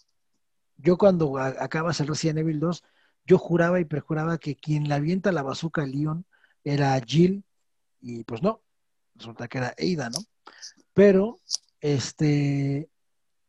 Yo 0.77 0.97
cuando 0.97 1.37
acabas 1.37 1.99
el 1.99 2.07
Resident 2.07 2.39
Evil 2.39 2.59
2, 2.59 2.83
yo 3.25 3.37
juraba 3.37 3.79
y 3.79 3.85
perjuraba 3.85 4.37
que 4.37 4.55
quien 4.55 4.87
le 4.87 4.95
avienta 4.95 5.31
la 5.31 5.43
bazooka 5.43 5.83
a 5.83 5.85
Leon 5.85 6.25
era 6.63 6.99
Jill, 6.99 7.43
y 8.01 8.23
pues 8.23 8.41
no, 8.41 8.61
resulta 9.15 9.47
que 9.47 9.59
era 9.59 9.75
Ada, 9.77 10.09
¿no? 10.09 10.19
Pero, 10.93 11.39
este, 11.79 12.89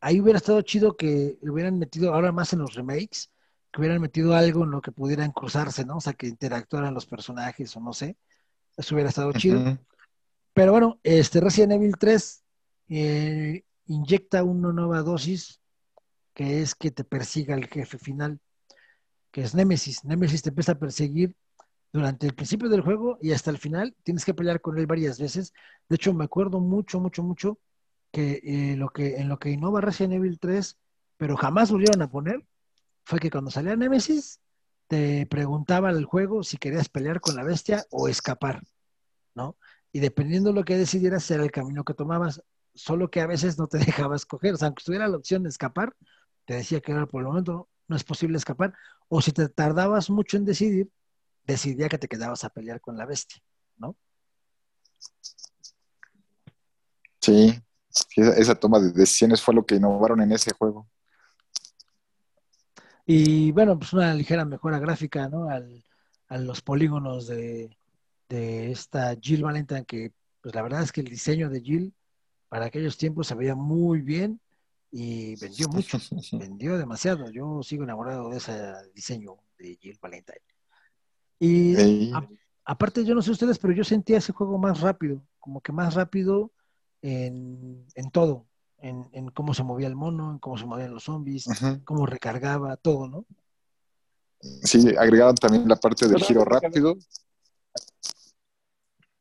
ahí 0.01 0.21
hubiera 0.21 0.39
estado 0.39 0.61
chido 0.63 0.97
que 0.97 1.39
hubieran 1.43 1.79
metido, 1.79 2.13
ahora 2.13 2.33
más 2.33 2.53
en 2.53 2.61
los 2.61 2.75
remakes, 2.75 3.32
que 3.73 3.81
hubieran 3.81 4.01
metido 4.01 4.35
algo 4.35 4.65
en 4.65 4.71
lo 4.71 4.83
que 4.83 4.93
pudieran 4.93 5.33
cruzarse, 5.33 5.85
¿no? 5.85 5.97
O 5.97 6.01
sea, 6.01 6.13
que 6.13 6.27
interactuaran 6.29 6.93
los 6.93 7.07
personajes 7.07 7.75
o 7.77 7.81
no 7.81 7.93
sé. 7.93 8.17
Eso 8.77 8.95
hubiera 8.95 9.09
estado 9.09 9.33
chido. 9.33 9.79
Pero 10.53 10.73
bueno, 10.73 11.01
este 11.03 11.41
Resident 11.41 11.73
Evil 11.73 11.97
3 11.99 12.45
eh, 12.91 13.65
inyecta 13.87 14.45
una 14.45 14.73
nueva 14.73 15.03
dosis 15.03 15.61
que 16.35 16.61
es 16.61 16.75
que 16.75 16.91
te 16.91 17.05
persiga 17.05 17.55
el 17.55 17.67
jefe 17.67 17.99
final, 17.99 18.41
que 19.31 19.43
es 19.43 19.55
Nemesis. 19.55 20.05
Nemesis 20.05 20.43
te 20.43 20.51
empieza 20.51 20.73
a 20.73 20.79
perseguir 20.79 21.35
durante 21.93 22.27
el 22.27 22.35
principio 22.35 22.69
del 22.69 22.81
juego 22.83 23.19
y 23.21 23.33
hasta 23.33 23.51
el 23.51 23.59
final. 23.59 23.95
Tienes 24.03 24.25
que 24.25 24.35
pelear 24.35 24.61
con 24.61 24.79
él 24.79 24.87
varias 24.87 25.19
veces. 25.19 25.53
De 25.89 25.97
hecho, 25.97 26.13
me 26.13 26.25
acuerdo 26.25 26.61
mucho, 26.61 27.01
mucho, 27.01 27.23
mucho 27.23 27.59
que, 28.11 28.41
eh, 28.45 28.77
lo 28.77 28.91
que 28.91 29.17
en 29.17 29.29
lo 29.29 29.39
que 29.39 29.51
innova 29.51 29.81
Resident 29.81 30.15
Evil 30.15 30.39
3, 30.39 30.79
pero 31.17 31.37
jamás 31.37 31.71
volvieron 31.71 32.03
a 32.03 32.11
poner, 32.11 32.45
fue 33.05 33.19
que 33.19 33.31
cuando 33.31 33.51
salía 33.51 33.77
Nemesis, 33.77 34.41
te 34.89 35.27
preguntaba 35.27 35.91
el 35.91 36.05
juego 36.05 36.43
si 36.43 36.59
querías 36.59 36.89
pelear 36.89 37.21
con 37.21 37.37
la 37.37 37.45
bestia 37.45 37.85
o 37.91 38.09
escapar, 38.09 38.63
¿no? 39.35 39.57
Y 39.93 40.01
dependiendo 40.01 40.51
de 40.51 40.55
lo 40.55 40.65
que 40.65 40.77
decidieras, 40.77 41.31
era 41.31 41.43
el 41.43 41.51
camino 41.51 41.85
que 41.85 41.95
tomabas, 41.95 42.43
solo 42.75 43.11
que 43.11 43.21
a 43.21 43.27
veces 43.27 43.59
no 43.59 43.67
te 43.67 43.79
dejaba 44.07 44.17
escoger. 44.17 44.55
O 44.55 44.57
sea, 44.57 44.69
aunque 44.69 44.85
tuviera 44.85 45.09
la 45.09 45.17
opción 45.17 45.43
de 45.43 45.49
escapar, 45.49 45.95
te 46.45 46.55
decía 46.55 46.81
que 46.81 46.93
era 46.93 47.07
por 47.07 47.23
el 47.23 47.29
momento 47.29 47.69
no 47.89 47.97
es 47.97 48.05
posible 48.05 48.39
escapar. 48.39 48.75
O 49.09 49.21
si 49.21 49.33
te 49.33 49.49
tardabas 49.49 50.09
mucho 50.11 50.37
en 50.37 50.45
decidir, 50.45 50.91
decidía 51.45 51.89
que 51.89 51.99
te 51.99 52.09
quedabas 52.09 52.45
a 52.45 52.51
pelear 52.51 52.81
con 52.81 52.97
la 52.97 53.07
bestia, 53.07 53.43
¿no? 53.77 53.97
Sí, 57.21 57.63
esa 58.17 58.55
toma 58.55 58.81
de 58.81 58.93
decisiones 58.93 59.43
fue 59.43 59.55
lo 59.55 59.65
que 59.65 59.77
innovaron 59.77 60.21
en 60.21 60.33
ese 60.33 60.53
juego. 60.55 60.89
Y 63.05 63.51
bueno, 63.53 63.79
pues 63.79 63.93
una 63.93 64.15
ligera 64.15 64.45
mejora 64.45 64.79
gráfica, 64.79 65.29
¿no? 65.29 65.49
Al, 65.49 65.83
a 66.33 66.39
los 66.39 66.63
polígonos 66.63 67.27
de, 67.27 67.77
esta 68.29 69.15
Jill 69.21 69.43
Valentine, 69.43 69.85
que 69.85 70.13
pues 70.41 70.55
la 70.55 70.63
verdad 70.63 70.83
es 70.83 70.91
que 70.91 71.03
el 71.03 71.09
diseño 71.09 71.51
de 71.51 71.61
Jill 71.61 71.93
para 72.49 72.65
aquellos 72.67 72.97
tiempos 72.97 73.27
se 73.27 73.35
veía 73.35 73.55
muy 73.55 74.01
bien 74.01 74.41
y 74.91 75.37
vendió 75.37 75.69
mucho, 75.69 75.99
vendió 76.33 76.79
demasiado. 76.79 77.31
Yo 77.31 77.63
sigo 77.63 77.85
enamorado 77.85 78.31
de 78.31 78.39
ese 78.39 78.73
diseño 78.95 79.37
de 79.59 79.77
Jill 79.77 79.99
Valentine. 80.01 80.41
Y 81.39 82.11
aparte, 82.65 83.05
yo 83.05 83.15
no 83.15 83.21
sé 83.21 83.33
ustedes, 83.33 83.59
pero 83.59 83.75
yo 83.75 83.85
sentía 83.85 84.17
ese 84.17 84.33
juego 84.33 84.57
más 84.57 84.81
rápido, 84.81 85.23
como 85.39 85.61
que 85.61 85.73
más 85.73 85.95
rápido 85.95 86.51
en, 87.03 87.85
todo, 88.13 88.47
en, 88.83 89.31
cómo 89.31 89.55
se 89.55 89.63
movía 89.63 89.87
el 89.87 89.95
mono, 89.95 90.33
en 90.33 90.39
cómo 90.39 90.59
se 90.59 90.67
movían 90.67 90.93
los 90.93 91.05
zombies, 91.05 91.47
cómo 91.85 92.05
recargaba, 92.07 92.77
todo, 92.77 93.09
¿no? 93.09 93.27
Sí, 94.41 94.95
agregaban 94.99 95.37
también 95.37 95.69
la 95.69 95.77
parte 95.77 96.09
del 96.09 96.23
giro 96.23 96.45
rápido 96.45 96.97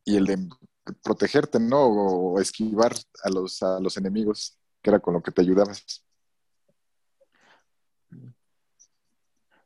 y 0.04 0.18
el 0.18 0.26
de 0.26 0.50
protegerte, 1.04 1.60
¿no? 1.60 1.86
O 1.86 2.40
esquivar 2.40 2.94
a 3.24 3.30
los, 3.30 3.62
a 3.62 3.80
los 3.80 3.96
enemigos, 3.98 4.58
que 4.82 4.90
era 4.90 5.00
con 5.00 5.14
lo 5.14 5.22
que 5.22 5.32
te 5.32 5.42
ayudabas. 5.42 6.04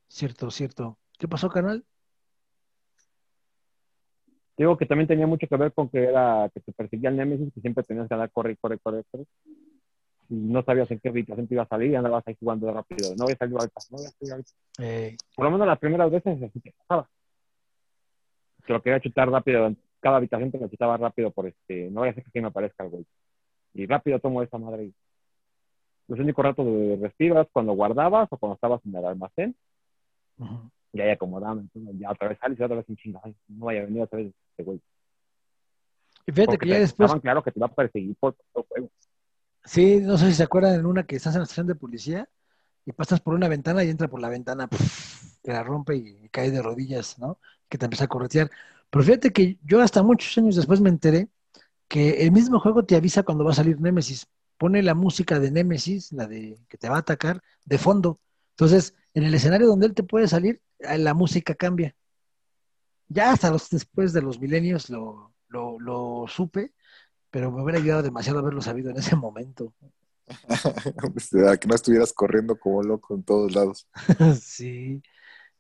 Cierto, 0.10 0.52
cierto. 0.52 0.98
¿Qué 1.18 1.28
pasó, 1.28 1.50
canal? 1.50 1.86
Digo 4.58 4.78
que 4.78 4.86
también 4.86 5.08
tenía 5.08 5.28
mucho 5.28 5.48
que 5.48 5.58
ver 5.58 5.74
con 5.74 5.90
que 5.90 6.04
era 6.04 6.50
que 6.54 6.62
te 6.62 6.72
perseguía 6.72 7.10
el 7.10 7.18
Nemesis, 7.18 7.54
que 7.54 7.62
siempre 7.62 7.84
tenías 7.84 8.08
que 8.08 8.14
andar 8.14 8.32
corre, 8.32 8.56
corre, 8.58 8.80
corre, 8.80 9.04
corre. 9.12 9.26
Y 10.30 10.36
no 10.36 10.64
sabías 10.64 10.90
en 10.90 11.00
qué 11.00 11.10
habitación 11.10 11.48
te 11.48 11.54
iba 11.54 11.64
a 11.64 11.68
salir 11.68 11.92
y 11.92 11.96
andabas 11.96 12.28
ahí 12.28 12.36
jugando 12.40 12.74
rápido. 12.74 13.14
No 13.18 13.26
voy 13.26 13.34
a 13.34 13.38
salir 13.38 13.56
alta, 13.60 13.82
no 13.92 13.98
voy 13.98 14.06
a 14.08 14.10
salir 14.10 14.34
alta. 14.34 14.52
Eh. 14.80 15.18
Por 15.36 15.46
lo 15.46 15.52
menos 15.52 15.68
las 15.68 15.80
primeras 15.80 16.10
veces 16.12 16.42
así 16.42 16.60
te 16.60 16.72
pasaba. 16.72 17.08
Que 18.66 18.74
lo 18.74 18.82
quería 18.82 19.00
chutar 19.00 19.30
rápido. 19.30 19.74
Cada 20.00 20.18
habitación 20.18 20.52
te 20.52 20.60
lo 20.60 20.68
chutaba 20.68 20.98
rápido 20.98 21.32
por 21.32 21.48
este. 21.48 21.90
No 21.92 22.02
voy 22.02 22.10
a 22.10 22.12
hacer 22.12 22.24
que 22.24 22.42
me 22.42 22.48
aparezca 22.48 22.84
el 22.84 22.90
güey. 22.90 23.06
Y 23.74 23.86
rápido 23.86 24.20
tomo 24.20 24.42
esa 24.42 24.58
madre. 24.58 24.92
Los 26.08 26.20
únicos 26.20 26.44
ratos 26.44 26.66
de 26.66 26.98
respiras 27.02 27.48
cuando 27.52 27.74
guardabas 27.74 28.28
o 28.32 28.38
cuando 28.38 28.56
estabas 28.56 28.82
en 28.86 28.96
el 28.96 29.06
almacén. 29.06 29.56
Y 30.94 31.02
ahí 31.02 31.10
acomodando. 31.12 31.62
Entonces 31.62 32.00
ya 32.00 32.12
otra 32.12 32.30
vez 32.30 32.40
sales 32.40 32.60
y 32.60 32.64
otra 32.64 32.78
vez 32.78 32.86
sin 32.86 32.96
chingada. 32.96 33.32
No 33.48 33.66
vaya 33.66 33.82
a 33.82 33.86
venir 33.86 34.02
otra 34.02 34.18
vez 34.18 34.34
este 34.52 34.64
güey. 34.64 34.82
Y 36.28 36.32
fíjate 36.32 36.58
que 36.58 36.68
ya 36.68 36.80
después. 36.80 37.06
Estaban 37.08 37.22
claro 37.22 37.44
que 37.44 37.52
te 37.52 37.60
va 37.60 37.68
a 37.68 37.74
perseguir 37.74 38.16
por 38.16 38.34
todo 38.34 38.64
el 38.64 38.68
juego. 38.68 38.90
Sí, 39.66 39.98
no 40.02 40.18
sé 40.18 40.28
si 40.28 40.36
se 40.36 40.44
acuerdan 40.44 40.76
en 40.76 40.86
una 40.86 41.06
que 41.06 41.16
estás 41.16 41.34
en 41.36 41.40
la 41.40 41.44
estación 41.44 41.68
de 41.68 41.76
policía 41.76 42.30
y 42.86 42.92
pasas 42.92 43.20
por 43.20 43.34
una 43.34 43.48
ventana 43.48 43.84
y 43.84 43.90
entra 43.90 44.08
por 44.08 44.22
la 44.22 44.30
ventana, 44.30 44.70
que 45.44 45.52
la 45.52 45.64
rompe 45.64 45.96
y, 45.96 46.30
cae 46.30 46.52
de 46.52 46.62
rodillas, 46.62 47.18
¿no? 47.20 47.40
Que 47.70 47.78
te 47.78 47.86
empieza 47.86 48.06
a 48.06 48.08
corretear. 48.08 48.52
Pero 48.90 49.04
fíjate 49.04 49.34
que 49.34 49.60
yo 49.64 49.82
hasta 49.82 50.04
muchos 50.04 50.38
años 50.38 50.56
después 50.56 50.82
me 50.82 50.90
enteré 50.90 51.30
que 51.88 52.24
el 52.24 52.32
mismo 52.32 52.60
juego 52.60 52.86
te 52.86 52.96
avisa 52.96 53.24
cuando 53.24 53.44
va 53.44 53.52
a 53.52 53.56
salir 53.56 53.80
Nemesis. 53.82 54.28
Pone 54.58 54.84
la 54.84 54.96
música 54.96 55.40
de 55.40 55.52
Nemesis, 55.52 56.12
la 56.14 56.28
de 56.28 56.60
que 56.70 56.78
te 56.78 56.90
va 56.90 56.98
a 56.98 57.00
atacar, 57.00 57.44
de 57.66 57.78
fondo. 57.78 58.20
Entonces, 58.52 58.96
en 59.14 59.24
el 59.24 59.34
escenario 59.34 59.68
donde 59.68 59.88
él 59.88 59.94
te 59.94 60.04
puede 60.04 60.28
salir, 60.28 60.62
eh, 60.80 60.98
la 60.98 61.14
música 61.14 61.56
cambia. 61.56 61.96
Ya 63.08 63.32
hasta 63.32 63.52
los, 63.52 63.70
después 63.70 64.14
de 64.14 64.22
los 64.22 64.40
milenios 64.40 64.90
lo, 64.90 65.34
lo, 65.50 66.26
supe, 66.28 66.74
pero 67.36 67.52
me 67.52 67.62
hubiera 67.62 67.80
ayudado 67.80 68.02
demasiado 68.02 68.40
haberlo 68.40 68.62
sabido 68.62 68.92
en 68.92 68.98
ese 68.98 69.14
momento. 69.14 69.74
que 71.60 71.68
no 71.68 71.76
estuvieras 71.76 72.14
corriendo 72.14 72.58
como 72.58 72.82
loco 72.82 73.14
en 73.14 73.24
todos 73.24 73.54
lados. 73.54 73.90
sí, 74.42 75.04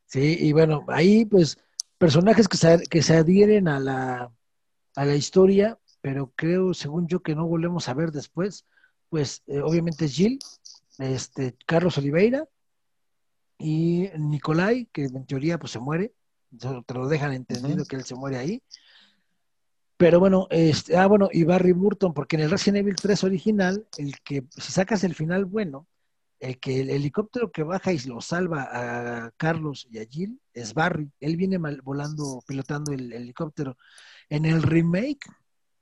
sí, 0.05 0.38
y 0.39 0.53
bueno, 0.53 0.86
ahí 0.88 1.26
pues 1.26 1.57
personajes 1.97 2.47
que 2.47 2.55
se, 2.55 2.82
que 2.89 3.03
se 3.03 3.17
adhieren 3.17 3.67
a 3.67 3.82
la, 3.82 4.32
a 4.95 5.05
la 5.05 5.15
historia, 5.17 5.78
pero 5.99 6.32
creo, 6.34 6.73
según 6.73 7.09
yo, 7.09 7.21
que 7.21 7.36
no 7.36 7.45
volvemos 7.45 7.89
a 7.89 7.93
ver 7.93 8.13
después, 8.13 8.65
pues 9.09 9.43
eh, 9.47 9.59
obviamente 9.59 10.07
Jill, 10.07 10.39
este, 10.97 11.57
Carlos 11.65 11.97
Oliveira, 11.97 12.47
y 13.57 14.09
Nicolai, 14.17 14.86
que 14.93 15.03
en 15.03 15.26
teoría 15.26 15.59
pues 15.59 15.73
se 15.73 15.80
muere, 15.80 16.13
te 16.57 16.93
lo 16.93 17.09
dejan 17.09 17.34
entendido 17.34 17.84
que 17.84 17.97
él 17.97 18.05
se 18.05 18.15
muere 18.15 18.38
ahí. 18.38 18.63
Pero 19.97 20.19
bueno, 20.19 20.47
este, 20.49 20.97
ah, 20.97 21.07
bueno, 21.07 21.29
y 21.31 21.43
Barry 21.43 21.71
Burton, 21.71 22.13
porque 22.13 22.35
en 22.35 22.43
el 22.43 22.51
Resident 22.51 22.79
Evil 22.79 22.95
3 22.95 23.23
original, 23.23 23.87
el 23.97 24.19
que, 24.21 24.43
si 24.49 24.71
sacas 24.71 25.03
el 25.03 25.15
final 25.15 25.45
bueno, 25.45 25.87
el 26.39 26.59
que 26.59 26.81
el 26.81 26.89
helicóptero 26.89 27.51
que 27.51 27.63
baja 27.63 27.93
y 27.93 27.99
lo 27.99 28.19
salva 28.19 28.67
a 28.71 29.31
Carlos 29.37 29.87
y 29.89 29.99
a 29.99 30.05
Jill 30.05 30.39
es 30.53 30.73
Barry. 30.73 31.09
Él 31.19 31.37
viene 31.37 31.57
volando, 31.81 32.43
pilotando 32.45 32.91
el, 32.91 33.13
helicóptero. 33.13 33.77
En 34.29 34.45
el 34.45 34.61
remake 34.61 35.29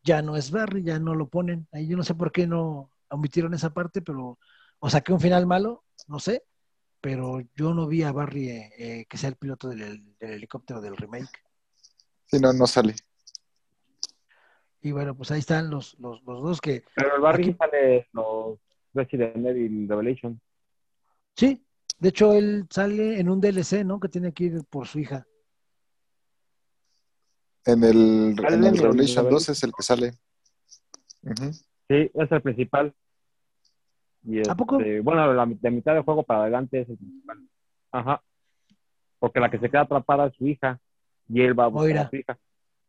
ya 0.03 0.21
no 0.21 0.37
es 0.37 0.51
Barry, 0.51 0.83
ya 0.83 0.99
no 0.99 1.15
lo 1.15 1.27
ponen. 1.27 1.67
Ahí 1.71 1.87
yo 1.87 1.97
no 1.97 2.03
sé 2.03 2.13
por 2.13 2.31
qué 2.31 2.45
no 2.45 2.91
omitieron 3.09 3.53
esa 3.53 3.73
parte, 3.73 4.01
pero 4.01 4.37
o 4.79 4.89
saqué 4.89 5.13
un 5.13 5.19
final 5.19 5.47
malo, 5.47 5.83
no 6.07 6.19
sé 6.19 6.43
pero 7.03 7.41
yo 7.53 7.73
no 7.73 7.85
vi 7.85 8.01
a 8.03 8.13
Barry 8.13 8.47
eh, 8.47 8.71
eh, 8.77 9.05
que 9.09 9.17
sea 9.17 9.27
el 9.27 9.35
piloto 9.35 9.67
del, 9.67 10.15
helicóptero 10.21 10.79
del 10.79 10.95
remake. 10.95 11.43
Sí, 12.27 12.39
no, 12.39 12.53
no 12.53 12.65
sale. 12.65 12.95
Y 14.83 14.91
bueno, 14.91 15.15
pues 15.15 15.31
ahí 15.31 15.39
están 15.39 15.69
los, 15.69 15.97
los, 15.97 16.21
los 16.23 16.43
dos 16.43 16.59
que... 16.59 16.83
Pero 16.93 17.15
el 17.15 17.21
Barry 17.21 17.53
sale 17.53 18.09
los 18.11 18.59
Resident 18.93 19.37
Evil 19.37 19.87
Revelation. 19.87 20.39
Sí, 21.37 21.65
de 21.99 22.09
hecho 22.09 22.33
él 22.33 22.67
sale 22.69 23.17
en 23.17 23.29
un 23.29 23.39
DLC, 23.39 23.85
¿no? 23.85 23.97
Que 23.97 24.09
tiene 24.09 24.33
que 24.33 24.43
ir 24.43 24.63
por 24.69 24.85
su 24.85 24.99
hija. 24.99 25.25
En 27.65 27.81
el, 27.85 28.35
en 28.45 28.63
el 28.65 28.77
Revelation 28.77 29.29
2 29.29 29.49
es 29.49 29.63
el 29.63 29.71
que 29.71 29.83
sale. 29.83 30.11
Sí, 31.87 32.11
es 32.13 32.31
el 32.31 32.41
principal. 32.41 32.93
¿A 34.49 34.55
poco? 34.55 34.79
Este, 34.79 34.99
bueno, 34.99 35.33
la, 35.33 35.45
de 35.45 35.71
mitad 35.71 35.93
del 35.93 36.03
juego 36.03 36.23
para 36.23 36.41
adelante 36.41 36.81
es 36.81 36.89
el 36.89 36.97
principal. 36.97 37.37
Ajá. 37.89 38.21
Porque 39.17 39.39
la 39.39 39.49
que 39.49 39.59
se 39.59 39.69
queda 39.69 39.81
atrapada 39.81 40.27
es 40.27 40.35
su 40.35 40.45
hija. 40.45 40.77
Y 41.29 41.41
él 41.41 41.57
va 41.57 41.65
a 41.65 41.67
buscar 41.67 41.97
a 41.99 42.09
su 42.09 42.17
hija. 42.17 42.37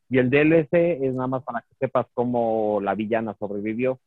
Y 0.08 0.18
el 0.18 0.30
DLC 0.30 1.02
es 1.02 1.14
nada 1.14 1.26
más 1.26 1.42
para 1.42 1.62
que 1.62 1.74
sepas 1.78 2.06
cómo 2.14 2.80
la 2.80 2.94
villana 2.94 3.34
sobrevivió. 3.38 4.00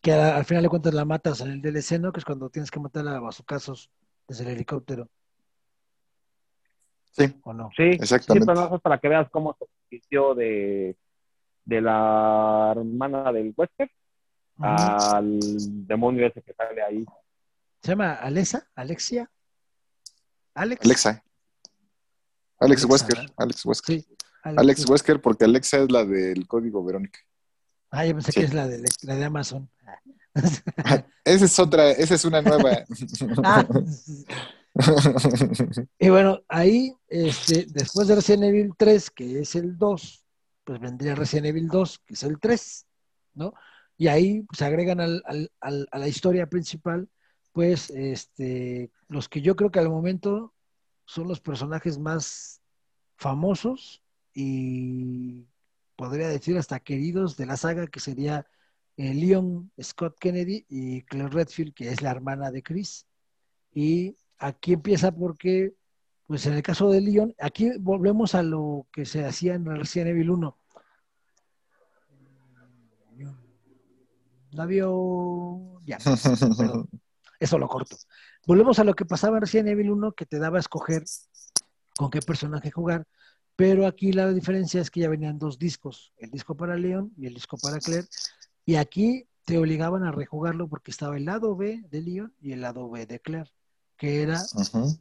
Que 0.00 0.12
al, 0.12 0.44
final 0.44 0.64
de 0.64 0.68
cuentas 0.68 0.94
la 0.94 1.04
matas 1.04 1.40
en 1.42 1.50
el 1.50 1.62
DLC, 1.62 2.00
¿no? 2.00 2.12
Que 2.12 2.20
es 2.20 2.24
cuando 2.24 2.50
tienes 2.50 2.70
que 2.70 2.80
matar 2.80 3.06
a 3.06 3.20
bazucazos 3.20 3.90
desde 4.26 4.44
el 4.44 4.50
helicóptero. 4.50 5.08
Sí. 7.12 7.24
¿O 7.44 7.52
no? 7.52 7.70
Sí, 7.76 7.84
exactamente. 7.84 8.52
Sí, 8.52 8.78
para 8.82 8.98
que 8.98 9.08
veas 9.08 9.30
cómo 9.30 9.54
se 9.58 9.66
vistió 9.90 10.34
de, 10.34 10.96
de 11.64 11.80
la 11.80 12.72
hermana 12.74 13.32
del 13.32 13.54
Wesker 13.56 13.90
al 14.58 15.38
demonio 15.86 16.26
ese 16.26 16.42
que 16.42 16.54
sale 16.54 16.82
ahí. 16.82 17.04
¿Se 17.82 17.92
llama 17.92 18.14
Alexa? 18.14 18.68
¿Alexia? 18.74 19.30
¿Alex? 20.54 20.84
Alexa. 20.84 21.24
Alex 22.58 22.84
Wesker. 22.84 23.32
Alex 23.36 23.66
Wesker. 23.66 24.00
Sí, 24.00 24.06
Alex, 24.42 24.88
Wesker, 24.88 25.20
porque 25.20 25.44
Alexa 25.44 25.78
es 25.78 25.90
la 25.90 26.04
del 26.04 26.46
código 26.46 26.84
Verónica. 26.84 27.20
Ah, 27.90 28.04
yo 28.06 28.14
pensé 28.14 28.32
que 28.32 28.44
es 28.44 28.54
la 28.54 28.66
de, 28.66 28.82
la 29.02 29.14
de 29.16 29.24
Amazon. 29.24 29.70
esa 31.24 31.44
es 31.44 31.58
otra, 31.58 31.90
esa 31.90 32.14
es 32.14 32.24
una 32.24 32.42
nueva. 32.42 32.84
ah. 33.44 33.66
y 35.98 36.08
bueno, 36.08 36.40
ahí, 36.48 36.94
este, 37.08 37.66
después 37.68 38.08
de 38.08 38.16
Resident 38.16 38.44
Evil 38.44 38.72
3, 38.76 39.10
que 39.10 39.40
es 39.40 39.54
el 39.54 39.76
2, 39.76 40.24
pues 40.64 40.80
vendría 40.80 41.14
Resident 41.14 41.46
Evil 41.46 41.68
2, 41.68 41.98
que 42.06 42.14
es 42.14 42.22
el 42.22 42.40
3, 42.40 42.86
¿no? 43.34 43.54
Y 43.98 44.08
ahí 44.08 44.44
se 44.56 44.64
agregan 44.64 45.00
al, 45.00 45.22
al, 45.60 45.88
a 45.90 45.98
la 45.98 46.08
historia 46.08 46.46
principal, 46.48 47.08
pues, 47.52 47.90
este, 47.90 48.90
los 49.08 49.28
que 49.28 49.42
yo 49.42 49.54
creo 49.54 49.70
que 49.70 49.78
al 49.78 49.90
momento 49.90 50.54
son 51.04 51.28
los 51.28 51.40
personajes 51.40 51.98
más 51.98 52.62
famosos 53.16 54.02
y 54.34 55.46
podría 55.96 56.28
decir 56.28 56.56
hasta 56.58 56.80
queridos 56.80 57.36
de 57.36 57.46
la 57.46 57.56
saga, 57.56 57.86
que 57.86 58.00
sería 58.00 58.46
eh, 58.96 59.14
Leon 59.14 59.70
Scott 59.80 60.18
Kennedy 60.18 60.66
y 60.68 61.02
Claire 61.02 61.30
Redfield, 61.30 61.74
que 61.74 61.90
es 61.90 62.02
la 62.02 62.10
hermana 62.10 62.50
de 62.50 62.62
Chris. 62.62 63.06
Y 63.72 64.16
aquí 64.38 64.74
empieza 64.74 65.12
porque, 65.12 65.74
pues 66.26 66.46
en 66.46 66.54
el 66.54 66.62
caso 66.62 66.90
de 66.90 67.00
Leon, 67.00 67.34
aquí 67.38 67.70
volvemos 67.78 68.34
a 68.34 68.42
lo 68.42 68.86
que 68.92 69.06
se 69.06 69.24
hacía 69.24 69.54
en 69.54 69.64
Resident 69.64 70.10
Evil 70.10 70.30
1. 70.30 70.58
¿La 74.52 74.66
vio? 74.66 75.80
Ya, 75.86 75.96
eso 77.40 77.58
lo 77.58 77.68
corto. 77.68 77.96
Volvemos 78.46 78.78
a 78.78 78.84
lo 78.84 78.94
que 78.94 79.06
pasaba 79.06 79.38
en 79.38 79.42
Resident 79.42 79.68
Evil 79.70 79.90
1, 79.90 80.12
que 80.12 80.26
te 80.26 80.38
daba 80.38 80.58
a 80.58 80.60
escoger 80.60 81.04
con 81.96 82.10
qué 82.10 82.20
personaje 82.20 82.70
jugar, 82.70 83.06
pero 83.56 83.86
aquí 83.86 84.12
la 84.12 84.32
diferencia 84.32 84.80
es 84.80 84.90
que 84.90 85.00
ya 85.00 85.08
venían 85.08 85.38
dos 85.38 85.58
discos, 85.58 86.12
el 86.16 86.30
disco 86.30 86.56
para 86.56 86.76
Leon 86.76 87.12
y 87.16 87.26
el 87.26 87.34
disco 87.34 87.56
para 87.58 87.78
Claire, 87.78 88.06
y 88.64 88.76
aquí 88.76 89.26
te 89.44 89.58
obligaban 89.58 90.04
a 90.04 90.12
rejugarlo 90.12 90.68
porque 90.68 90.90
estaba 90.90 91.16
el 91.16 91.24
lado 91.24 91.56
B 91.56 91.82
de 91.90 92.00
Leon 92.00 92.34
y 92.40 92.52
el 92.52 92.60
lado 92.60 92.88
B 92.88 93.06
de 93.06 93.20
Claire, 93.20 93.50
que 93.96 94.22
era 94.22 94.40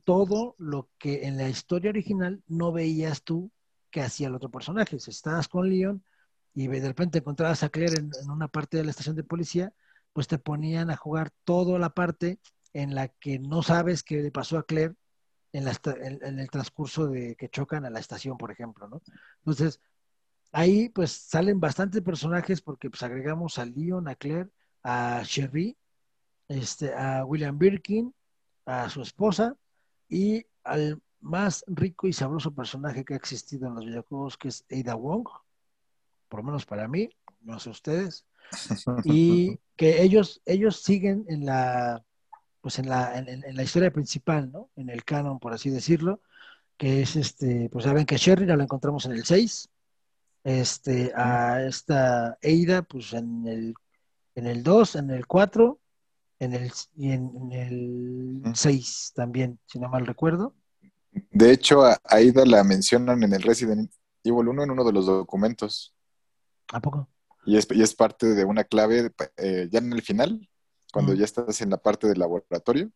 todo 0.03 0.55
lo 0.57 0.89
que 0.97 1.27
en 1.27 1.37
la 1.37 1.49
historia 1.49 1.89
original 1.89 2.43
no 2.47 2.71
veías 2.71 3.23
tú 3.23 3.51
que 3.89 4.01
hacía 4.01 4.27
el 4.27 4.35
otro 4.35 4.49
personaje. 4.49 4.99
Si 4.99 5.11
estabas 5.11 5.47
con 5.47 5.69
Leon 5.69 6.03
y 6.53 6.67
de 6.67 6.87
repente 6.87 7.19
encontrabas 7.19 7.63
a 7.63 7.69
Claire 7.69 7.99
en, 7.99 8.11
una 8.29 8.47
parte 8.47 8.77
de 8.77 8.83
la 8.83 8.91
estación 8.91 9.15
de 9.15 9.23
policía, 9.23 9.73
pues 10.13 10.27
te 10.27 10.37
ponían 10.37 10.89
a 10.89 10.97
jugar 10.97 11.31
toda 11.43 11.77
la 11.79 11.91
parte 11.91 12.39
en 12.73 12.95
la 12.95 13.09
que 13.09 13.39
no 13.39 13.63
sabes 13.63 14.03
qué 14.03 14.21
le 14.21 14.31
pasó 14.31 14.57
a 14.57 14.65
Claire 14.65 14.95
en, 15.53 15.67
en, 16.23 16.39
el 16.39 16.49
transcurso 16.49 17.07
de 17.07 17.35
que 17.35 17.49
chocan 17.49 17.85
a 17.85 17.89
la 17.89 17.99
estación, 17.99 18.37
por 18.37 18.51
ejemplo, 18.51 18.87
¿no? 18.87 19.01
Entonces, 19.39 19.79
ahí 20.51 20.89
pues 20.89 21.11
salen 21.11 21.59
bastantes 21.59 22.01
personajes 22.01 22.61
porque 22.61 22.89
pues 22.89 23.03
agregamos 23.03 23.57
a 23.57 23.65
Leon, 23.65 24.07
a 24.07 24.15
Claire, 24.15 24.49
a 24.83 25.21
Sherry, 25.23 25.77
este, 26.47 26.93
a 26.93 27.25
William 27.25 27.57
Birkin, 27.57 28.13
a 28.65 28.89
su 28.89 29.01
esposa 29.01 29.55
y 30.09 30.45
al 30.63 31.01
más 31.19 31.63
rico 31.67 32.07
y 32.07 32.13
sabroso 32.13 32.53
personaje 32.53 33.05
que 33.05 33.13
ha 33.13 33.17
existido 33.17 33.67
en 33.67 33.75
los 33.75 33.85
videojuegos, 33.85 34.37
que 34.37 34.47
es 34.49 34.65
Ada 34.71 34.95
Wong, 34.95 35.27
por 36.27 36.39
lo 36.39 36.43
menos 36.45 36.65
para 36.65 36.87
mí, 36.87 37.09
no 37.41 37.59
sé 37.59 37.69
ustedes, 37.69 38.25
y 39.03 39.59
que 39.75 40.01
ellos, 40.01 40.41
ellos 40.45 40.81
siguen 40.81 41.25
en 41.27 41.45
la, 41.45 42.03
pues 42.61 42.79
en 42.79 42.87
la, 42.87 43.17
en, 43.17 43.55
la 43.55 43.63
historia 43.63 43.91
principal, 43.91 44.51
¿no? 44.51 44.69
En 44.75 44.89
el 44.89 45.03
canon, 45.03 45.39
por 45.39 45.53
así 45.53 45.69
decirlo, 45.69 46.21
que 46.77 47.01
es 47.01 47.15
este, 47.15 47.69
pues 47.69 47.85
saben 47.85 48.05
que 48.05 48.17
Sherry 48.17 48.45
la 48.45 48.53
encontramos 48.53 49.05
en 49.05 49.13
el 49.13 49.25
6, 49.25 49.69
este, 50.43 51.11
a 51.15 51.63
esta 51.63 52.37
Eida, 52.41 52.83
pues 52.83 53.13
en 53.13 53.47
el, 53.47 53.73
en 54.35 54.47
el 54.47 54.63
2, 54.63 54.95
en 54.95 55.09
el 55.09 55.27
4, 55.27 55.79
en 56.39 56.53
el, 56.53 56.71
y 56.95 57.11
en, 57.11 57.51
el 57.51 58.41
6 58.55 59.13
también, 59.15 59.59
si 59.65 59.79
no 59.79 59.89
mal 59.89 60.05
recuerdo. 60.05 60.55
De 61.31 61.51
hecho, 61.51 61.83
a 61.83 61.99
Aida 62.05 62.45
la 62.45 62.63
mencionan 62.63 63.23
en 63.23 63.33
el 63.33 63.41
Resident 63.41 63.91
Evil 64.23 64.47
1 64.47 64.63
en 64.63 64.71
uno 64.71 64.83
de 64.83 64.93
los 64.93 65.07
documentos. 65.07 65.93
¿A 66.71 66.79
poco? 66.79 67.09
Y 67.45 67.57
es, 67.57 67.67
y 67.71 67.81
es 67.81 67.95
parte 67.95 68.27
de 68.27 68.45
una 68.45 68.63
clave, 68.63 69.11
eh, 69.37 69.67
ya 69.71 69.79
en 69.79 69.93
el 69.93 70.01
final, 70.03 70.47
cuando 70.91 71.13
ya 71.13 71.25
estás 71.25 71.61
en 71.61 71.69
la 71.69 71.77
parte 71.77 72.07
del 72.07 72.19
laboratorio, 72.19 72.91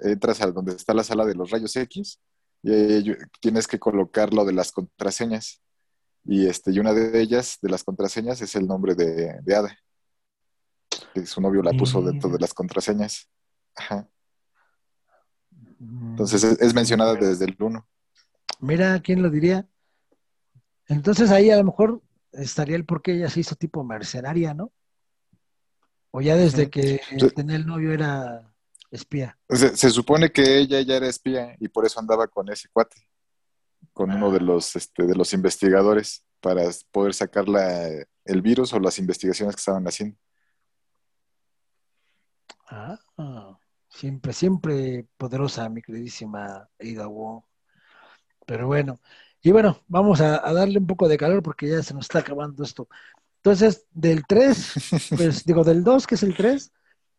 entras 0.00 0.40
a 0.40 0.50
donde 0.50 0.74
está 0.74 0.94
la 0.94 1.04
sala 1.04 1.24
de 1.24 1.34
los 1.34 1.50
rayos 1.50 1.74
X 1.76 2.20
y 2.62 3.14
tienes 3.40 3.66
que 3.66 3.78
colocar 3.78 4.32
lo 4.34 4.44
de 4.44 4.52
las 4.52 4.72
contraseñas. 4.72 5.60
Y, 6.24 6.46
este, 6.46 6.72
y 6.72 6.78
una 6.78 6.92
de 6.92 7.20
ellas, 7.20 7.58
de 7.62 7.70
las 7.70 7.84
contraseñas, 7.84 8.42
es 8.42 8.54
el 8.54 8.66
nombre 8.66 8.94
de, 8.94 9.40
de 9.42 9.56
Ada. 9.56 9.78
Que 11.14 11.24
su 11.24 11.40
novio 11.40 11.62
la 11.62 11.72
puso 11.72 12.02
dentro 12.02 12.28
de 12.28 12.38
las 12.38 12.52
contraseñas. 12.52 13.28
Ajá. 13.74 14.08
Entonces 15.80 16.42
es, 16.42 16.74
mencionada 16.74 17.14
desde 17.14 17.44
el 17.44 17.56
1. 17.58 17.86
Mira, 18.60 19.00
¿quién 19.00 19.22
lo 19.22 19.30
diría? 19.30 19.68
Entonces 20.86 21.30
ahí 21.30 21.50
a 21.50 21.56
lo 21.56 21.64
mejor 21.64 22.02
estaría 22.32 22.76
el 22.76 22.84
por 22.84 23.02
qué 23.02 23.14
ella 23.14 23.30
se 23.30 23.40
hizo 23.40 23.54
tipo 23.54 23.84
mercenaria, 23.84 24.54
¿no? 24.54 24.72
O 26.18 26.20
ya 26.20 26.34
desde 26.34 26.68
que 26.68 27.00
tenía 27.36 27.54
el 27.54 27.64
novio 27.64 27.92
era 27.92 28.52
espía. 28.90 29.38
Se, 29.48 29.88
supone 29.88 30.32
que 30.32 30.58
ella 30.58 30.80
ya 30.80 30.96
era 30.96 31.06
espía 31.06 31.54
y 31.60 31.68
por 31.68 31.86
eso 31.86 32.00
andaba 32.00 32.26
con 32.26 32.48
ese 32.48 32.68
cuate, 32.72 33.08
con 33.92 34.10
uno 34.10 34.32
de 34.32 34.38
ah. 34.38 34.42
los, 34.42 34.74
este, 34.74 35.06
de 35.06 35.14
los 35.14 35.32
investigadores, 35.32 36.24
para 36.40 36.62
poder 36.90 37.14
sacar 37.14 37.44
el 38.24 38.42
virus 38.42 38.72
o 38.72 38.80
las 38.80 38.98
investigaciones 38.98 39.54
que 39.54 39.60
estaban 39.60 39.86
haciendo. 39.86 40.16
Ah, 42.66 42.98
siempre, 43.88 44.32
siempre 44.32 45.06
poderosa, 45.16 45.68
mi 45.68 45.82
queridísima 45.82 46.68
Ada 46.80 47.06
Wong. 47.06 47.44
Pero 48.44 48.66
bueno, 48.66 49.00
y 49.40 49.52
bueno, 49.52 49.84
vamos 49.86 50.20
a, 50.20 50.40
darle 50.52 50.80
un 50.80 50.86
poco 50.88 51.06
de 51.06 51.16
calor 51.16 51.44
porque 51.44 51.68
ya 51.68 51.80
se 51.84 51.94
nos 51.94 52.06
está 52.06 52.18
acabando 52.18 52.64
esto. 52.64 52.88
Entonces, 53.38 53.86
del 53.92 54.24
3, 54.26 54.74
pues 55.16 55.44
digo, 55.44 55.64
del 55.64 55.84
2, 55.84 56.06
que 56.06 56.14
es 56.16 56.22
el 56.22 56.36
3, 56.36 56.72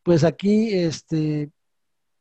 pues 0.04 0.24
aquí 0.24 0.74
este, 0.74 1.52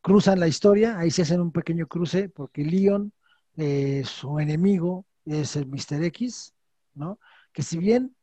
cruzan 0.01 0.41
la 0.41 0.49
historia, 0.49 0.99
ahí 0.99 1.11
se 1.11 1.23
hacen 1.23 1.41
un 1.41 1.53
pequeño 1.53 1.87
cruce, 1.87 2.29
porque 2.29 2.65
Leon, 2.65 3.13
eh, 3.57 4.03
su 4.05 4.39
enemigo, 4.39 5.05
es 5.25 5.57
el 5.57 5.67
Mr. 5.67 6.03
X, 6.05 6.55
¿no? 6.95 7.19
Que 7.53 7.63
si 7.63 7.79
bien 7.79 8.15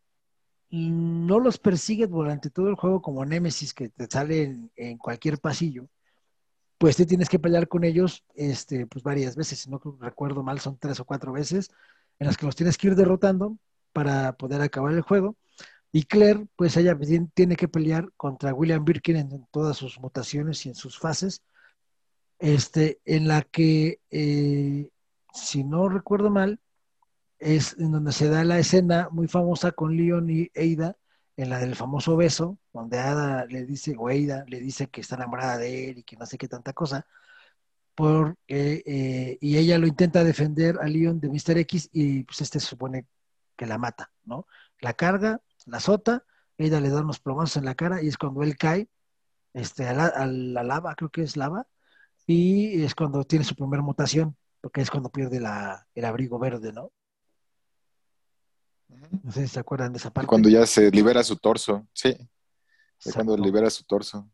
no 0.70 1.40
los 1.40 1.58
persigue 1.58 2.08
durante 2.08 2.50
todo 2.50 2.70
el 2.70 2.76
juego 2.76 3.02
como 3.02 3.26
Nemesis, 3.26 3.74
que 3.74 3.90
te 3.90 4.08
sale 4.08 4.70
en, 4.76 4.98
cualquier 4.98 5.40
pasillo, 5.40 5.88
pues 6.78 6.98
te 6.98 7.06
tienes 7.06 7.30
que 7.30 7.40
pelear 7.40 7.68
con 7.68 7.84
ellos 7.84 8.26
este, 8.36 8.86
pues 8.88 9.04
varias 9.04 9.36
veces, 9.36 9.60
si 9.60 9.70
no 9.70 9.80
recuerdo 10.00 10.44
mal, 10.44 10.60
son 10.60 10.78
tres 10.78 11.00
o 11.00 11.06
cuatro 11.06 11.32
veces, 11.32 11.70
en 12.20 12.28
las 12.28 12.38
que 12.38 12.46
los 12.46 12.56
tienes 12.56 12.78
que 12.78 12.88
ir 12.88 12.96
derrotando 12.96 13.58
para 13.94 14.34
poder 14.34 14.62
acabar 14.62 14.94
el 14.94 15.02
juego. 15.02 15.36
Y 15.96 16.04
Claire, 16.04 16.46
pues 16.58 16.76
ella 16.76 17.00
tiene 17.34 17.56
que 17.56 17.70
pelear 17.70 18.12
contra 18.18 18.54
William 18.54 18.84
Birkin 18.84 19.16
en, 19.16 19.48
todas 19.50 19.78
sus 19.78 19.98
mutaciones 19.98 20.66
y 20.66 20.70
en 20.70 20.76
sus 20.76 21.00
fases, 21.00 21.42
este, 22.38 23.00
en 23.06 23.30
la 23.30 23.44
que, 23.44 24.02
eh, 24.12 24.90
si 25.34 25.64
no 25.64 25.88
recuerdo 25.88 26.30
mal, 26.30 26.60
es 27.40 27.78
en 27.80 27.94
donde 27.94 28.12
se 28.12 28.28
da 28.28 28.44
la 28.44 28.60
escena 28.60 29.08
muy 29.10 29.30
famosa 29.30 29.72
con 29.72 29.96
Leon 29.96 30.30
y 30.30 30.52
Ada, 30.54 30.98
en 31.38 31.50
la 31.50 31.60
del 31.60 31.78
famoso 31.78 32.18
beso, 32.18 32.58
donde 32.74 33.00
Ada 33.00 33.46
le 33.46 33.66
dice, 33.66 33.96
o 33.98 34.10
Ada 34.10 34.44
le 34.50 34.60
dice 34.60 34.88
que 34.88 35.00
está 35.00 35.16
enamorada 35.16 35.58
de 35.60 35.92
él 35.92 36.00
y 36.00 36.04
que 36.04 36.18
no 36.18 36.26
sé 36.26 36.38
qué 36.38 36.50
tanta 36.50 36.74
cosa, 36.74 37.08
por, 37.96 38.36
eh, 38.50 39.38
y 39.40 39.58
ella 39.58 39.78
lo 39.78 39.88
intenta 39.88 40.26
defender 40.26 40.78
a 40.82 40.88
Leon 40.88 41.22
de 41.22 41.30
Mr. 41.30 41.58
X 41.60 41.90
y 41.94 42.24
pues 42.26 42.42
este 42.42 42.60
supone 42.60 43.06
que 43.56 43.66
la 43.66 43.78
mata, 43.78 44.12
¿no? 44.26 44.46
La 44.82 44.94
carga, 44.94 45.40
la 45.66 45.78
azota, 45.78 46.26
ella 46.58 46.80
le 46.80 46.90
da 46.90 47.02
unos 47.02 47.20
plomazos 47.20 47.58
en 47.58 47.66
la 47.66 47.76
cara 47.76 48.02
y 48.02 48.08
es 48.08 48.18
cuando 48.18 48.44
él 48.44 48.58
cae 48.58 48.90
este, 49.54 49.88
a, 49.88 49.94
la, 49.94 50.64
lava, 50.64 50.96
creo 50.96 51.10
que 51.10 51.22
es 51.22 51.38
lava, 51.38 51.68
y 52.28 52.84
es 52.84 52.94
cuando 52.96 53.24
tiene 53.24 53.46
su 53.46 53.56
primera 53.56 53.82
mutación, 53.82 54.36
porque 54.62 54.82
es 54.82 54.92
cuando 54.92 55.10
pierde 55.10 55.40
la, 55.40 55.88
el 55.96 56.06
abrigo 56.06 56.40
verde, 56.40 56.74
¿no? 56.74 56.92
No 59.24 59.32
sé 59.32 59.42
si 59.42 59.54
se 59.54 59.60
acuerdan 59.60 59.94
de 59.94 59.98
esa 59.98 60.12
parte. 60.12 60.28
Cuando 60.28 60.50
ya 60.50 60.66
se 60.66 60.92
libera 60.92 61.24
su 61.24 61.38
torso, 61.38 61.88
sí. 61.94 62.16
Es 63.04 63.14
cuando 63.14 63.38
libera 63.38 63.70
su 63.70 63.84
torso. 63.84 64.30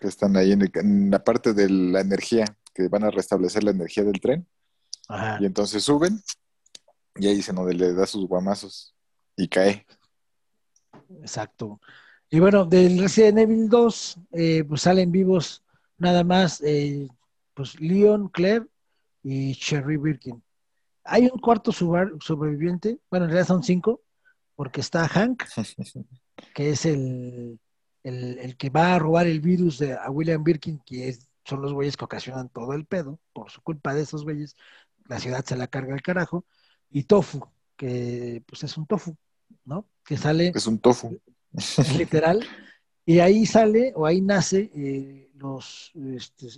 Que 0.00 0.08
están 0.08 0.36
ahí 0.36 0.52
en, 0.52 1.10
la 1.10 1.22
parte 1.22 1.52
de 1.52 1.68
la 1.68 2.00
energía, 2.00 2.44
que 2.72 2.88
van 2.88 3.04
a 3.04 3.10
restablecer 3.10 3.64
la 3.64 3.72
energía 3.72 4.04
del 4.04 4.20
tren. 4.20 4.46
Y 5.40 5.44
entonces 5.44 5.82
suben 5.82 6.22
y 7.16 7.26
ahí 7.26 7.42
se 7.42 7.52
no 7.52 7.66
le 7.66 7.92
da 7.92 8.06
sus 8.06 8.26
guamazos 8.26 8.94
y 9.36 9.48
cae. 9.48 9.86
Exacto. 11.18 11.80
Y 12.30 12.38
bueno, 12.38 12.64
del 12.64 12.98
Resident 12.98 13.38
Evil 13.38 13.68
2, 13.68 14.18
eh, 14.32 14.64
pues 14.64 14.82
salen 14.82 15.10
vivos 15.10 15.64
nada 15.98 16.24
más, 16.24 16.60
eh, 16.62 17.08
pues 17.54 17.78
Leon, 17.80 18.28
Claire 18.28 18.66
y 19.22 19.52
Sherry 19.52 19.96
Birkin. 19.96 20.42
Hay 21.04 21.24
un 21.24 21.40
cuarto 21.40 21.72
sobreviviente, 21.72 23.00
bueno, 23.10 23.24
en 23.24 23.32
realidad 23.32 23.48
son 23.48 23.62
cinco, 23.64 24.02
porque 24.54 24.80
está 24.80 25.08
Hank, 25.08 25.42
que 26.54 26.70
es 26.70 26.86
el, 26.86 27.58
el, 28.04 28.56
que 28.56 28.70
va 28.70 28.94
a 28.94 28.98
robar 28.98 29.26
el 29.26 29.40
virus 29.40 29.78
de, 29.78 29.94
a 29.94 30.10
William 30.10 30.44
Birkin, 30.44 30.80
que 30.86 31.18
son 31.44 31.62
los 31.62 31.72
güeyes 31.72 31.96
que 31.96 32.04
ocasionan 32.04 32.48
todo 32.48 32.74
el 32.74 32.86
pedo, 32.86 33.18
por 33.32 33.50
su 33.50 33.60
culpa 33.62 33.94
de 33.94 34.02
esos 34.02 34.24
güeyes, 34.24 34.56
la 35.06 35.18
ciudad 35.18 35.44
se 35.44 35.56
la 35.56 35.66
carga 35.66 35.94
al 35.94 36.02
carajo, 36.02 36.44
y 36.90 37.04
Tofu, 37.04 37.40
que 37.76 38.42
pues 38.46 38.62
es 38.62 38.76
un 38.76 38.86
tofu, 38.86 39.16
¿no? 39.64 39.86
Que 40.04 40.16
sale... 40.16 40.52
Es 40.54 40.66
un 40.66 40.78
tofu. 40.78 41.18
Literal. 41.98 42.44
Y 43.04 43.18
ahí 43.20 43.46
sale, 43.46 43.92
o 43.96 44.06
ahí 44.06 44.20
nace 44.20 44.70
eh, 44.74 45.30
los 45.34 45.92
este, 46.14 46.48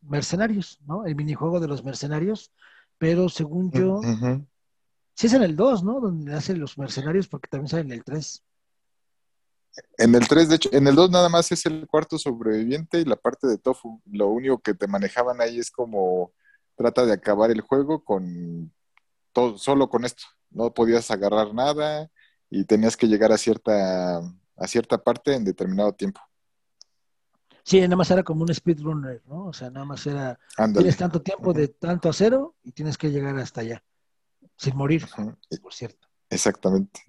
mercenarios, 0.00 0.78
¿no? 0.86 1.06
El 1.06 1.14
minijuego 1.14 1.60
de 1.60 1.68
los 1.68 1.84
mercenarios, 1.84 2.50
pero 2.98 3.28
según 3.28 3.70
yo, 3.70 4.00
sí 5.14 5.26
es 5.26 5.32
en 5.34 5.42
el 5.42 5.56
2, 5.56 5.84
¿no? 5.84 6.00
Donde 6.00 6.32
nacen 6.32 6.58
los 6.58 6.78
mercenarios, 6.78 7.28
porque 7.28 7.48
también 7.48 7.68
sale 7.68 7.82
en 7.82 7.92
el 7.92 8.04
3. 8.04 8.42
En 9.98 10.14
el 10.14 10.28
3, 10.28 10.48
de 10.48 10.56
hecho, 10.56 10.68
en 10.72 10.86
el 10.86 10.94
2 10.94 11.10
nada 11.10 11.28
más 11.28 11.50
es 11.52 11.64
el 11.66 11.86
cuarto 11.86 12.18
sobreviviente 12.18 13.00
y 13.00 13.04
la 13.04 13.16
parte 13.16 13.46
de 13.46 13.58
Tofu. 13.58 14.02
Lo 14.10 14.28
único 14.28 14.58
que 14.58 14.74
te 14.74 14.86
manejaban 14.86 15.40
ahí 15.40 15.58
es 15.58 15.70
como 15.70 16.32
trata 16.76 17.06
de 17.06 17.12
acabar 17.12 17.50
el 17.50 17.60
juego 17.60 18.04
con 18.04 18.72
todo, 19.32 19.56
solo 19.56 19.88
con 19.88 20.04
esto. 20.04 20.24
No 20.50 20.74
podías 20.74 21.10
agarrar 21.10 21.54
nada 21.54 22.10
y 22.54 22.64
tenías 22.64 22.98
que 22.98 23.08
llegar 23.08 23.32
a 23.32 23.38
cierta, 23.38 24.18
a 24.18 24.66
cierta 24.66 25.02
parte 25.02 25.34
en 25.34 25.42
determinado 25.42 25.94
tiempo. 25.94 26.20
Sí, 27.64 27.80
nada 27.80 27.96
más 27.96 28.10
era 28.10 28.22
como 28.22 28.42
un 28.42 28.52
speedrunner, 28.52 29.22
¿no? 29.26 29.46
O 29.46 29.52
sea, 29.54 29.70
nada 29.70 29.86
más 29.86 30.06
era, 30.06 30.38
tienes 30.74 30.98
tanto 30.98 31.22
tiempo 31.22 31.54
de 31.54 31.68
tanto 31.68 32.10
acero 32.10 32.54
y 32.62 32.72
tienes 32.72 32.98
que 32.98 33.10
llegar 33.10 33.38
hasta 33.38 33.62
allá, 33.62 33.82
sin 34.56 34.76
morir, 34.76 35.06
por 35.62 35.72
cierto. 35.72 36.08
Exactamente. 36.28 37.00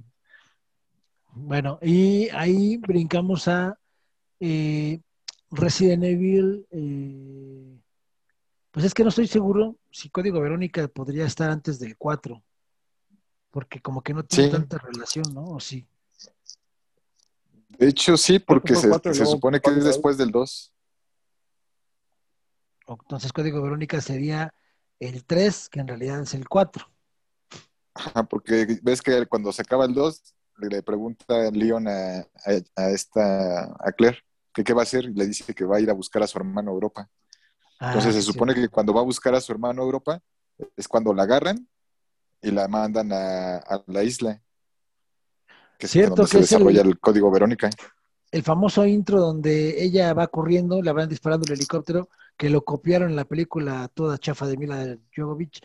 Bueno, 1.31 1.77
y 1.81 2.29
ahí 2.29 2.77
brincamos 2.77 3.49
a 3.49 3.77
eh, 4.39 5.01
Resident 5.51 6.05
Evil. 6.05 6.65
Eh, 6.71 7.79
pues 8.71 8.85
es 8.85 8.93
que 8.93 9.03
no 9.03 9.09
estoy 9.09 9.27
seguro 9.27 9.77
si 9.91 10.09
Código 10.09 10.39
Verónica 10.39 10.87
podría 10.87 11.25
estar 11.25 11.49
antes 11.49 11.79
del 11.79 11.97
4, 11.97 12.41
porque 13.53 13.79
como 13.79 14.01
que 14.01 14.15
no 14.15 14.23
tiene 14.23 14.49
tanta 14.49 14.79
relación, 14.79 15.31
¿no? 15.31 15.45
¿O 15.51 15.59
sí? 15.59 15.87
De 17.69 17.87
hecho, 17.87 18.17
sí, 18.17 18.39
porque 18.39 18.73
se, 18.75 18.89
supone 19.27 19.59
que 19.59 19.69
es 19.69 19.83
después 19.83 20.17
del 20.17 20.31
2. 20.31 20.73
Entonces, 22.87 23.31
Código 23.31 23.61
Verónica 23.61 24.01
sería 24.01 24.51
el 24.99 25.23
3, 25.23 25.69
que 25.69 25.81
en 25.81 25.87
realidad 25.87 26.21
es 26.21 26.33
el 26.33 26.49
4. 26.49 26.91
Ajá, 27.93 28.23
porque 28.23 28.79
ves 28.81 29.03
que 29.03 29.27
cuando 29.27 29.53
se 29.53 29.61
acaba 29.61 29.85
el 29.85 29.93
2, 29.93 30.35
le 30.57 30.81
pregunta 30.81 31.51
Leon 31.51 31.87
a, 31.87 32.25
esta, 32.75 33.65
a 33.65 33.91
Claire 33.95 34.17
que 34.51 34.63
qué 34.63 34.73
va 34.73 34.81
a 34.81 34.83
hacer 34.83 35.05
y 35.05 35.13
le 35.13 35.27
dice 35.27 35.53
que 35.53 35.65
va 35.65 35.77
a 35.77 35.79
ir 35.79 35.91
a 35.91 35.93
buscar 35.93 36.23
a 36.23 36.27
su 36.27 36.39
hermano 36.39 36.71
Europa. 36.71 37.07
Entonces 37.79 38.15
ah, 38.15 38.19
se 38.19 38.21
supone 38.23 38.55
que 38.55 38.67
cuando 38.69 38.95
va 38.95 39.01
a 39.01 39.05
buscar 39.05 39.35
a 39.35 39.41
su 39.41 39.51
hermano 39.51 39.83
Europa 39.83 40.19
es 40.75 40.87
cuando 40.87 41.13
la 41.13 41.23
agarran 41.23 41.67
y 42.43 42.51
la 42.51 42.67
mandan 42.67 43.11
a, 43.11 43.83
la 43.87 44.03
isla. 44.03 44.41
Que 45.77 45.87
Cierto 45.87 46.15
donde 46.15 46.31
se 46.31 46.39
desarrolla 46.39 46.81
el, 46.81 46.99
código 46.99 47.31
Verónica. 47.31 47.69
El 48.31 48.43
famoso 48.43 48.85
intro 48.85 49.19
donde 49.19 49.83
ella 49.83 50.13
va 50.13 50.27
corriendo, 50.27 50.81
le 50.81 50.91
van 50.91 51.09
disparando 51.09 51.45
el 51.45 51.53
helicóptero, 51.53 52.09
que 52.37 52.49
lo 52.49 52.63
copiaron 52.63 53.09
en 53.09 53.15
la 53.15 53.25
película 53.25 53.89
toda 53.93 54.17
chafa 54.17 54.45
de 54.45 54.57
Mila 54.57 54.97
Jovovich, 55.15 55.61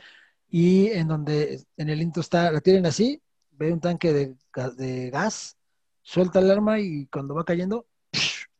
y 0.48 0.88
en 0.88 1.08
donde 1.08 1.62
en 1.76 1.88
el 1.88 2.00
intro 2.00 2.20
está, 2.20 2.50
la 2.50 2.60
tienen 2.60 2.86
así, 2.86 3.22
ve 3.52 3.72
un 3.72 3.80
tanque 3.80 4.12
de, 4.12 5.10
gas, 5.10 5.56
suelta 6.02 6.38
el 6.38 6.50
arma 6.50 6.80
y 6.80 7.06
cuando 7.06 7.34
va 7.34 7.44
cayendo, 7.44 7.86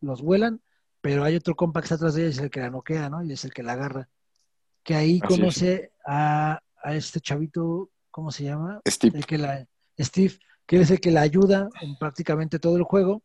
los 0.01 0.23
vuelan, 0.23 0.61
pero 1.01 1.25
hay 1.25 1.37
otro 1.37 1.55
compa 1.55 1.81
que 1.81 1.85
está 1.85 1.95
atrás 1.95 2.14
de 2.14 2.23
ella, 2.23 2.31
es 2.31 2.39
el 2.39 2.51
que 2.51 2.61
la 2.61 2.71
noquea, 2.71 3.09
¿no? 3.09 3.23
Y 3.23 3.33
es 3.33 3.45
el 3.45 3.53
que 3.53 3.62
la 3.62 3.73
agarra. 3.73 4.09
Que 4.83 4.95
ahí 4.95 5.21
conoce 5.21 5.93
a, 6.05 6.61
este 6.85 7.21
chavito, 7.21 7.91
¿cómo 8.11 8.30
se 8.30 8.44
llama? 8.44 8.80
Steve. 8.86 9.20
que 9.22 9.38
la, 9.38 9.66
Steve, 9.98 10.38
que 10.66 10.80
es 10.80 10.90
el 10.90 11.00
que 11.00 11.11
la 11.11 11.22
ayuda 11.22 11.68
en 11.80 11.96
prácticamente 11.96 12.59
todo 12.59 12.76
el 12.76 12.82
juego. 12.82 13.22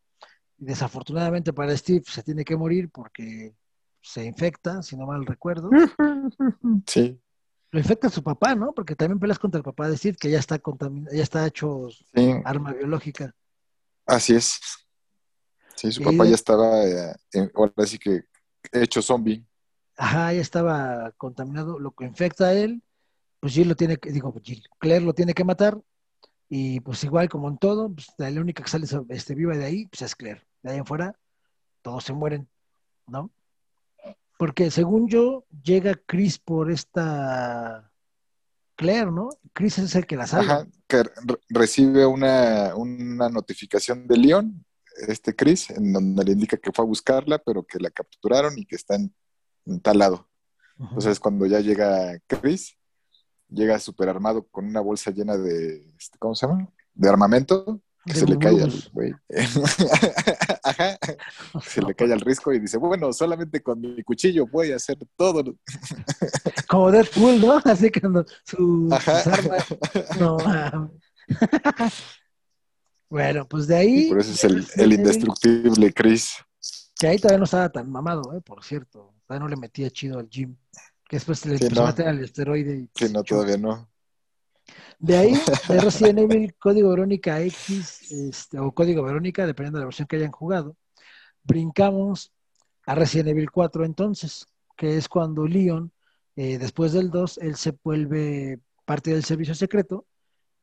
Y 0.57 0.65
desafortunadamente 0.65 1.53
para 1.53 1.75
Steve 1.75 2.03
se 2.05 2.23
tiene 2.23 2.45
que 2.45 2.55
morir 2.55 2.89
porque 2.91 3.53
se 4.01 4.25
infecta, 4.25 4.81
si 4.83 4.95
no 4.95 5.05
mal 5.07 5.25
recuerdo. 5.25 5.69
Sí 6.87 7.19
lo 7.73 7.79
infecta 7.79 8.05
a 8.05 8.11
su 8.11 8.21
papá, 8.21 8.53
¿no? 8.53 8.71
Porque 8.71 8.95
también 8.95 9.19
peleas 9.19 9.39
contra 9.39 9.57
el 9.57 9.63
papá 9.63 9.89
de 9.89 9.97
Steve, 9.97 10.15
que 10.15 10.29
ya 10.29 10.37
está 10.37 10.59
contaminado, 10.59 11.13
ya 11.15 11.23
está 11.23 11.47
hecho 11.47 11.87
arma 12.45 12.71
biológica. 12.71 13.33
Así 14.05 14.35
es. 14.35 14.59
Sí, 15.75 15.91
su 15.91 16.03
papá 16.03 16.25
ya 16.25 16.35
estaba, 16.35 16.85
eh, 16.85 17.15
ahora 17.55 17.87
sí 17.87 17.97
que 17.97 18.25
hecho 18.71 19.01
zombie. 19.01 19.43
Ajá, 19.97 20.33
ya 20.33 20.41
estaba 20.41 21.11
contaminado, 21.17 21.79
lo 21.79 21.91
que 21.91 22.05
infecta 22.05 22.45
a 22.45 22.53
él, 22.53 22.83
pues 23.43 23.55
Jill 23.55 23.67
lo 23.67 23.75
tiene 23.75 23.97
que, 23.97 24.09
digo, 24.09 24.33
Jill, 24.41 24.63
Claire 24.79 25.03
lo 25.03 25.11
tiene 25.11 25.33
que 25.33 25.43
matar, 25.43 25.77
y 26.47 26.79
pues 26.79 27.03
igual 27.03 27.27
como 27.27 27.49
en 27.49 27.57
todo, 27.57 27.93
pues 27.93 28.07
la 28.17 28.29
única 28.39 28.63
que 28.63 28.69
sale 28.69 28.87
este, 29.09 29.35
viva 29.35 29.57
de 29.57 29.65
ahí, 29.65 29.85
pues 29.87 30.01
es 30.01 30.15
Claire. 30.15 30.47
De 30.61 30.71
ahí 30.71 30.77
en 30.77 30.85
fuera, 30.85 31.19
todos 31.81 32.05
se 32.05 32.13
mueren, 32.13 32.47
¿no? 33.05 33.31
Porque 34.39 34.71
según 34.71 35.09
yo, 35.09 35.43
llega 35.61 35.99
Chris 36.05 36.39
por 36.39 36.71
esta 36.71 37.91
Claire, 38.77 39.11
¿no? 39.11 39.27
Chris 39.51 39.77
es 39.77 39.93
el 39.93 40.07
que 40.07 40.15
la 40.15 40.25
sabe. 40.25 40.45
Ajá, 40.45 40.67
que 40.87 41.03
recibe 41.49 42.05
una, 42.05 42.73
notificación 43.29 44.07
de 44.07 44.17
León, 44.19 44.65
este 45.09 45.35
Chris, 45.35 45.69
en 45.69 45.91
donde 45.91 46.23
le 46.23 46.31
indica 46.31 46.55
que 46.55 46.71
fue 46.71 46.85
a 46.85 46.87
buscarla, 46.87 47.39
pero 47.39 47.65
que 47.65 47.77
la 47.79 47.89
capturaron 47.89 48.57
y 48.57 48.65
que 48.65 48.77
está 48.77 48.95
en, 48.95 49.13
tal 49.81 49.97
lado. 49.97 50.29
Entonces, 50.79 51.19
cuando 51.19 51.45
ya 51.45 51.59
llega 51.59 52.17
Chris, 52.25 52.77
llega 53.53 53.79
súper 53.79 54.09
armado 54.09 54.47
con 54.49 54.65
una 54.65 54.81
bolsa 54.81 55.11
llena 55.11 55.37
de, 55.37 55.87
este, 55.97 56.17
¿cómo 56.17 56.35
se 56.35 56.47
llama? 56.47 56.67
De 56.93 57.09
armamento, 57.09 57.81
que 58.05 58.15
se 58.15 58.25
le 58.25 58.37
cae 58.37 58.61
al 58.61 58.73
güey. 58.91 59.13
Ajá. 60.63 60.97
Se 61.65 61.81
le 61.81 61.95
cae 61.95 62.11
al 62.11 62.19
risco 62.19 62.51
y 62.51 62.59
dice, 62.59 62.77
bueno, 62.77 63.13
solamente 63.13 63.61
con 63.61 63.79
mi 63.79 64.03
cuchillo 64.03 64.45
voy 64.47 64.73
a 64.73 64.75
hacer 64.75 64.97
todo. 65.15 65.43
Como 66.67 66.91
Deadpool, 66.91 67.39
¿no? 67.39 67.61
Así 67.63 67.89
que 67.89 68.01
su, 68.45 68.89
sus 68.89 69.27
armas. 69.27 69.65
No, 70.19 70.37
bueno, 73.09 73.47
pues 73.47 73.67
de 73.67 73.77
ahí. 73.77 74.09
por 74.09 74.19
eso 74.19 74.31
es 74.31 74.43
el, 74.43 74.67
el 74.75 74.93
indestructible 74.93 75.93
Chris. 75.93 76.33
Que 76.99 77.07
ahí 77.07 77.17
todavía 77.17 77.37
no 77.37 77.45
estaba 77.45 77.69
tan 77.69 77.89
mamado, 77.89 78.35
¿eh? 78.35 78.41
por 78.41 78.63
cierto. 78.63 79.13
Todavía 79.25 79.43
no 79.43 79.47
le 79.47 79.55
metía 79.55 79.89
chido 79.89 80.19
al 80.19 80.27
gym. 80.27 80.57
Que 81.13 81.17
después 81.17 81.45
le 81.45 81.53
empezó 81.53 81.83
a 81.83 81.89
meter 81.89 82.07
al 82.07 82.23
esteroide. 82.23 82.75
Y, 82.75 82.89
sí, 82.95 83.13
no, 83.13 83.23
todavía 83.23 83.55
no. 83.55 83.87
De 84.97 85.15
ahí, 85.15 85.33
de 85.69 85.79
Resident 85.79 86.17
Evil 86.17 86.55
Código 86.55 86.89
Verónica 86.89 87.39
X 87.39 88.11
este, 88.11 88.57
o 88.57 88.71
Código 88.71 89.03
Verónica, 89.03 89.45
dependiendo 89.45 89.77
de 89.77 89.83
la 89.83 89.85
versión 89.85 90.07
que 90.07 90.15
hayan 90.15 90.31
jugado, 90.31 90.75
brincamos 91.43 92.33
a 92.87 92.95
Resident 92.95 93.29
Evil 93.29 93.51
4 93.51 93.85
entonces, 93.85 94.47
que 94.75 94.97
es 94.97 95.07
cuando 95.07 95.45
Leon, 95.45 95.91
eh, 96.35 96.57
después 96.57 96.93
del 96.93 97.11
2, 97.11 97.37
él 97.43 97.57
se 97.57 97.77
vuelve 97.83 98.59
parte 98.83 99.11
del 99.11 99.23
servicio 99.23 99.53
secreto 99.53 100.07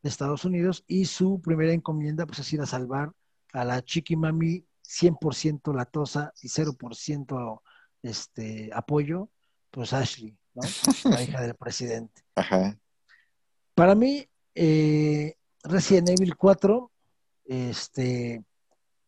de 0.03 0.09
Estados 0.09 0.45
Unidos 0.45 0.83
y 0.89 1.05
su 1.05 1.41
primera 1.41 1.73
encomienda 1.73 2.27
pues 2.27 2.41
es 2.41 2.53
ir 2.53 2.61
a 2.61 2.67
salvar 2.67 3.13
a 3.53 3.65
la 3.65 3.85
Chiqui 3.85 4.17
Mami 4.17 4.67
100% 4.83 5.73
latosa 5.77 6.33
y 6.43 6.49
0% 6.49 7.61
este, 8.03 8.71
apoyo, 8.75 9.31
pues 9.71 9.93
Ashley, 9.93 10.37
¿no? 10.55 10.63
la 11.11 11.23
hija 11.23 11.41
del 11.43 11.55
presidente. 11.55 12.23
Ajá. 12.35 12.79
Para 13.75 13.95
mí, 13.95 14.29
eh, 14.55 15.37
Resident 15.63 16.11
Evil 16.11 16.37
4, 16.37 16.91
este, 17.47 18.45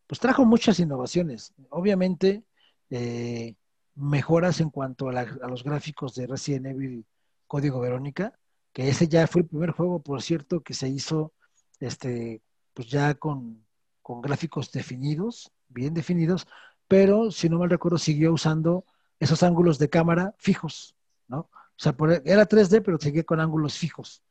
pues 0.07 0.19
trajo 0.19 0.45
muchas 0.45 0.79
innovaciones. 0.79 1.53
Obviamente, 1.69 2.43
eh, 2.89 3.55
mejoras 3.95 4.59
en 4.61 4.69
cuanto 4.69 5.09
a, 5.09 5.23
los 5.23 5.63
gráficos 5.63 6.15
de 6.15 6.27
Resident 6.27 6.67
Evil 6.67 7.05
Código 7.47 7.79
Verónica, 7.79 8.33
que 8.71 8.89
ese 8.89 9.07
ya 9.07 9.27
fue 9.27 9.41
el 9.41 9.47
primer 9.47 9.71
juego, 9.71 9.99
por 9.99 10.21
cierto, 10.21 10.61
que 10.61 10.73
se 10.73 10.89
hizo 10.89 11.33
este, 11.79 12.41
pues 12.73 12.87
ya 12.87 13.13
con, 13.13 13.65
con 14.01 14.21
gráficos 14.21 14.71
definidos, 14.71 15.51
bien 15.67 15.93
definidos, 15.93 16.47
pero 16.87 17.31
si 17.31 17.49
no 17.49 17.59
mal 17.59 17.69
recuerdo, 17.69 17.97
siguió 17.97 18.33
usando 18.33 18.85
esos 19.19 19.43
ángulos 19.43 19.79
de 19.79 19.89
cámara 19.89 20.35
fijos, 20.37 20.95
¿no? 21.33 21.49
O 21.51 21.77
sea, 21.77 21.95
era 22.25 22.47
3D, 22.47 22.81
pero 22.83 22.99
seguía 22.99 23.23
con 23.23 23.39
ángulos 23.39 23.77
fijos. 23.77 24.23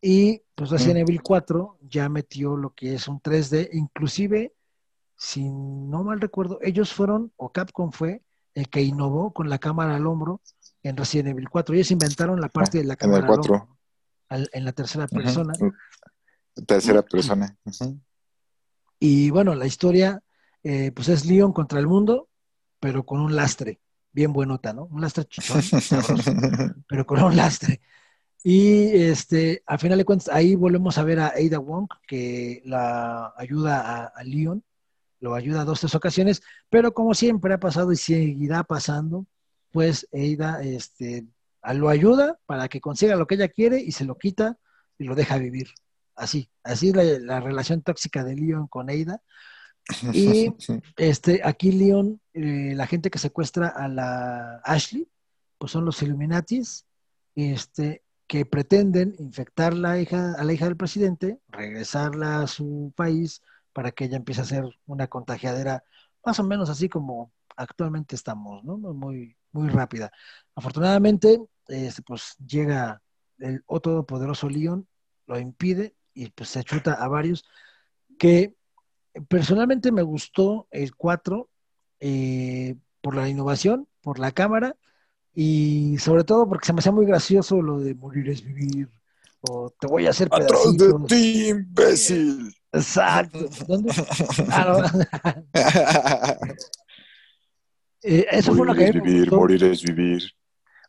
Y 0.00 0.42
pues 0.54 0.70
Resident 0.70 1.08
Evil 1.08 1.22
4 1.22 1.78
ya 1.80 2.08
metió 2.10 2.56
lo 2.56 2.74
que 2.74 2.94
es 2.94 3.08
un 3.08 3.20
3D, 3.20 3.70
inclusive, 3.72 4.54
si 5.16 5.50
no 5.50 6.04
mal 6.04 6.20
recuerdo, 6.20 6.58
ellos 6.60 6.92
fueron, 6.92 7.32
o 7.36 7.50
Capcom 7.52 7.90
fue, 7.90 8.22
el 8.52 8.68
que 8.68 8.82
innovó 8.82 9.32
con 9.32 9.48
la 9.48 9.58
cámara 9.58 9.96
al 9.96 10.06
hombro 10.06 10.42
en 10.82 10.96
Resident 10.96 11.30
Evil 11.30 11.48
4. 11.48 11.74
Ellos 11.74 11.90
inventaron 11.90 12.40
la 12.40 12.48
parte 12.48 12.78
de 12.78 12.84
la 12.84 12.96
cámara 12.96 13.26
al 13.26 13.32
hombro 13.32 13.78
en 14.28 14.64
la 14.64 14.72
tercera 14.72 15.06
persona. 15.08 15.54
Tercera 16.66 17.02
persona. 17.02 17.56
Y 18.98 19.30
bueno, 19.30 19.54
la 19.54 19.66
historia, 19.66 20.22
eh, 20.62 20.92
pues 20.92 21.08
es 21.08 21.24
Leon 21.24 21.52
contra 21.52 21.80
el 21.80 21.86
mundo, 21.86 22.28
pero 22.78 23.04
con 23.04 23.20
un 23.20 23.34
lastre, 23.34 23.80
bien 24.14 24.32
buenota, 24.32 24.72
¿no? 24.72 24.84
Un 24.86 25.00
lastre 25.02 25.24
chichón, 25.26 25.60
pero 26.88 27.04
con 27.04 27.22
un 27.22 27.36
lastre. 27.36 27.80
Y 28.42 28.88
este, 29.02 29.62
al 29.66 29.78
final 29.78 29.98
de 29.98 30.04
cuentas, 30.04 30.28
ahí 30.28 30.54
volvemos 30.54 30.96
a 30.98 31.04
ver 31.04 31.18
a 31.18 31.28
Ada 31.28 31.58
Wong, 31.58 31.88
que 32.06 32.62
la 32.64 33.34
ayuda 33.36 34.12
a, 34.14 34.22
Leon, 34.22 34.62
lo 35.20 35.34
ayuda 35.34 35.62
a 35.62 35.64
dos, 35.64 35.80
tres 35.80 35.94
ocasiones, 35.94 36.42
pero 36.70 36.94
como 36.94 37.14
siempre 37.14 37.54
ha 37.54 37.58
pasado 37.58 37.90
y 37.90 37.96
seguirá 37.96 38.62
pasando, 38.62 39.26
pues 39.72 40.06
Ada 40.12 40.62
este, 40.62 41.26
lo 41.72 41.88
ayuda 41.88 42.38
para 42.46 42.68
que 42.68 42.80
consiga 42.80 43.16
lo 43.16 43.26
que 43.26 43.36
ella 43.36 43.48
quiere 43.48 43.80
y 43.80 43.92
se 43.92 44.04
lo 44.04 44.18
quita 44.18 44.58
y 44.98 45.04
lo 45.04 45.14
deja 45.14 45.38
vivir. 45.38 45.68
Así, 46.14 46.50
así 46.62 46.90
es 46.90 47.22
la, 47.22 47.40
relación 47.40 47.82
tóxica 47.82 48.22
de 48.22 48.36
Leon 48.36 48.68
con 48.68 48.90
Ada. 48.90 49.22
Y 50.12 50.52
este, 50.96 51.40
aquí 51.44 51.72
Leon, 51.72 52.20
eh, 52.32 52.72
la 52.74 52.86
gente 52.86 53.10
que 53.10 53.18
secuestra 53.18 53.68
a 53.68 53.88
la 53.88 54.56
Ashley, 54.64 55.08
pues 55.58 55.72
son 55.72 55.84
los 55.84 56.02
Illuminatis, 56.02 56.86
este, 57.34 58.02
que 58.26 58.46
pretenden 58.46 59.14
infectar 59.18 59.74
la 59.74 60.00
hija, 60.00 60.34
a 60.38 60.44
la 60.44 60.52
hija 60.52 60.66
del 60.66 60.76
presidente, 60.76 61.40
regresarla 61.48 62.40
a 62.40 62.46
su 62.46 62.92
país 62.96 63.42
para 63.72 63.90
que 63.92 64.04
ella 64.04 64.16
empiece 64.16 64.40
a 64.40 64.44
ser 64.44 64.64
una 64.86 65.08
contagiadera, 65.08 65.84
más 66.24 66.38
o 66.38 66.44
menos 66.44 66.70
así 66.70 66.88
como 66.88 67.32
actualmente 67.56 68.14
estamos, 68.14 68.64
¿no? 68.64 68.78
Muy, 68.78 69.36
muy 69.52 69.68
rápida. 69.68 70.10
Afortunadamente, 70.54 71.40
este, 71.68 72.02
pues 72.02 72.36
llega 72.38 73.02
el 73.38 73.62
otro 73.66 74.06
poderoso 74.06 74.48
León, 74.48 74.88
lo 75.26 75.38
impide 75.38 75.94
y 76.14 76.28
pues 76.30 76.50
se 76.50 76.64
chuta 76.64 76.94
a 76.94 77.08
varios, 77.08 77.44
que 78.18 78.54
personalmente 79.28 79.92
me 79.92 80.02
gustó 80.02 80.66
el 80.70 80.94
4 80.94 81.48
eh, 82.00 82.76
por 83.00 83.14
la 83.16 83.28
innovación, 83.28 83.88
por 84.00 84.18
la 84.18 84.32
cámara 84.32 84.76
y 85.34 85.98
sobre 85.98 86.24
todo 86.24 86.48
porque 86.48 86.66
se 86.66 86.72
me 86.72 86.80
hacía 86.80 86.92
muy 86.92 87.06
gracioso 87.06 87.60
lo 87.60 87.80
de 87.80 87.94
morir 87.94 88.28
es 88.30 88.44
vivir. 88.44 88.88
O 89.46 89.70
te 89.78 89.86
voy 89.86 90.06
a 90.06 90.10
hacer 90.10 90.28
Atrás 90.30 90.76
de 90.76 90.94
ti, 91.06 91.48
imbécil. 91.48 92.54
Exacto. 92.72 93.38
¿Dónde? 93.66 93.92
Ah, 94.50 94.90
eh, 98.02 98.26
eso 98.32 98.54
fue 98.54 98.66
lo 98.66 98.74
que 98.74 98.84
es 98.84 98.92
vivir, 98.92 99.32
morir 99.32 99.64
es 99.64 99.82
vivir. 99.82 100.22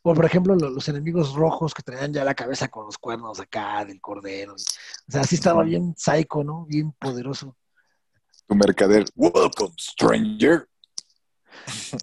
O 0.02 0.14
por 0.14 0.24
ejemplo, 0.24 0.54
los, 0.54 0.88
enemigos 0.88 1.34
rojos 1.34 1.74
que 1.74 1.82
traían 1.82 2.12
ya 2.12 2.24
la 2.24 2.34
cabeza 2.34 2.68
con 2.68 2.86
los 2.86 2.98
cuernos 2.98 3.40
acá 3.40 3.84
del 3.84 4.00
cordero. 4.00 4.54
o 4.54 5.10
sea, 5.10 5.22
así 5.22 5.34
estaba 5.36 5.64
bien 5.64 5.94
psycho, 5.96 6.44
¿no? 6.44 6.66
Bien 6.66 6.92
poderoso. 6.92 7.56
Tu 8.46 8.54
mercader. 8.54 9.04
Welcome, 9.14 9.74
stranger. 9.78 10.68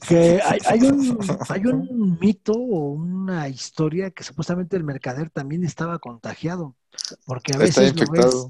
Que 0.08 0.41
hay, 0.44 0.82
un, 0.82 1.18
hay 1.48 1.66
un 1.66 2.18
mito 2.20 2.54
o 2.54 2.91
una 2.91 3.48
historia 3.48 4.12
que 4.12 4.24
supuestamente 4.24 4.76
el 4.76 4.84
mercader 4.84 5.30
también 5.30 5.64
estaba 5.64 6.00
contagiado. 6.00 6.76
Porque 7.26 7.54
a 7.56 7.58
veces 7.58 7.96
lo 7.96 8.12
ves. 8.12 8.48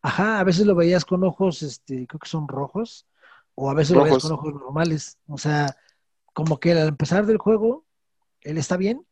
Ajá, 0.00 0.38
a 0.38 0.44
veces 0.44 0.66
lo 0.66 0.74
veías 0.74 1.04
con 1.04 1.24
ojos, 1.24 1.62
este, 1.62 2.06
creo 2.06 2.20
que 2.20 2.28
son 2.28 2.46
rojos, 2.46 3.06
o 3.54 3.70
a 3.70 3.74
veces 3.74 3.96
lo 3.96 4.04
veías 4.04 4.22
con 4.22 4.32
ojos 4.32 4.52
normales. 4.54 5.18
O 5.28 5.38
sea, 5.38 5.76
como 6.32 6.60
que 6.60 6.72
al 6.72 6.88
empezar 6.88 7.24
del 7.24 7.38
juego, 7.38 7.86
él 8.42 8.58
está 8.58 8.76
bien, 8.76 9.06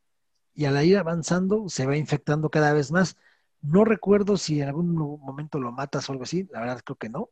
y 0.55 0.67
al 0.67 0.85
ir 0.85 0.99
avanzando 0.99 1.69
se 1.69 1.87
va 1.87 1.97
infectando 1.97 2.51
cada 2.51 2.73
vez 2.73 2.93
más. 2.93 3.17
No 3.63 3.85
recuerdo 3.85 4.37
si 4.37 4.61
en 4.61 4.69
algún 4.69 4.95
momento 4.95 5.59
lo 5.59 5.73
matas 5.73 6.09
o 6.09 6.13
algo 6.13 6.25
así, 6.25 6.49
la 6.53 6.61
verdad 6.61 6.83
creo 6.85 6.97
que 6.97 7.09
no, 7.09 7.31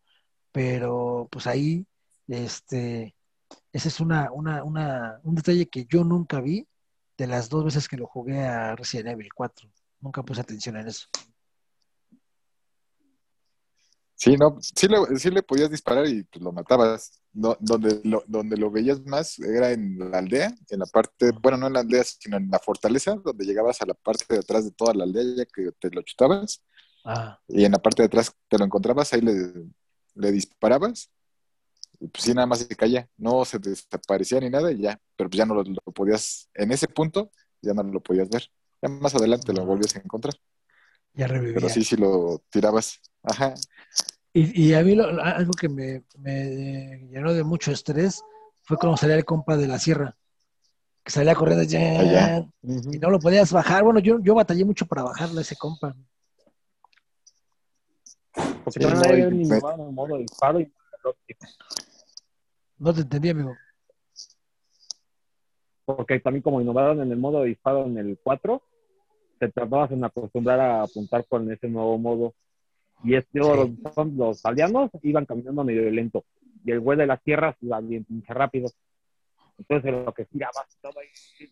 pero 0.52 1.28
pues 1.30 1.46
ahí, 1.46 1.86
este, 2.28 3.14
ese 3.72 3.88
es 3.88 4.00
una, 4.00 4.30
una, 4.32 4.64
una, 4.64 5.20
un 5.22 5.34
detalle 5.34 5.68
que 5.68 5.86
yo 5.86 6.04
nunca 6.04 6.40
vi 6.40 6.66
de 7.16 7.26
las 7.26 7.48
dos 7.48 7.64
veces 7.64 7.88
que 7.88 7.96
lo 7.96 8.06
jugué 8.06 8.46
a 8.46 8.74
Resident 8.76 9.10
Evil 9.10 9.32
4. 9.34 9.68
Nunca 10.00 10.22
puse 10.22 10.40
atención 10.40 10.76
en 10.76 10.88
eso. 10.88 11.06
Sí, 14.14 14.36
no, 14.36 14.58
sí 14.60 14.86
le, 14.86 15.18
sí 15.18 15.30
le 15.30 15.42
podías 15.42 15.70
disparar 15.70 16.06
y 16.06 16.24
pues, 16.24 16.42
lo 16.42 16.52
matabas. 16.52 17.22
No, 17.32 17.56
donde, 17.60 18.00
lo, 18.04 18.24
donde 18.26 18.56
lo 18.56 18.70
veías 18.70 19.00
más 19.06 19.38
era 19.38 19.70
en 19.70 19.98
la 19.98 20.18
aldea, 20.18 20.52
en 20.68 20.78
la 20.80 20.86
parte, 20.86 21.30
bueno, 21.40 21.56
no 21.56 21.68
en 21.68 21.72
la 21.74 21.80
aldea, 21.80 22.02
sino 22.04 22.36
en 22.36 22.50
la 22.50 22.58
fortaleza, 22.58 23.14
donde 23.14 23.44
llegabas 23.44 23.80
a 23.80 23.86
la 23.86 23.94
parte 23.94 24.24
de 24.28 24.40
atrás 24.40 24.64
de 24.64 24.72
toda 24.72 24.94
la 24.94 25.04
aldea 25.04 25.22
ya 25.36 25.44
que 25.46 25.70
te 25.78 25.90
lo 25.90 26.02
chutabas. 26.02 26.62
Ah. 27.04 27.38
Y 27.48 27.64
en 27.64 27.72
la 27.72 27.78
parte 27.78 28.02
de 28.02 28.06
atrás 28.08 28.34
te 28.48 28.58
lo 28.58 28.64
encontrabas, 28.64 29.12
ahí 29.12 29.20
le, 29.20 29.32
le 30.20 30.32
disparabas 30.32 31.10
pues 32.00 32.24
sí, 32.24 32.32
nada 32.32 32.46
más 32.46 32.60
se 32.60 32.76
caía, 32.76 33.08
no 33.18 33.44
se 33.44 33.58
desaparecía 33.58 34.40
ni 34.40 34.48
nada 34.48 34.72
y 34.72 34.78
ya, 34.78 34.98
pero 35.16 35.28
pues 35.28 35.38
ya 35.38 35.44
no 35.44 35.54
lo, 35.54 35.64
podías, 35.92 36.48
en 36.54 36.72
ese 36.72 36.88
punto 36.88 37.30
ya 37.60 37.74
no 37.74 37.82
lo 37.82 38.00
podías 38.00 38.30
ver. 38.30 38.44
Ya 38.80 38.88
más 38.88 39.14
adelante 39.14 39.52
lo 39.52 39.66
volvías 39.66 39.94
a 39.96 39.98
encontrar. 39.98 40.34
Ya 41.12 41.26
revivía. 41.26 41.54
Pero 41.54 41.68
sí, 41.68 41.84
sí 41.84 41.96
lo 41.96 42.42
tirabas. 42.48 43.00
Ajá. 43.22 43.52
Y, 44.32 44.72
a 44.72 44.82
mí 44.82 44.96
algo 44.98 45.52
que 45.52 45.68
me, 45.68 46.04
llenó 47.10 47.34
de 47.34 47.42
mucho 47.42 47.72
estrés 47.72 48.22
fue 48.62 48.78
cuando 48.78 48.96
salía 48.96 49.16
el 49.16 49.24
compa 49.24 49.56
de 49.56 49.66
la 49.66 49.78
sierra, 49.78 50.16
que 51.04 51.10
salía 51.10 51.34
corriendo 51.34 51.64
ya, 51.64 52.46
y 52.62 52.98
no 52.98 53.10
lo 53.10 53.18
podías 53.18 53.52
bajar. 53.52 53.82
Bueno, 53.82 53.98
yo, 53.98 54.20
yo 54.22 54.34
batallé 54.34 54.64
mucho 54.64 54.86
para 54.86 55.02
bajarle 55.02 55.40
a 55.40 55.42
ese 55.42 55.56
compa. 55.56 55.94
Porque 58.64 58.80
no, 58.80 58.88
había 58.88 59.30
ni 59.30 59.44
modo 59.46 60.18
disparo 60.18 60.60
y 60.60 60.72
no 62.80 62.94
te 62.94 63.02
entendí, 63.02 63.28
amigo. 63.28 63.54
Porque 65.84 66.18
también 66.20 66.42
como 66.42 66.60
innovaron 66.60 67.02
en 67.02 67.12
el 67.12 67.18
modo 67.18 67.42
de 67.42 67.48
disparo 67.48 67.84
en 67.84 67.98
el 67.98 68.18
4, 68.22 68.62
te 69.38 69.48
tardabas 69.50 69.90
en 69.92 70.02
acostumbrar 70.02 70.60
a 70.60 70.82
apuntar 70.82 71.26
con 71.26 71.50
ese 71.52 71.68
nuevo 71.68 71.98
modo. 71.98 72.34
Y 73.04 73.16
es, 73.16 73.26
los, 73.32 73.70
los 74.16 74.44
alianos 74.46 74.90
iban 75.02 75.26
caminando 75.26 75.62
medio 75.62 75.90
lento. 75.90 76.24
Y 76.64 76.70
el 76.70 76.80
güey 76.80 76.96
de 76.96 77.06
las 77.06 77.22
tierras 77.22 77.54
iba 77.60 77.80
bien 77.80 78.04
pinche 78.04 78.32
rápido. 78.32 78.70
Entonces 79.58 79.92
lo 79.92 80.12
que 80.14 80.24
tirabas 80.24 80.66
todo 80.80 81.00
ahí, 81.00 81.08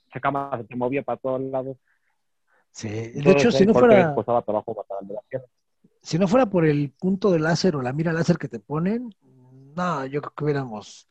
esa 0.09 0.21
cámara 0.21 0.65
se 0.67 0.77
movía 0.77 1.03
para 1.03 1.19
todos 1.19 1.43
lados. 1.43 1.77
Sí, 2.71 2.89
de 2.89 3.31
hecho, 3.33 3.51
si 3.51 3.67
no 3.67 3.75
fuera. 3.75 4.15
Si 6.03 6.19
no 6.19 6.29
fuera 6.29 6.47
por 6.47 6.65
el 6.65 6.91
punto 6.91 7.31
de 7.31 7.39
láser 7.39 7.77
o 7.77 7.83
la 7.83 7.93
mira 7.93 8.13
láser 8.13 8.39
que 8.39 8.49
te 8.49 8.61
ponen, 8.61 9.15
no, 9.77 10.07
yo 10.07 10.21
creo 10.21 10.33
que 10.37 10.45
hubiéramos 10.45 11.09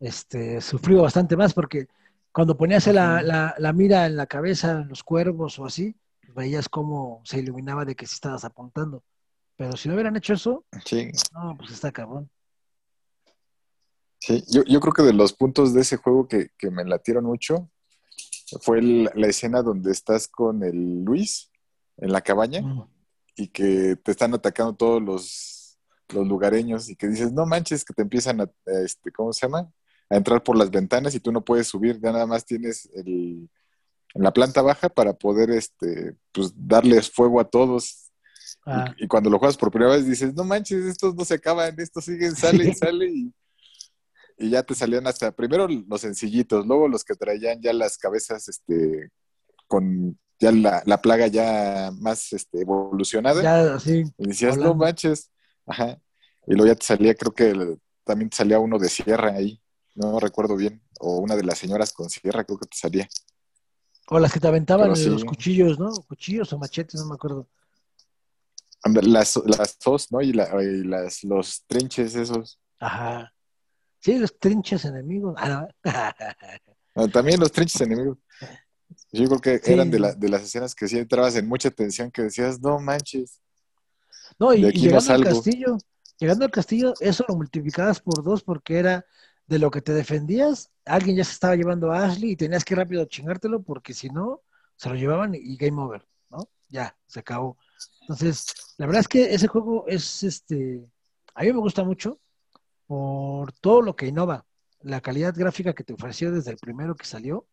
este, 0.00 0.60
sufrido 0.60 1.02
bastante 1.02 1.36
más 1.36 1.54
porque 1.54 1.88
cuando 2.32 2.56
ponías 2.56 2.86
la, 2.88 3.72
mira 3.74 4.06
en 4.06 4.16
la 4.16 4.26
cabeza, 4.26 4.72
en 4.72 4.88
los 4.88 5.02
cuervos 5.02 5.58
o 5.58 5.66
así, 5.66 5.96
veías 6.34 6.68
cómo 6.68 7.22
se 7.24 7.38
iluminaba 7.38 7.84
de 7.84 7.94
que 7.94 8.06
sí 8.06 8.14
estabas 8.14 8.44
apuntando. 8.44 9.02
Pero 9.56 9.74
si 9.76 9.88
no 9.88 9.94
hubieran 9.94 10.16
hecho 10.16 10.34
eso, 10.34 10.64
no, 11.32 11.56
pues 11.56 11.70
está 11.70 11.90
cabrón. 11.92 12.28
Sí, 14.18 14.44
yo, 14.48 14.64
yo, 14.64 14.80
creo 14.80 14.92
que 14.92 15.02
de 15.02 15.12
los 15.12 15.32
puntos 15.32 15.72
de 15.72 15.80
ese 15.80 15.96
juego 15.96 16.28
que, 16.28 16.50
me 16.70 16.84
latieron 16.84 17.24
mucho 17.24 17.70
fue 18.60 18.82
la 18.82 19.26
escena 19.26 19.62
donde 19.62 19.92
estás 19.92 20.28
con 20.28 20.62
el 20.62 21.04
Luis 21.04 21.50
en 21.96 22.12
la 22.12 22.20
cabaña 22.20 22.60
mm. 22.60 22.95
Y 23.36 23.48
que 23.48 23.96
te 23.96 24.10
están 24.10 24.34
atacando 24.34 24.74
todos 24.74 25.02
los, 25.02 25.78
los 26.08 26.26
lugareños 26.26 26.88
y 26.88 26.96
que 26.96 27.08
dices, 27.08 27.32
no 27.32 27.46
manches, 27.46 27.84
que 27.84 27.94
te 27.94 28.02
empiezan 28.02 28.40
a, 28.40 28.50
este, 28.82 29.12
¿cómo 29.12 29.32
se 29.32 29.46
llama? 29.46 29.70
a 30.08 30.16
entrar 30.16 30.42
por 30.42 30.56
las 30.56 30.70
ventanas 30.70 31.14
y 31.14 31.20
tú 31.20 31.32
no 31.32 31.44
puedes 31.44 31.66
subir, 31.66 32.00
ya 32.00 32.12
nada 32.12 32.26
más 32.26 32.44
tienes 32.44 32.88
el, 32.94 33.48
en 34.14 34.22
la 34.22 34.32
planta 34.32 34.62
baja 34.62 34.88
para 34.88 35.12
poder 35.12 35.50
este, 35.50 36.14
pues, 36.32 36.52
darles 36.56 37.10
fuego 37.10 37.40
a 37.40 37.44
todos. 37.44 38.10
Y, 38.64 38.70
ah. 38.70 38.94
cuando 39.08 39.30
lo 39.30 39.38
juegas 39.38 39.56
por 39.56 39.70
primera 39.70 39.92
vez 39.92 40.06
dices, 40.06 40.34
no 40.34 40.44
manches, 40.44 40.84
estos 40.84 41.14
no 41.14 41.24
se 41.24 41.34
acaban, 41.34 41.74
estos 41.78 42.04
siguen, 42.04 42.34
sale 42.36 42.64
y 42.68 42.74
sale 42.74 43.06
y, 43.06 43.32
ya 44.38 44.62
te 44.62 44.74
salían 44.74 45.06
hasta, 45.06 45.32
primero 45.32 45.66
los 45.66 46.00
sencillitos, 46.02 46.66
luego 46.66 46.88
los 46.88 47.04
que 47.04 47.14
traían 47.14 47.60
ya 47.62 47.72
las 47.72 47.96
cabezas 47.96 48.48
este, 48.48 49.10
con 49.66 50.18
ya 50.38 50.52
la, 50.52 51.02
plaga 51.02 51.26
ya 51.26 51.90
más 51.98 52.32
este, 52.32 52.60
evolucionada. 52.60 53.42
Ya, 53.42 53.78
sí. 53.78 54.04
Y 54.18 54.28
decías, 54.28 54.56
no 54.56 54.74
manches. 54.74 55.30
Ajá. 55.66 55.98
Y 56.46 56.54
luego 56.54 56.66
ya 56.66 56.74
te 56.74 56.86
salía, 56.86 57.14
creo 57.14 57.32
que 57.32 57.78
también 58.04 58.30
te 58.30 58.36
salía 58.36 58.58
uno 58.58 58.78
de 58.78 58.88
sierra 58.88 59.32
ahí 59.32 59.60
no 59.96 60.20
recuerdo 60.20 60.56
bien, 60.56 60.82
o 61.00 61.18
una 61.18 61.34
de 61.34 61.42
las 61.42 61.58
señoras 61.58 61.92
con 61.92 62.08
sierra, 62.08 62.44
creo 62.44 62.58
que 62.58 62.66
te 62.66 62.76
salía. 62.76 63.08
O 64.08 64.20
las 64.20 64.32
que 64.32 64.38
te 64.38 64.46
aventaban 64.46 64.88
los 64.88 65.24
cuchillos, 65.24 65.78
¿no? 65.78 65.90
Cuchillos 66.06 66.52
o 66.52 66.58
machetes, 66.58 67.00
no 67.00 67.06
me 67.06 67.14
acuerdo. 67.14 67.48
Las, 68.84 69.36
las 69.46 69.78
dos, 69.84 70.12
¿no? 70.12 70.20
Y, 70.20 70.32
las, 70.32 71.24
los 71.24 71.64
trinches 71.66 72.14
esos. 72.14 72.60
Ajá. 72.78 73.32
Sí, 73.98 74.18
los 74.18 74.38
trinches 74.38 74.84
enemigos. 74.84 75.34
Ah, 75.38 75.66
ah, 75.84 77.08
también 77.12 77.40
los 77.40 77.50
trinches 77.50 77.80
enemigos. 77.80 78.18
Yo 79.12 79.26
creo 79.26 79.40
que 79.40 79.72
eran 79.72 79.90
de, 79.90 80.14
de 80.16 80.28
las 80.28 80.42
escenas 80.42 80.74
que 80.74 80.88
sí 80.88 80.98
entrabas 80.98 81.36
en 81.36 81.48
mucha 81.48 81.70
tensión, 81.70 82.10
que 82.10 82.22
decías, 82.22 82.60
no 82.60 82.78
manches. 82.78 83.40
No, 84.38 84.52
y, 84.52 84.70
llegando 84.72 85.12
al 85.12 85.24
castillo, 85.24 85.78
llegando 86.18 86.44
al 86.44 86.50
castillo, 86.50 86.94
eso 87.00 87.24
lo 87.28 87.36
multiplicabas 87.36 88.00
por 88.00 88.22
dos 88.22 88.42
porque 88.42 88.78
era 88.78 89.06
de 89.46 89.58
lo 89.58 89.70
que 89.70 89.80
te 89.80 89.94
defendías, 89.94 90.70
alguien 90.84 91.16
ya 91.16 91.24
se 91.24 91.32
estaba 91.32 91.54
llevando 91.54 91.92
a 91.92 92.04
Ashley 92.04 92.32
y 92.32 92.36
tenías 92.36 92.64
que 92.64 92.74
rápido 92.74 93.04
chingártelo 93.04 93.62
porque 93.62 93.94
si 93.94 94.10
no, 94.10 94.42
se 94.76 94.88
lo 94.88 94.96
llevaban 94.96 95.34
y 95.34 95.56
game 95.56 95.80
over, 95.80 96.04
¿no? 96.30 96.48
Ya, 96.68 96.96
se 97.06 97.20
acabó. 97.20 97.56
Entonces, 98.00 98.46
la 98.76 98.86
verdad 98.86 99.00
es 99.00 99.08
que 99.08 99.34
ese 99.34 99.46
juego 99.46 99.84
es, 99.86 100.22
este, 100.24 100.84
a 101.34 101.42
mí 101.42 101.52
me 101.52 101.58
gusta 101.58 101.84
mucho 101.84 102.18
por 102.86 103.52
todo 103.52 103.82
lo 103.82 103.94
que 103.94 104.06
innova, 104.06 104.44
la 104.80 105.00
calidad 105.00 105.34
gráfica 105.36 105.74
que 105.74 105.84
te 105.84 105.94
ofreció 105.94 106.32
desde 106.32 106.50
el 106.50 106.58
primero 106.58 106.94
que 106.94 107.06
salió 107.06 107.46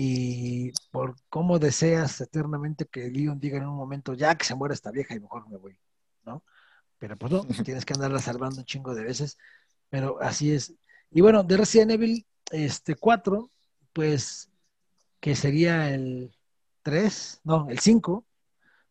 y 0.00 0.70
por 0.92 1.16
cómo 1.28 1.58
deseas 1.58 2.20
eternamente 2.20 2.86
que 2.86 3.10
Leon 3.10 3.40
diga 3.40 3.58
en 3.58 3.66
un 3.66 3.74
momento, 3.74 4.14
ya 4.14 4.36
que 4.36 4.44
se 4.44 4.54
muera 4.54 4.72
esta 4.72 4.92
vieja 4.92 5.16
y 5.16 5.18
mejor 5.18 5.48
me 5.50 5.56
voy, 5.56 5.76
¿no? 6.24 6.44
Pero 6.98 7.16
pues 7.16 7.32
no, 7.32 7.44
tienes 7.64 7.84
que 7.84 7.94
andarla 7.94 8.20
salvando 8.20 8.60
un 8.60 8.64
chingo 8.64 8.94
de 8.94 9.02
veces, 9.02 9.38
pero 9.88 10.22
así 10.22 10.52
es. 10.52 10.72
Y 11.10 11.20
bueno, 11.20 11.42
de 11.42 11.56
Resident 11.56 11.90
Evil 11.90 12.24
este, 12.52 12.94
4, 12.94 13.50
pues 13.92 14.48
que 15.18 15.34
sería 15.34 15.92
el 15.92 16.32
3, 16.82 17.40
no, 17.42 17.68
el 17.68 17.80
5, 17.80 18.24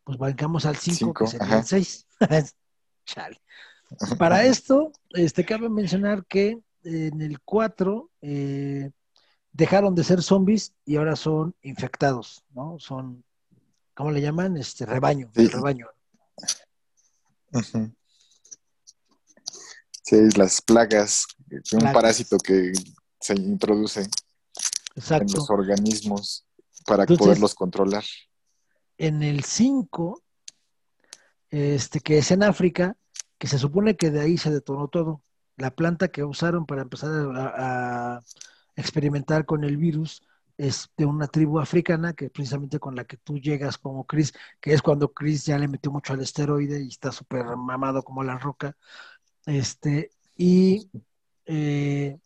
pues 0.04 0.18
bancamos 0.18 0.66
al 0.66 0.76
5, 0.76 1.14
que 1.14 1.28
sería 1.28 1.60
el 1.60 1.64
6. 1.64 2.06
Chale. 3.06 3.42
Para 4.20 4.44
esto, 4.44 4.92
este, 5.12 5.46
cabe 5.46 5.70
mencionar 5.70 6.26
que 6.26 6.60
en 6.84 7.22
el 7.22 7.40
4 7.40 8.12
eh, 8.24 8.92
dejaron 9.58 9.96
de 9.96 10.04
ser 10.04 10.22
zombies 10.22 10.74
y 10.86 10.98
ahora 10.98 11.16
son 11.16 11.56
infectados, 11.64 12.44
¿no? 12.52 12.78
Son, 12.80 13.24
¿cómo 13.96 14.12
le 14.12 14.22
llaman? 14.22 14.56
Este 14.56 14.86
rebaño, 14.86 15.32
rebaño. 15.34 15.88
Sí, 20.04 20.30
las 20.38 20.62
plagas, 20.62 21.26
un 21.74 21.92
parásito 21.92 22.38
que 22.38 22.72
se 23.20 23.34
introduce 23.34 24.02
en 24.96 25.28
los 25.34 25.50
organismos 25.50 26.46
para 26.86 27.06
poderlos 27.08 27.56
controlar. 27.56 28.04
En 29.00 29.24
el 29.24 29.44
5, 29.44 30.24
este, 31.50 32.00
que 32.00 32.20
es 32.20 32.30
en 32.30 32.44
África, 32.44 32.96
que 33.40 33.48
se 33.48 33.58
supone 33.58 33.98
que 33.98 34.12
de 34.12 34.22
ahí 34.22 34.38
se 34.38 34.52
detonó 34.52 34.88
todo. 34.88 35.24
La 35.56 35.72
planta 35.72 36.10
que 36.10 36.24
usaron 36.24 36.68
para 36.68 36.84
empezar 36.84 37.10
a, 37.36 38.22
experimentar 38.78 39.46
con 39.46 39.66
el 39.66 39.76
virus 39.76 40.22
es 40.58 40.90
de 40.98 41.06
una 41.06 41.28
tribu 41.28 41.60
africana 41.60 42.14
que 42.14 42.30
precisamente 42.30 42.80
con 42.80 42.96
la 42.96 43.06
que 43.06 43.18
tú 43.18 43.38
llegas 43.38 43.78
como 43.78 44.06
Chris, 44.06 44.34
que 44.60 44.74
es 44.74 44.82
cuando 44.82 45.14
Chris 45.14 45.46
ya 45.46 45.58
le 45.60 45.68
metió 45.68 45.92
mucho 45.92 46.14
al 46.14 46.22
esteroide 46.22 46.82
y 46.82 46.88
está 46.88 47.12
súper 47.12 47.46
mamado 47.46 48.02
como 48.04 48.24
la 48.24 48.38
roca. 48.38 48.76
Este, 49.46 50.12
y 50.36 50.90
eh, 51.46 52.18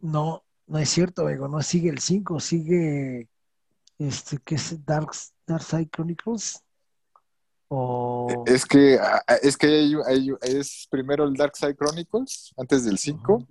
no, 0.00 0.44
no 0.66 0.78
es 0.78 0.88
cierto, 0.88 1.28
no 1.28 1.62
sigue 1.62 1.90
el 1.90 2.00
5, 2.00 2.40
sigue 2.40 3.28
este 3.98 4.38
que 4.38 4.56
es 4.56 4.84
Dark, 4.84 5.10
Dark 5.46 5.62
Side 5.62 5.88
Chronicles. 5.90 6.62
O... 7.68 8.44
Es 8.46 8.64
que 8.64 8.98
es 9.42 9.56
que 9.56 9.66
hay, 10.06 10.30
es 10.42 10.86
primero 10.88 11.24
el 11.24 11.34
Dark 11.34 11.56
Side 11.56 11.76
Chronicles 11.76 12.52
antes 12.56 12.84
del 12.84 12.98
5. 12.98 13.46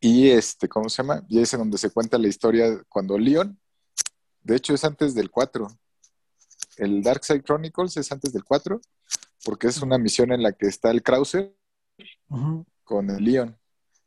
Y 0.00 0.30
este, 0.30 0.68
¿cómo 0.68 0.88
se 0.88 1.02
llama? 1.02 1.22
Y 1.28 1.40
es 1.40 1.52
en 1.52 1.60
donde 1.60 1.78
se 1.78 1.90
cuenta 1.90 2.18
la 2.18 2.28
historia 2.28 2.82
cuando 2.88 3.18
Leon, 3.18 3.58
de 4.42 4.56
hecho 4.56 4.74
es 4.74 4.84
antes 4.84 5.14
del 5.14 5.30
4. 5.30 5.68
El 6.78 7.02
Dark 7.02 7.24
Side 7.24 7.42
Chronicles 7.42 7.96
es 7.98 8.10
antes 8.10 8.32
del 8.32 8.44
4 8.44 8.80
porque 9.44 9.68
es 9.68 9.80
una 9.82 9.98
misión 9.98 10.32
en 10.32 10.42
la 10.42 10.52
que 10.52 10.66
está 10.66 10.90
el 10.90 11.02
Krauser 11.02 11.54
con 12.84 13.10
el 13.10 13.24
Leon, 13.24 13.56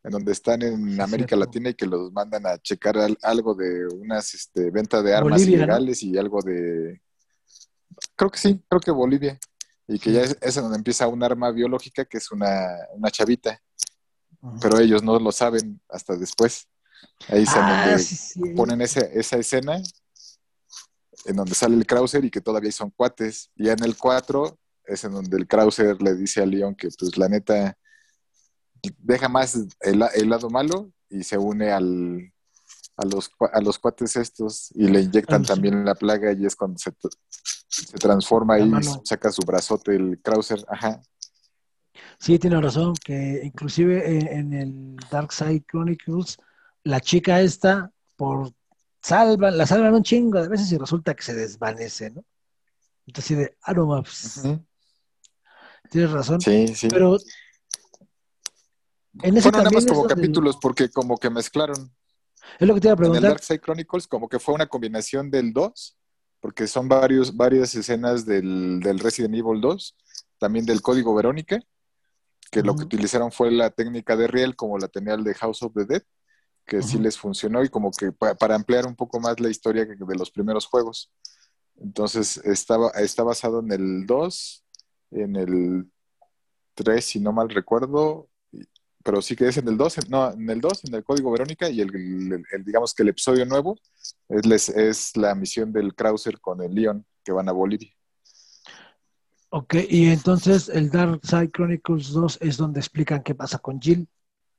en 0.03 0.11
donde 0.11 0.31
están 0.31 0.61
en 0.61 0.99
América 1.01 1.35
Latina 1.35 1.69
y 1.69 1.73
que 1.73 1.85
los 1.85 2.11
mandan 2.11 2.45
a 2.45 2.57
checar 2.57 2.97
algo 3.21 3.55
de 3.55 3.87
unas 3.87 4.33
este, 4.33 4.69
venta 4.69 5.01
de 5.01 5.15
armas 5.15 5.41
ilegales 5.41 6.03
y 6.03 6.17
algo 6.17 6.41
de... 6.41 7.01
Creo 8.15 8.29
que 8.29 8.39
sí, 8.39 8.63
creo 8.67 8.81
que 8.81 8.91
Bolivia. 8.91 9.39
Y 9.87 9.99
que 9.99 10.11
ya 10.11 10.21
es, 10.21 10.37
es 10.39 10.57
en 10.57 10.63
donde 10.63 10.77
empieza 10.77 11.07
un 11.07 11.23
arma 11.23 11.51
biológica 11.51 12.05
que 12.05 12.17
es 12.17 12.31
una, 12.31 12.77
chavita. 13.11 13.61
Pero 14.61 14.79
ellos 14.79 15.03
no 15.03 15.17
lo 15.19 15.31
saben 15.31 15.81
hasta 15.89 16.15
después. 16.15 16.67
Ahí 17.29 17.45
se 17.45 17.57
ah, 17.57 17.95
ponen 18.55 18.81
esa, 18.81 19.01
esa 19.01 19.37
escena 19.37 19.81
en 21.25 21.35
donde 21.35 21.55
sale 21.55 21.75
el 21.75 21.85
Krauser 21.85 22.25
y 22.25 22.29
que 22.29 22.41
todavía 22.41 22.71
son 22.71 22.91
cuates. 22.91 23.49
Y 23.55 23.69
en 23.69 23.83
el 23.83 23.95
4 23.97 24.57
es 24.85 25.03
en 25.03 25.13
donde 25.13 25.37
el 25.37 25.47
Krauser 25.47 26.01
le 26.01 26.15
dice 26.15 26.41
a 26.41 26.45
Leon 26.45 26.75
que 26.75 26.89
pues 26.97 27.17
la 27.17 27.29
neta 27.29 27.77
deja 28.97 29.29
más 29.29 29.57
el, 29.79 30.29
lado 30.29 30.49
malo 30.49 30.91
y 31.09 31.23
se 31.23 31.37
une 31.37 31.71
al, 31.71 32.33
a, 32.97 33.05
los, 33.05 33.31
a 33.53 33.61
los 33.61 33.79
cuates 33.79 34.17
estos 34.17 34.71
y 34.75 34.87
le 34.87 35.01
inyectan 35.01 35.43
también 35.43 35.85
la 35.85 35.95
plaga 35.95 36.33
y 36.33 36.45
es 36.45 36.55
cuando 36.55 36.77
se, 36.77 36.91
se 37.69 37.97
transforma 37.97 38.59
y 38.59 38.69
saca 39.05 39.31
su 39.31 39.41
brazote 39.43 39.95
el 39.95 40.19
Krauser. 40.21 40.65
Ajá. 40.67 41.01
Sí, 42.19 42.39
tiene 42.39 42.59
razón, 42.61 42.93
que 43.03 43.41
inclusive 43.43 44.35
en, 44.35 44.53
el 44.53 44.95
Dark 45.11 45.31
Side 45.31 45.63
Chronicles, 45.69 46.37
la 46.83 46.99
chica 46.99 47.41
esta, 47.41 47.91
por 48.15 48.51
salva, 49.01 49.51
la 49.51 49.65
salvan 49.65 49.95
un 49.95 50.03
chingo 50.03 50.41
de 50.41 50.47
veces 50.47 50.71
y 50.71 50.77
resulta 50.77 51.13
que 51.13 51.23
se 51.23 51.33
desvanece, 51.33 52.11
¿no? 52.11 52.23
Entonces, 53.05 53.37
de, 53.37 53.57
ah, 53.63 53.73
Tienes 55.89 56.11
razón. 56.11 56.39
Sí, 56.39 56.67
sí. 56.69 56.87
Pero 56.87 57.17
en 59.21 59.37
ese 59.37 59.43
Fueron 59.43 59.63
nada 59.63 59.71
más 59.71 59.85
como 59.85 60.07
capítulos 60.07 60.57
porque 60.59 60.89
como 60.89 61.17
que 61.17 61.29
mezclaron. 61.29 61.93
Es 62.59 62.67
lo 62.67 62.73
que 62.73 62.81
te 62.81 62.87
iba 62.87 62.93
a 62.93 62.97
preguntar. 62.97 63.23
En 63.23 63.25
el 63.25 63.31
Dark 63.31 63.43
Side 63.43 63.59
Chronicles 63.59 64.07
como 64.07 64.27
que 64.27 64.39
fue 64.39 64.55
una 64.55 64.67
combinación 64.67 65.29
del 65.29 65.53
2, 65.53 65.97
porque 66.39 66.67
son 66.67 66.87
varios, 66.87 67.35
varias 67.35 67.75
escenas 67.75 68.25
del, 68.25 68.81
Resident 68.99 69.35
Evil 69.35 69.61
2, 69.61 69.95
también 70.39 70.65
del 70.65 70.81
código 70.81 71.13
Verónica, 71.13 71.59
que 72.53 72.61
lo 72.61 72.75
que 72.75 72.83
utilizaron 72.83 73.31
fue 73.31 73.51
la 73.51 73.71
técnica 73.71 74.15
de 74.15 74.27
Riel 74.27 74.55
como 74.55 74.77
la 74.77 74.87
tenía 74.87 75.15
el 75.15 75.23
de 75.23 75.33
House 75.33 75.63
of 75.63 75.73
the 75.73 75.85
Dead, 75.85 76.03
que 76.67 76.83
sí 76.83 76.99
les 76.99 77.17
funcionó 77.17 77.63
y 77.63 77.69
como 77.69 77.89
que 77.89 78.11
para 78.11 78.53
ampliar 78.53 78.85
un 78.85 78.95
poco 78.95 79.19
más 79.19 79.39
la 79.39 79.49
historia 79.49 79.85
de 79.85 80.15
los 80.15 80.29
primeros 80.29 80.67
juegos. 80.67 81.11
Entonces 81.77 82.37
estaba, 82.37 82.91
está 82.91 83.23
basado 83.23 83.59
en 83.59 83.71
el 83.71 84.05
2, 84.05 84.65
en 85.11 85.35
el 85.35 85.91
3, 86.75 87.03
si 87.03 87.19
no 87.19 87.33
mal 87.33 87.49
recuerdo, 87.49 88.29
pero 89.03 89.19
sí 89.23 89.35
que 89.35 89.47
es 89.47 89.57
en 89.57 89.67
el 89.67 89.75
2, 89.75 90.09
no, 90.09 90.31
en 90.31 90.47
el 90.47 90.61
2, 90.61 90.85
en 90.85 90.93
el 90.93 91.03
código 91.03 91.31
Verónica, 91.31 91.69
y 91.69 91.81
el, 91.81 91.89
digamos 92.63 92.93
que 92.93 93.01
el 93.01 93.09
episodio 93.09 93.47
nuevo 93.47 93.79
es, 94.29 94.69
es 94.69 95.17
la 95.17 95.33
misión 95.33 95.73
del 95.73 95.95
Krauser 95.95 96.39
con 96.39 96.61
el 96.61 96.75
Leon 96.75 97.03
que 97.23 97.31
van 97.31 97.49
a 97.49 97.51
Bolivia. 97.51 97.91
Ok, 99.55 99.75
y 99.87 100.09
entonces 100.09 100.67
el 100.69 100.89
Dark 100.89 101.19
Side 101.23 101.51
Chronicles 101.51 102.11
2 102.11 102.39
es 102.41 102.57
donde 102.57 102.79
explican 102.79 103.21
qué 103.21 103.35
pasa 103.35 103.59
con 103.59 103.79
Jill. 103.79 104.07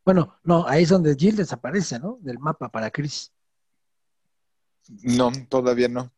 Bueno, 0.05 0.39
no, 0.45 0.67
ahí 0.69 0.85
es 0.85 0.91
donde 0.91 1.17
Jill 1.17 1.35
desaparece, 1.35 1.99
¿no? 1.99 2.19
Del 2.21 2.39
mapa 2.39 2.69
para 2.69 2.91
Chris. 2.91 3.33
No, 5.03 5.33
todavía 5.49 5.89
no 5.89 6.13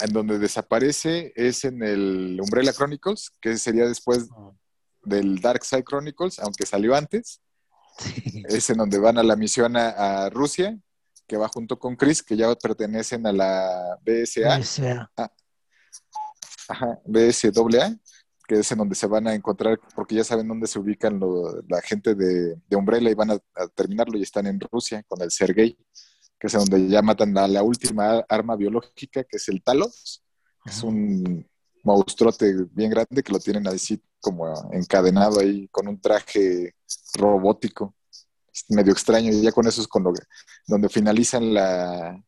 en 0.00 0.12
donde 0.12 0.38
desaparece 0.38 1.32
es 1.34 1.64
en 1.64 1.82
el 1.82 2.38
Umbrella 2.40 2.72
Chronicles, 2.72 3.32
que 3.40 3.56
sería 3.56 3.86
después 3.86 4.28
del 5.02 5.40
Dark 5.40 5.64
Side 5.64 5.84
Chronicles, 5.84 6.38
aunque 6.38 6.66
salió 6.66 6.94
antes. 6.94 7.40
Es 8.48 8.70
en 8.70 8.78
donde 8.78 8.98
van 8.98 9.18
a 9.18 9.22
la 9.22 9.36
misión 9.36 9.76
a, 9.76 10.30
Rusia, 10.30 10.78
que 11.26 11.36
va 11.36 11.48
junto 11.48 11.78
con 11.78 11.96
Chris, 11.96 12.22
que 12.22 12.36
ya 12.36 12.54
pertenecen 12.54 13.26
a 13.26 13.32
la 13.32 13.98
BSA. 14.04 14.58
BSA. 14.58 15.10
Ah, 15.16 15.32
ajá, 16.68 17.00
BSAA, 17.04 17.98
que 18.50 18.58
es 18.58 18.72
en 18.72 18.78
donde 18.78 18.96
se 18.96 19.06
van 19.06 19.28
a 19.28 19.34
encontrar, 19.36 19.78
porque 19.94 20.16
ya 20.16 20.24
saben 20.24 20.48
dónde 20.48 20.66
se 20.66 20.80
ubican 20.80 21.20
la 21.68 21.80
gente 21.82 22.16
de, 22.16 22.56
Umbrella 22.76 23.08
y 23.08 23.14
van 23.14 23.30
a, 23.30 23.34
a, 23.54 23.68
terminarlo 23.68 24.18
y 24.18 24.22
están 24.22 24.48
en 24.48 24.58
Rusia 24.58 25.04
con 25.06 25.22
el 25.22 25.30
Sergei 25.30 25.78
que 26.40 26.46
es 26.48 26.52
donde 26.54 26.88
ya 26.88 27.00
matan 27.00 27.36
a 27.38 27.46
la 27.46 27.62
última 27.62 28.24
arma 28.28 28.56
biológica, 28.56 29.22
que 29.22 29.36
es 29.36 29.48
el 29.50 29.62
Talos. 29.62 30.24
Es 30.64 30.82
un 30.82 31.46
monstruote 31.84 32.66
bien 32.72 32.90
grande 32.90 33.22
que 33.22 33.32
lo 33.32 33.38
tienen 33.38 33.68
así 33.68 34.02
como 34.20 34.50
encadenado 34.72 35.38
ahí 35.38 35.68
con 35.68 35.86
un 35.86 36.00
traje 36.00 36.74
robótico. 37.14 37.94
medio 38.70 38.92
extraño 38.92 39.30
y 39.30 39.42
ya 39.42 39.52
con 39.52 39.68
eso 39.68 39.82
es 39.82 39.86
con 39.86 40.02
lo 40.02 40.12
donde 40.66 40.88
finalizan 40.88 41.54
la, 41.54 42.20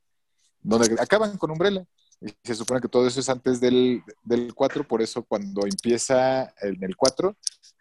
donde 0.61 0.95
acaban 1.01 1.39
con 1.39 1.51
Umbrella. 1.51 1.85
Y 2.25 2.33
se 2.45 2.55
supone 2.55 2.81
que 2.81 2.89
todo 2.89 3.07
eso 3.07 3.21
es 3.21 3.29
antes 3.29 3.61
del, 3.61 4.03
del 4.23 4.55
4, 4.55 4.87
por 4.87 5.03
eso 5.03 5.25
cuando 5.25 5.67
empieza 5.67 6.55
en 6.61 6.83
el 6.83 6.97
4, 6.97 7.37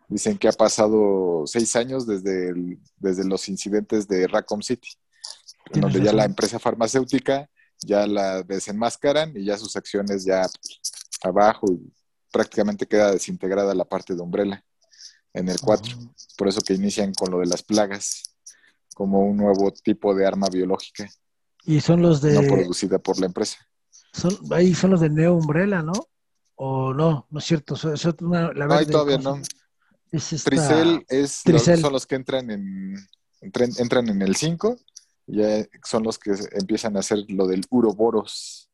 dicen 0.07 0.37
que 0.37 0.47
ha 0.47 0.51
pasado 0.51 1.43
seis 1.45 1.75
años 1.75 2.05
desde, 2.05 2.53
desde 2.97 3.25
los 3.25 3.47
incidentes 3.47 4.07
de 4.07 4.27
Raccoon 4.27 4.63
City, 4.63 4.89
en 5.73 5.81
donde 5.81 6.01
ya 6.01 6.11
la 6.11 6.25
empresa 6.25 6.59
farmacéutica 6.59 7.49
ya 7.79 8.05
la 8.05 8.43
desenmascaran 8.43 9.35
y 9.35 9.45
ya 9.45 9.57
sus 9.57 9.75
acciones 9.75 10.25
ya 10.25 10.47
abajo 11.23 11.67
y 11.71 11.93
prácticamente 12.31 12.85
queda 12.85 13.11
desintegrada 13.11 13.73
la 13.73 13.85
parte 13.85 14.15
de 14.15 14.21
Umbrella 14.21 14.63
en 15.33 15.49
el 15.49 15.59
4. 15.59 15.97
Por 16.37 16.47
eso 16.47 16.61
que 16.61 16.73
inician 16.73 17.13
con 17.13 17.31
lo 17.31 17.39
de 17.39 17.45
las 17.45 17.63
plagas 17.63 18.23
como 18.93 19.21
un 19.21 19.37
nuevo 19.37 19.71
tipo 19.71 20.13
de 20.13 20.25
arma 20.25 20.47
biológica. 20.51 21.09
Y 21.63 21.79
son 21.79 22.01
los 22.01 22.21
de... 22.21 22.33
No 22.33 22.41
producida 22.41 22.99
por 22.99 23.19
la 23.19 23.27
empresa. 23.27 23.57
Son, 24.13 24.37
ahí 24.51 24.73
son 24.73 24.91
los 24.91 25.01
de 25.01 25.09
Neo 25.09 25.35
Umbrella, 25.35 25.81
¿no? 25.81 25.93
¿O 26.55 26.93
no? 26.93 27.27
No 27.29 27.39
es 27.39 27.45
cierto. 27.45 27.75
la 27.83 28.51
no, 28.67 28.73
ahí 28.73 28.85
todavía 28.85 29.17
no. 29.17 29.41
Es 30.11 30.43
Tricel 30.43 31.05
es 31.07 31.43
son 31.79 31.93
los 31.93 32.05
que 32.05 32.15
entran 32.15 32.51
en, 32.51 32.95
entran, 33.41 34.09
en 34.09 34.21
el 34.21 34.35
5. 34.35 34.77
Ya 35.27 35.65
son 35.85 36.03
los 36.03 36.19
que 36.19 36.31
empiezan 36.51 36.97
a 36.97 36.99
hacer 36.99 37.19
lo 37.29 37.47
del 37.47 37.65
Uroboros. 37.69 38.69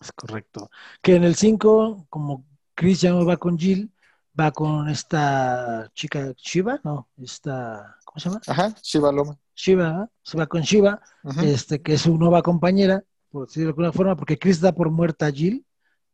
Es 0.00 0.12
correcto. 0.12 0.70
Que 1.02 1.16
en 1.16 1.24
el 1.24 1.34
5, 1.34 2.06
como 2.08 2.46
Chris 2.74 3.02
ya 3.02 3.10
no 3.10 3.26
va 3.26 3.36
con 3.36 3.58
Jill, 3.58 3.92
va 4.38 4.52
con 4.52 4.88
esta 4.88 5.90
chica 5.94 6.32
Shiva, 6.36 6.80
¿no? 6.84 7.08
Esta, 7.20 7.98
¿cómo 8.04 8.20
se 8.20 8.28
llama? 8.28 8.40
Ajá, 8.46 8.74
Shiva 8.82 9.12
Loma. 9.12 9.38
Shiva, 9.54 10.08
se 10.22 10.38
va 10.38 10.46
con 10.46 10.62
Shiva, 10.62 11.02
este, 11.42 11.82
que 11.82 11.94
es 11.94 12.02
su 12.02 12.16
nueva 12.16 12.42
compañera, 12.42 13.02
por 13.30 13.46
decirlo 13.46 13.66
de 13.66 13.70
alguna 13.70 13.92
forma, 13.92 14.16
porque 14.16 14.38
Chris 14.38 14.60
da 14.60 14.72
por 14.72 14.90
muerta 14.90 15.26
a 15.26 15.32
Jill 15.32 15.64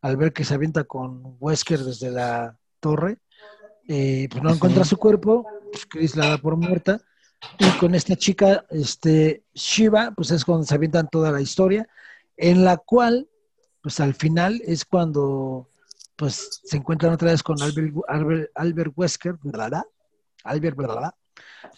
al 0.00 0.16
ver 0.16 0.32
que 0.32 0.44
se 0.44 0.54
avienta 0.54 0.84
con 0.84 1.36
Wesker 1.40 1.80
desde 1.80 2.10
la 2.10 2.58
torre. 2.80 3.18
Eh, 3.88 4.28
pues 4.30 4.42
no 4.42 4.50
encuentra 4.50 4.84
su 4.84 4.96
cuerpo, 4.96 5.46
pues 5.72 5.86
Chris 5.86 6.16
la 6.16 6.28
da 6.28 6.38
por 6.38 6.56
muerta. 6.56 7.00
Y 7.58 7.70
con 7.78 7.94
esta 7.94 8.16
chica, 8.16 8.64
este, 8.70 9.44
Shiva, 9.54 10.12
pues 10.14 10.30
es 10.30 10.44
cuando 10.44 10.66
se 10.66 10.74
avientan 10.74 11.08
toda 11.08 11.30
la 11.30 11.40
historia, 11.40 11.88
en 12.36 12.64
la 12.64 12.76
cual, 12.76 13.28
pues 13.82 14.00
al 14.00 14.14
final 14.14 14.60
es 14.66 14.84
cuando 14.84 15.68
pues 16.16 16.60
se 16.64 16.76
encuentran 16.76 17.12
otra 17.12 17.30
vez 17.30 17.42
con 17.42 17.60
Albert, 17.60 18.50
Albert, 18.54 18.92
Wesker, 18.94 19.36
¿verdad? 19.42 19.82
Albert, 20.44 20.76
¿verdad? 20.76 21.14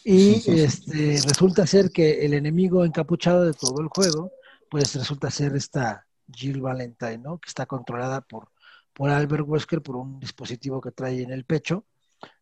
Y 0.05 0.43
este, 0.51 1.21
resulta 1.27 1.67
ser 1.67 1.91
que 1.91 2.25
el 2.25 2.35
enemigo 2.35 2.85
encapuchado 2.85 3.45
de 3.45 3.55
todo 3.55 3.81
el 3.81 3.89
juego, 3.89 4.31
pues 4.71 4.95
resulta 4.95 5.31
ser 5.31 5.55
esta 5.57 6.07
Jill 6.33 6.61
Valentine, 6.61 7.19
¿no? 7.19 7.39
Que 7.39 7.49
está 7.49 7.67
controlada 7.67 8.21
por, 8.21 8.51
por 8.93 9.11
Albert 9.11 9.45
Wesker 9.47 9.83
por 9.83 9.97
un 9.97 10.21
dispositivo 10.21 10.81
que 10.81 10.93
trae 10.93 11.23
en 11.23 11.33
el 11.33 11.45
pecho. 11.45 11.85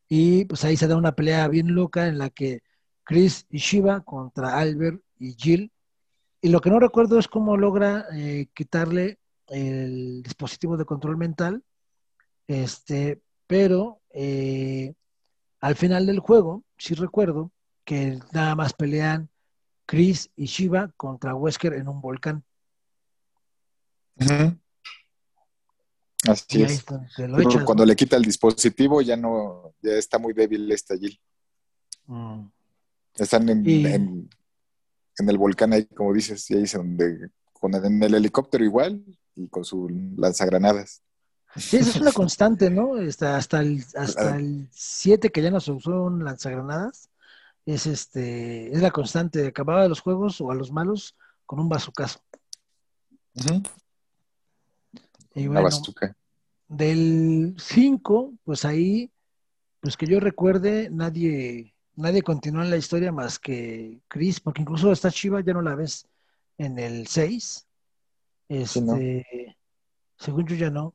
Y 0.09 0.45
pues 0.47 0.65
ahí 0.65 0.77
se 0.77 0.89
da 0.89 0.97
una 0.97 1.15
pelea 1.15 1.49
bien 1.49 1.75
loca 1.75 2.07
en 2.07 2.19
la 2.19 2.31
que 2.31 2.61
Chris 3.05 3.47
y 3.51 3.59
Shiva 3.59 4.03
contra 4.03 4.59
Albert 4.59 5.03
y 5.19 5.35
Jill. 5.35 5.73
Y 6.41 6.49
lo 6.49 6.61
que 6.61 6.71
no 6.71 6.79
recuerdo 6.81 7.19
es 7.19 7.29
cómo 7.29 7.57
logra 7.57 8.07
eh, 8.15 8.49
quitarle 8.55 9.19
el 9.49 10.23
dispositivo 10.23 10.77
de 10.77 10.85
control 10.85 11.17
mental 11.17 11.65
este, 12.47 13.23
pero 13.47 14.01
eh, 14.11 14.95
al 15.61 15.77
final 15.77 16.07
del 16.07 16.21
juego, 16.21 16.65
sí 16.77 16.95
recuerdo 16.95 17.53
que 17.85 18.19
nada 18.33 18.55
más 18.55 18.73
pelean 18.73 19.31
Chris 19.87 20.31
y 20.37 20.47
Shiva 20.47 20.91
contra 20.97 21.35
Wesker 21.35 21.75
en 21.75 21.89
un 21.89 22.01
volcán. 22.01 22.45
Así 26.27 26.63
es. 26.63 26.85
cuando 27.65 27.85
le 27.85 27.97
quita 27.97 28.17
el 28.17 28.25
dispositivo 28.25 29.03
ya 29.03 29.17
no, 29.17 29.75
ya 29.83 29.93
está 29.93 30.19
muy 30.19 30.33
débil 30.33 30.71
esta 30.73 30.95
allí. 30.95 31.19
Mm. 32.07 32.47
Están 33.17 33.49
en, 33.49 33.69
en, 33.69 35.29
el 35.29 35.39
volcán 35.39 35.73
ahí, 35.73 35.85
como 35.87 36.13
dices, 36.13 36.51
y 36.51 36.55
ahí 36.55 36.63
es 36.65 36.73
donde, 36.73 37.31
con 37.53 37.75
en 37.75 38.03
el 38.03 38.15
helicóptero 38.15 38.65
igual 38.65 39.05
y 39.37 39.49
con 39.49 39.65
su 39.65 39.89
lanzagranadas. 40.17 41.03
Sí, 41.57 41.77
esa 41.77 41.91
es 41.91 41.97
una 41.97 42.13
constante, 42.13 42.69
¿no? 42.69 42.97
Hasta, 42.97 43.37
hasta 43.37 43.61
el 43.61 43.85
hasta 43.97 44.37
el 44.37 44.69
7 44.73 45.31
que 45.31 45.43
ya 45.43 45.51
no 45.51 45.61
se 45.61 45.73
usó 45.73 46.11
lanzagranadas, 46.11 47.09
es 47.67 47.87
este, 47.87 48.73
es 48.73 48.83
la 48.83 48.91
constante. 48.91 49.47
Acababa 49.47 49.89
los 49.89 50.01
juegos 50.01 50.41
o 50.41 50.51
a 50.51 50.55
los 50.55 50.71
malos 50.71 51.17
con 51.47 51.61
un 51.61 51.69
bazucazo. 51.69 52.21
Y 55.35 55.49
bueno, 55.49 55.69
del 56.69 57.57
5, 57.59 58.35
pues 58.45 58.65
ahí, 58.65 59.11
pues 59.81 59.97
que 59.97 60.07
yo 60.07 60.21
recuerde, 60.21 60.89
nadie, 60.91 61.75
nadie 61.97 62.23
continúa 62.23 62.65
en 62.65 62.71
la 62.71 62.77
historia 62.77 63.11
más 63.13 63.39
que 63.39 64.01
Chris, 64.09 64.41
porque 64.41 64.63
incluso 64.63 64.93
esta 64.93 65.11
Chiva 65.11 65.41
ya 65.41 65.53
no 65.53 65.63
la 65.63 65.75
ves 65.75 66.07
en 66.59 66.79
el 66.79 67.07
6. 67.07 67.67
Este, 68.49 69.57
según 70.17 70.47
yo 70.47 70.55
ya 70.55 70.71
no. 70.71 70.95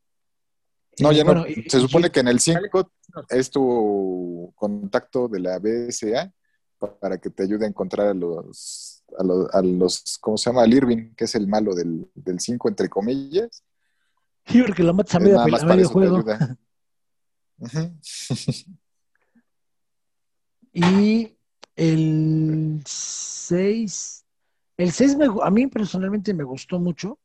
No, 1.00 1.12
ya 1.12 1.24
no. 1.24 1.46
Se 1.68 1.80
supone 1.80 2.10
que 2.10 2.22
en 2.22 2.28
el 2.30 2.40
5 2.40 2.92
es 3.30 3.50
tu 3.50 4.54
contacto 4.56 5.28
de 5.28 5.40
la 5.40 5.60
BSA 5.60 6.32
para 6.80 7.18
que 7.18 7.30
te 7.30 7.44
ayude 7.44 7.66
a 7.66 7.70
encontrar 7.70 8.08
a 8.08 8.14
los, 8.14 9.04
a 9.52 9.62
los, 9.62 10.18
¿cómo 10.20 10.38
se 10.38 10.50
llama? 10.50 10.64
Al 10.64 10.74
Irving, 10.74 11.14
que 11.16 11.26
es 11.26 11.36
el 11.36 11.48
malo 11.48 11.76
del 11.76 12.10
5, 12.40 12.70
entre 12.70 12.90
comillas. 12.90 13.64
Sí, 14.46 14.62
porque 14.64 14.84
lo 14.84 14.94
matas 14.94 15.16
a 15.16 15.20
medio, 15.20 15.40
a 15.40 15.46
medio 15.46 15.90
juego. 15.90 16.24
y 20.74 21.38
el 21.76 22.82
6, 22.86 24.26
el 24.78 24.92
6 24.92 25.18
a 25.44 25.50
mí 25.50 25.68
personalmente 25.68 26.34
me 26.34 26.44
gustó 26.44 26.80
mucho 26.80 27.20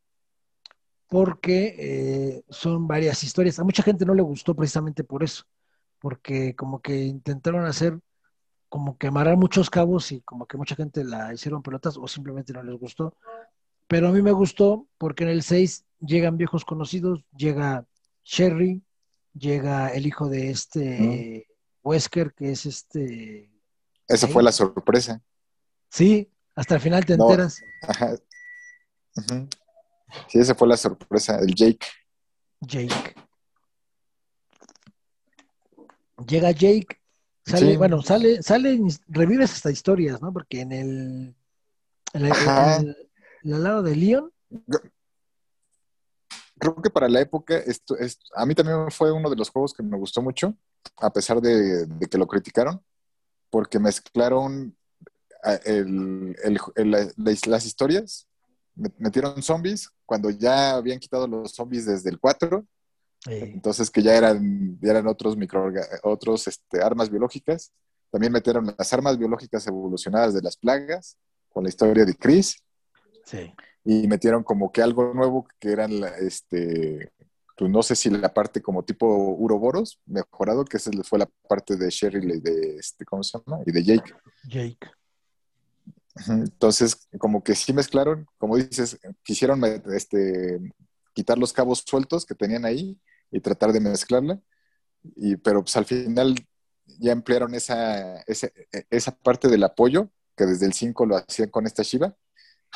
porque 1.09 1.77
eh, 1.79 2.45
son 2.49 2.89
varias 2.89 3.23
historias. 3.23 3.59
A 3.59 3.65
mucha 3.65 3.83
gente 3.83 4.05
no 4.05 4.15
le 4.15 4.23
gustó 4.23 4.55
precisamente 4.55 5.05
por 5.05 5.23
eso, 5.23 5.45
porque 5.99 6.55
como 6.57 6.81
que 6.81 7.05
intentaron 7.05 7.65
hacer, 7.65 7.99
como 8.75 8.99
que 8.99 9.07
amarrar 9.07 9.37
muchos 9.37 9.71
cabos 9.71 10.11
y 10.11 10.21
como 10.23 10.47
que 10.47 10.57
mucha 10.57 10.75
gente 10.75 11.05
la 11.05 11.33
hicieron 11.33 11.63
pelotas 11.63 11.97
o 11.97 12.09
simplemente 12.09 12.53
no 12.53 12.61
les 12.61 12.77
gustó. 12.77 13.17
Pero 13.87 14.09
a 14.09 14.11
mí 14.11 14.21
me 14.21 14.33
gustó 14.33 14.89
porque 14.99 15.23
en 15.23 15.31
el 15.31 15.45
6 15.45 15.85
llegan 16.01 16.37
viejos 16.37 16.65
conocidos, 16.65 17.25
llega 17.37 17.87
Sherry, 18.25 18.83
llega 19.33 19.91
el 19.91 20.09
hijo 20.09 20.29
de 20.29 20.51
este 20.51 21.47
Wesker, 21.85 22.35
que 22.35 22.51
es 22.51 22.67
este... 22.67 23.49
Esa 24.09 24.27
fue 24.27 24.43
la 24.43 24.51
sorpresa. 24.51 25.23
Sí, 25.89 26.29
hasta 26.57 26.75
el 26.75 26.81
final 26.81 27.07
te 27.07 27.13
enteras. 27.13 27.61
Ajá. 27.81 28.17
Sí, 30.27 30.41
esa 30.41 30.57
fue 30.57 30.67
la 30.67 30.77
sorpresa, 30.77 31.39
el 31.39 31.55
Jake. 31.55 31.87
Jake. 32.59 33.15
Llega 36.27 36.51
Jake, 36.51 37.04
sale, 37.45 37.77
bueno, 37.77 38.03
sale, 38.03 38.43
sale, 38.43 38.81
revives 39.09 39.53
hasta 39.53 39.71
historias, 39.71 40.21
¿no? 40.21 40.33
Porque 40.33 40.61
en 40.61 40.73
el, 40.73 41.35
en 42.13 42.25
el, 42.25 43.63
lado 43.63 43.83
de 43.83 43.97
Leon. 43.97 44.33
Creo 46.59 46.77
que 46.77 46.91
para 46.91 47.09
la 47.09 47.21
época, 47.21 47.57
esto, 47.57 47.97
a 48.35 48.47
mí 48.47 48.55
también 48.55 48.91
fue 48.91 49.13
uno 49.13 49.29
de 49.29 49.37
los 49.37 49.51
juegos 49.51 49.75
que 49.75 49.83
me 49.83 49.99
gustó 49.99 50.23
mucho, 50.23 50.57
a 50.99 51.13
pesar 51.13 51.41
de, 51.41 51.87
que 52.11 52.19
lo 52.19 52.27
criticaron, 52.27 52.83
porque 53.51 53.79
mezclaron 53.79 54.77
las 57.17 57.67
historias 57.67 58.27
metieron 58.75 59.43
zombies 59.43 59.91
cuando 60.05 60.31
ya 60.31 60.75
habían 60.75 60.99
quitado 60.99 61.27
los 61.27 61.53
zombies 61.53 61.87
desde 61.87 62.11
el 62.11 62.19
4. 62.19 62.65
Entonces 63.27 63.91
que 63.91 64.03
ya 64.03 64.15
eran, 64.15 64.79
eran 64.83 65.07
otros 65.07 65.37
micro 65.37 65.73
otros 66.03 66.47
este, 66.47 66.83
armas 66.83 67.11
biológicas. 67.11 67.73
También 68.11 68.33
metieron 68.33 68.75
las 68.77 68.93
armas 68.93 69.19
biológicas 69.19 69.67
evolucionadas 69.67 70.35
de 70.35 70.43
las 70.43 70.57
plagas 70.57 71.17
con 71.49 71.65
la 71.65 71.69
historia 71.69 72.05
de 72.05 72.15
Chris. 72.15 72.63
Y 73.85 74.07
metieron 74.07 74.43
como 74.43 74.71
que 74.71 74.83
algo 74.83 75.13
nuevo 75.15 75.47
que 75.59 75.73
eran 75.73 75.93
este 76.21 77.13
pues 77.57 77.71
no 77.71 77.83
sé 77.83 77.95
si 77.95 78.11
la 78.11 78.33
parte 78.35 78.61
como 78.61 78.85
tipo 78.85 79.07
Uroboros 79.07 80.01
mejorado, 80.07 80.65
que 80.65 80.77
esa 80.77 80.91
fue 81.05 81.21
la 81.21 81.29
parte 81.49 81.77
de 81.77 81.89
Sherry 81.89 82.19
y 82.19 82.41
de 82.41 82.77
este, 82.79 83.05
¿cómo 83.05 83.23
se 83.23 83.39
llama? 83.39 83.63
Y 83.65 83.71
de 83.71 83.85
Jake. 83.85 84.13
Jake. 84.49 84.91
Entonces, 86.29 87.09
como 87.19 87.43
que 87.43 87.55
sí 87.55 87.73
mezclaron, 87.73 88.27
como 88.39 88.57
dices, 88.57 88.99
quisieron 89.23 89.63
este, 89.93 90.61
quitar 91.13 91.39
los 91.39 91.53
cabos 91.53 91.85
sueltos 91.87 92.25
que 92.25 92.35
tenían 92.35 92.65
ahí 92.65 92.99
y 93.31 93.41
tratar 93.41 93.73
de 93.73 93.81
mezclarla, 93.81 94.41
y, 95.17 95.37
pero 95.37 95.63
pues 95.63 95.77
al 95.77 95.85
final 95.85 96.35
ya 96.99 97.13
emplearon 97.13 97.55
esa, 97.55 98.21
esa, 98.23 98.49
esa 98.91 99.17
parte 99.17 99.49
del 99.49 99.65
apoyo, 99.65 100.11
que 100.37 100.47
desde 100.47 100.67
el 100.67 100.73
5 100.73 101.07
lo 101.07 101.17
hacían 101.17 101.51
con 101.51 101.67
esta 101.67 101.83
Shiva, 101.83 102.17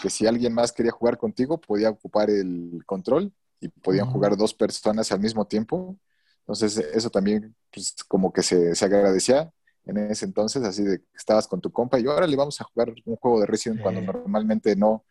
que 0.00 0.10
si 0.10 0.26
alguien 0.26 0.54
más 0.54 0.72
quería 0.72 0.92
jugar 0.92 1.18
contigo, 1.18 1.60
podía 1.60 1.90
ocupar 1.90 2.30
el 2.30 2.82
control 2.86 3.32
y 3.60 3.68
podían 3.68 4.10
jugar 4.10 4.36
dos 4.36 4.54
personas 4.54 5.10
al 5.10 5.20
mismo 5.20 5.46
tiempo. 5.46 5.98
Entonces, 6.40 6.78
eso 6.78 7.10
también, 7.10 7.54
pues, 7.72 7.96
como 8.06 8.32
que 8.32 8.42
se, 8.42 8.74
se 8.74 8.84
agradecía 8.84 9.52
en 9.84 9.98
ese 9.98 10.26
entonces, 10.26 10.62
así 10.62 10.82
de 10.84 10.98
que 11.00 11.16
estabas 11.16 11.48
con 11.48 11.60
tu 11.60 11.72
compa 11.72 11.98
y 11.98 12.06
ahora 12.06 12.26
le 12.26 12.36
vamos 12.36 12.60
a 12.60 12.64
jugar 12.64 12.92
un 13.04 13.16
juego 13.16 13.40
de 13.40 13.46
Resident 13.46 13.82
cuando 13.82 14.00
normalmente 14.02 14.76
no, 14.76 15.04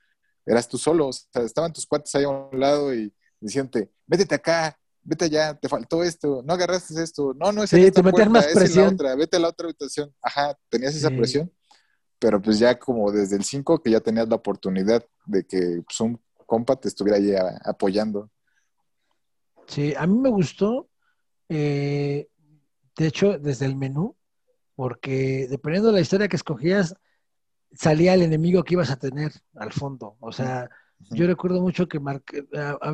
eras 0.46 0.68
tú 0.68 0.78
solo, 0.78 1.08
o 1.08 1.14
sea, 1.14 1.42
estaban 1.42 1.74
tus 1.74 1.86
cuates 1.86 2.14
ahí 2.16 2.24
a 2.24 2.30
un 2.30 2.60
lado 2.60 2.94
y 2.94 3.14
diciéndote, 3.40 3.92
vete 4.06 4.34
acá, 4.34 4.80
vete 5.08 5.26
allá, 5.26 5.54
te 5.54 5.70
faltó 5.70 6.04
esto, 6.04 6.44
no 6.46 6.54
agarraste 6.54 7.02
esto, 7.02 7.34
no, 7.34 7.54
no 7.54 7.64
es 7.64 7.70
sí, 7.70 7.92
te 7.92 8.04
metías 8.04 8.30
más 8.30 8.48
presión. 8.48 8.94
otra, 8.94 9.16
vete 9.16 9.38
a 9.38 9.40
la 9.40 9.48
otra 9.48 9.68
habitación, 9.68 10.14
ajá, 10.22 10.58
tenías 10.70 10.96
esa 10.96 11.10
presión, 11.10 11.50
pero 12.20 12.42
pues 12.42 12.60
ya 12.60 12.78
como 12.78 13.10
desde 13.10 13.38
el 13.38 13.46
5 13.46 13.82
que 13.82 13.92
ya 13.92 14.02
tenías 14.02 14.28
la 14.28 14.36
oportunidad 14.36 15.06
de 15.26 15.46
que 15.46 15.82
pues, 15.88 16.00
un 16.02 16.22
compa 16.46 16.76
te 16.76 16.90
estuviera 16.90 17.18
ahí 17.18 17.34
apoyando. 17.64 18.30
Sí, 19.66 19.94
a 19.98 20.06
mí 20.06 20.18
me 20.20 20.30
gustó, 20.30 20.90
eh, 21.48 22.28
de 22.98 23.08
hecho, 23.08 23.40
desde 23.40 23.66
el 23.66 23.78
menú, 23.78 24.18
porque 24.76 25.48
dependiendo 25.50 25.90
de 25.90 25.96
la 25.96 26.02
historia 26.02 26.28
que 26.28 26.36
escogías, 26.36 26.96
salía 27.74 28.14
el 28.14 28.24
enemigo 28.24 28.64
que 28.64 28.74
ibas 28.74 28.92
a 28.92 28.98
tener 28.98 29.32
al 29.56 29.72
fondo. 29.72 30.18
O 30.20 30.34
sea, 30.34 30.70
yo 31.00 31.28
recuerdo 31.28 31.62
mucho 31.62 31.88
que 31.88 32.00
marqué, 32.00 32.48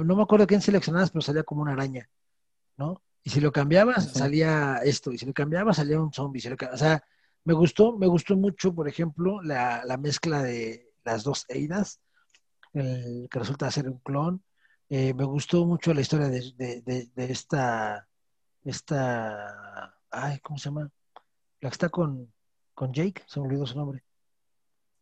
no 0.06 0.16
me 0.16 0.24
acuerdo 0.24 0.48
quién 0.48 0.62
seleccionabas, 0.62 1.12
pero 1.12 1.22
salía 1.22 1.44
como 1.44 1.62
una 1.62 1.74
araña, 1.74 2.10
¿no? 2.78 3.02
Y 3.24 3.30
si 3.30 3.40
lo 3.40 3.52
cambiabas, 3.52 4.12
salía 4.12 4.80
esto, 4.84 5.12
y 5.12 5.18
si 5.18 5.26
lo 5.26 5.34
cambiabas, 5.34 5.78
salía 5.78 6.00
un 6.00 6.12
zombie. 6.12 6.42
o 6.72 6.78
sea, 6.78 7.04
me 7.46 7.54
gustó, 7.54 7.98
me 7.98 8.08
gustó 8.08 8.36
mucho, 8.36 8.74
por 8.74 8.88
ejemplo, 8.88 9.42
la, 9.42 9.98
mezcla 10.00 10.44
de 10.44 10.92
las 11.06 11.24
dos 11.24 11.46
Eidas, 11.48 12.02
que 12.74 13.30
resulta 13.32 13.72
ser 13.72 13.90
un 13.90 14.00
clon. 14.00 14.44
Eh, 14.90 15.14
me 15.14 15.24
gustó 15.24 15.66
mucho 15.66 15.94
la 15.94 16.02
historia 16.02 16.28
de, 16.28 16.52
de, 16.58 17.10
de 17.16 17.32
esta, 17.32 18.08
esta, 18.64 19.96
ay, 20.12 20.40
¿cómo 20.40 20.58
se 20.60 20.66
llama? 20.66 20.92
la 21.64 21.70
que 21.70 21.74
está 21.74 21.90
con, 21.90 22.32
con 22.74 22.92
Jake, 22.94 23.24
se 23.26 23.40
me 23.40 23.48
olvidó 23.48 23.66
su 23.66 23.78
nombre. 23.78 24.04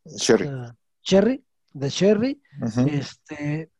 Sherry. 0.04 0.48
Cherry, 1.02 1.44
de 1.72 1.88
Sherry. 1.88 2.42
Este, 2.86 3.70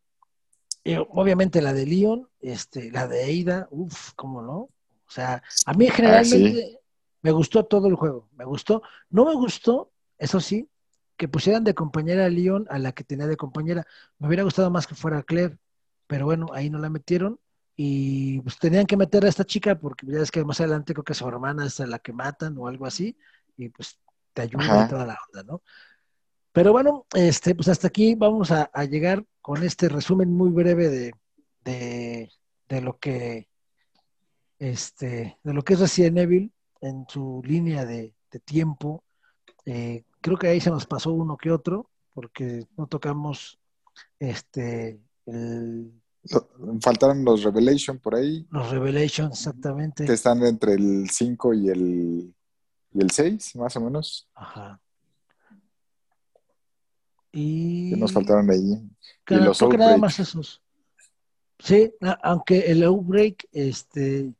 obviamente 1.11 1.63
la 1.63 1.73
de 1.73 1.87
Leon, 1.87 2.29
este, 2.41 2.91
la 2.91 3.07
de 3.07 3.43
Ada, 3.43 3.69
uff, 3.71 4.13
cómo 4.15 4.43
no. 4.43 4.57
O 4.57 5.15
sea, 5.15 5.43
a 5.67 5.75
mí 5.75 5.89
generalmente 5.89 6.75
ah, 6.75 6.81
me 7.23 7.31
gustó 7.31 7.65
todo 7.65 7.89
el 7.89 7.95
juego, 7.95 8.29
me 8.37 8.45
gustó. 8.45 8.83
No 9.11 9.25
me 9.25 9.35
gustó, 9.35 9.93
eso 10.19 10.41
sí, 10.41 10.69
que 11.17 11.29
pusieran 11.29 11.65
de 11.65 11.75
compañera 11.75 12.25
a 12.25 12.29
Leon 12.29 12.67
a 12.71 12.79
la 12.79 12.93
que 12.93 13.05
tenía 13.05 13.27
de 13.27 13.37
compañera. 13.37 13.87
Me 14.19 14.27
hubiera 14.27 14.43
gustado 14.43 14.71
más 14.71 14.87
que 14.87 14.95
fuera 14.95 15.23
Claire, 15.23 15.59
pero 16.07 16.25
bueno, 16.25 16.47
ahí 16.53 16.71
no 16.71 16.79
la 16.79 16.91
metieron 16.91 17.39
y 17.77 18.41
pues 18.41 18.59
tenían 18.59 18.87
que 18.87 18.97
meter 18.97 19.25
a 19.25 19.29
esta 19.29 19.45
chica 19.45 19.79
porque 19.79 20.07
ya 20.07 20.21
es 20.21 20.31
que 20.31 20.45
más 20.45 20.61
adelante 20.61 20.93
creo 20.93 21.05
que 21.05 21.15
su 21.15 21.27
hermana 21.27 21.67
es 21.67 21.79
la 21.79 21.99
que 21.99 22.13
matan 22.13 22.57
o 22.59 22.69
algo 22.69 22.87
así 22.87 23.17
y 23.57 23.69
pues 23.71 23.99
te 24.33 24.43
ayuda 24.43 24.85
y 24.85 24.89
toda 24.89 25.07
la 25.07 25.19
onda, 25.29 25.43
¿no? 25.45 25.63
Pero 26.53 26.73
bueno, 26.73 27.07
este, 27.15 27.55
pues 27.55 27.69
hasta 27.69 27.89
aquí 27.89 28.15
vamos 28.15 28.51
a, 28.51 28.71
llegar 28.85 29.25
con 29.41 29.63
este 29.63 29.89
resumen 29.89 30.31
muy 30.33 30.51
breve 30.51 30.89
de, 30.89 32.31
de, 32.69 32.81
lo 32.81 32.99
que 32.99 33.49
este, 34.59 35.39
de 35.43 35.55
lo 35.55 35.63
que 35.63 35.75
es 35.75 35.81
Resident 35.81 36.19
Evil 36.19 36.53
en 36.81 37.07
su 37.09 37.43
línea 37.45 37.85
de, 37.85 38.15
tiempo. 38.45 39.05
Eh, 39.67 40.05
creo 40.23 40.39
que 40.39 40.49
ahí 40.49 40.61
se 40.61 40.71
nos 40.71 40.87
pasó 40.87 41.13
uno 41.13 41.37
que 41.37 41.51
otro, 41.51 41.91
porque 42.15 42.67
no 42.79 42.87
tocamos 42.87 43.59
este 44.19 44.99
el 45.27 45.93
Faltaron 46.81 47.25
los 47.25 47.43
Revelation 47.43 47.99
por 47.99 48.15
ahí. 48.15 48.47
Los 48.51 48.71
Revelation, 48.71 49.33
exactamente. 49.33 50.05
Que 50.05 50.13
están 50.13 50.43
entre 50.45 50.75
el 50.75 51.11
5 51.11 51.55
y 51.55 51.69
el, 51.69 52.35
y 52.93 53.01
el 53.01 53.11
6, 53.11 53.57
más 53.57 53.77
o 53.77 53.81
menos. 53.81 54.29
Ajá. 54.35 54.81
Y... 57.33 57.91
¿Qué 57.91 57.97
nos 57.97 58.13
faltaron 58.13 58.51
ahí? 58.51 58.81
y 59.29 59.35
los 59.37 59.59
creo 59.59 59.71
que 59.71 59.79
nada 59.79 59.97
más 59.97 60.19
esos. 60.21 60.63
Sí, 61.59 61.93
aunque 62.23 62.71
el 62.71 62.83
Outbreak, 62.83 63.49
este, 63.53 64.33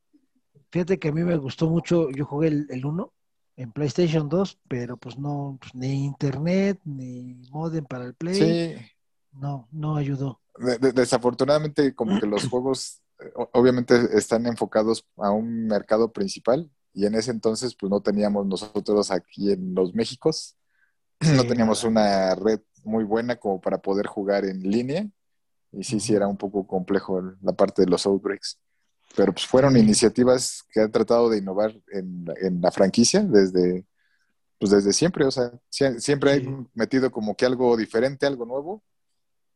fíjate 0.71 0.99
que 0.99 1.09
a 1.09 1.13
mí 1.13 1.23
me 1.23 1.37
gustó 1.37 1.71
mucho, 1.71 2.11
yo 2.11 2.25
jugué 2.25 2.49
el 2.49 2.85
1 2.85 3.13
en 3.57 3.73
PlayStation 3.73 4.29
2, 4.29 4.59
pero 4.69 4.97
pues 4.97 5.19
no, 5.19 5.57
pues, 5.61 5.75
ni 5.75 6.05
internet, 6.05 6.81
ni 6.85 7.41
modem 7.51 7.85
para 7.85 8.05
el 8.05 8.15
Play. 8.15 8.35
Sí. 8.35 8.87
No, 9.33 9.69
no 9.71 9.97
ayudó 9.97 10.43
desafortunadamente 10.95 11.95
como 11.95 12.21
que 12.21 12.27
los 12.27 12.49
juegos 12.49 13.01
eh, 13.21 13.33
obviamente 13.53 13.95
están 14.13 14.47
enfocados 14.47 15.07
a 15.17 15.31
un 15.31 15.67
mercado 15.67 16.13
principal 16.13 16.71
y 16.93 17.07
en 17.07 17.15
ese 17.15 17.31
entonces 17.31 17.75
pues 17.75 17.91
no 17.91 18.01
teníamos 18.01 18.47
nosotros 18.47 19.11
aquí 19.11 19.51
en 19.51 19.75
los 19.75 19.95
Méxicos, 19.95 20.57
no 21.31 21.45
teníamos 21.45 21.85
una 21.85 22.35
red 22.35 22.61
muy 22.85 23.05
buena 23.05 23.37
como 23.37 23.61
para 23.61 23.79
poder 23.79 24.07
jugar 24.07 24.45
en 24.45 24.63
línea 24.63 25.07
y 25.73 25.85
sí, 25.85 26.01
sí 26.01 26.15
era 26.15 26.27
un 26.27 26.37
poco 26.37 26.67
complejo 26.67 27.23
la 27.41 27.53
parte 27.53 27.83
de 27.83 27.91
los 27.91 28.05
outbreaks. 28.07 28.59
Pero 29.17 29.33
pues 29.33 29.47
fueron 29.47 29.77
iniciativas 29.77 30.65
que 30.71 30.81
han 30.81 30.91
tratado 30.91 31.29
de 31.29 31.39
innovar 31.39 31.75
en, 31.89 32.61
la 32.61 32.71
franquicia 32.71 33.23
desde, 33.23 33.85
pues 34.59 34.71
desde 34.71 34.93
siempre, 34.93 35.25
o 35.25 35.31
sea, 35.31 35.51
siempre 35.71 36.33
han 36.33 36.71
metido 36.75 37.11
como 37.11 37.35
que 37.35 37.45
algo 37.45 37.77
diferente, 37.77 38.27
algo 38.27 38.47
nuevo 38.47 38.83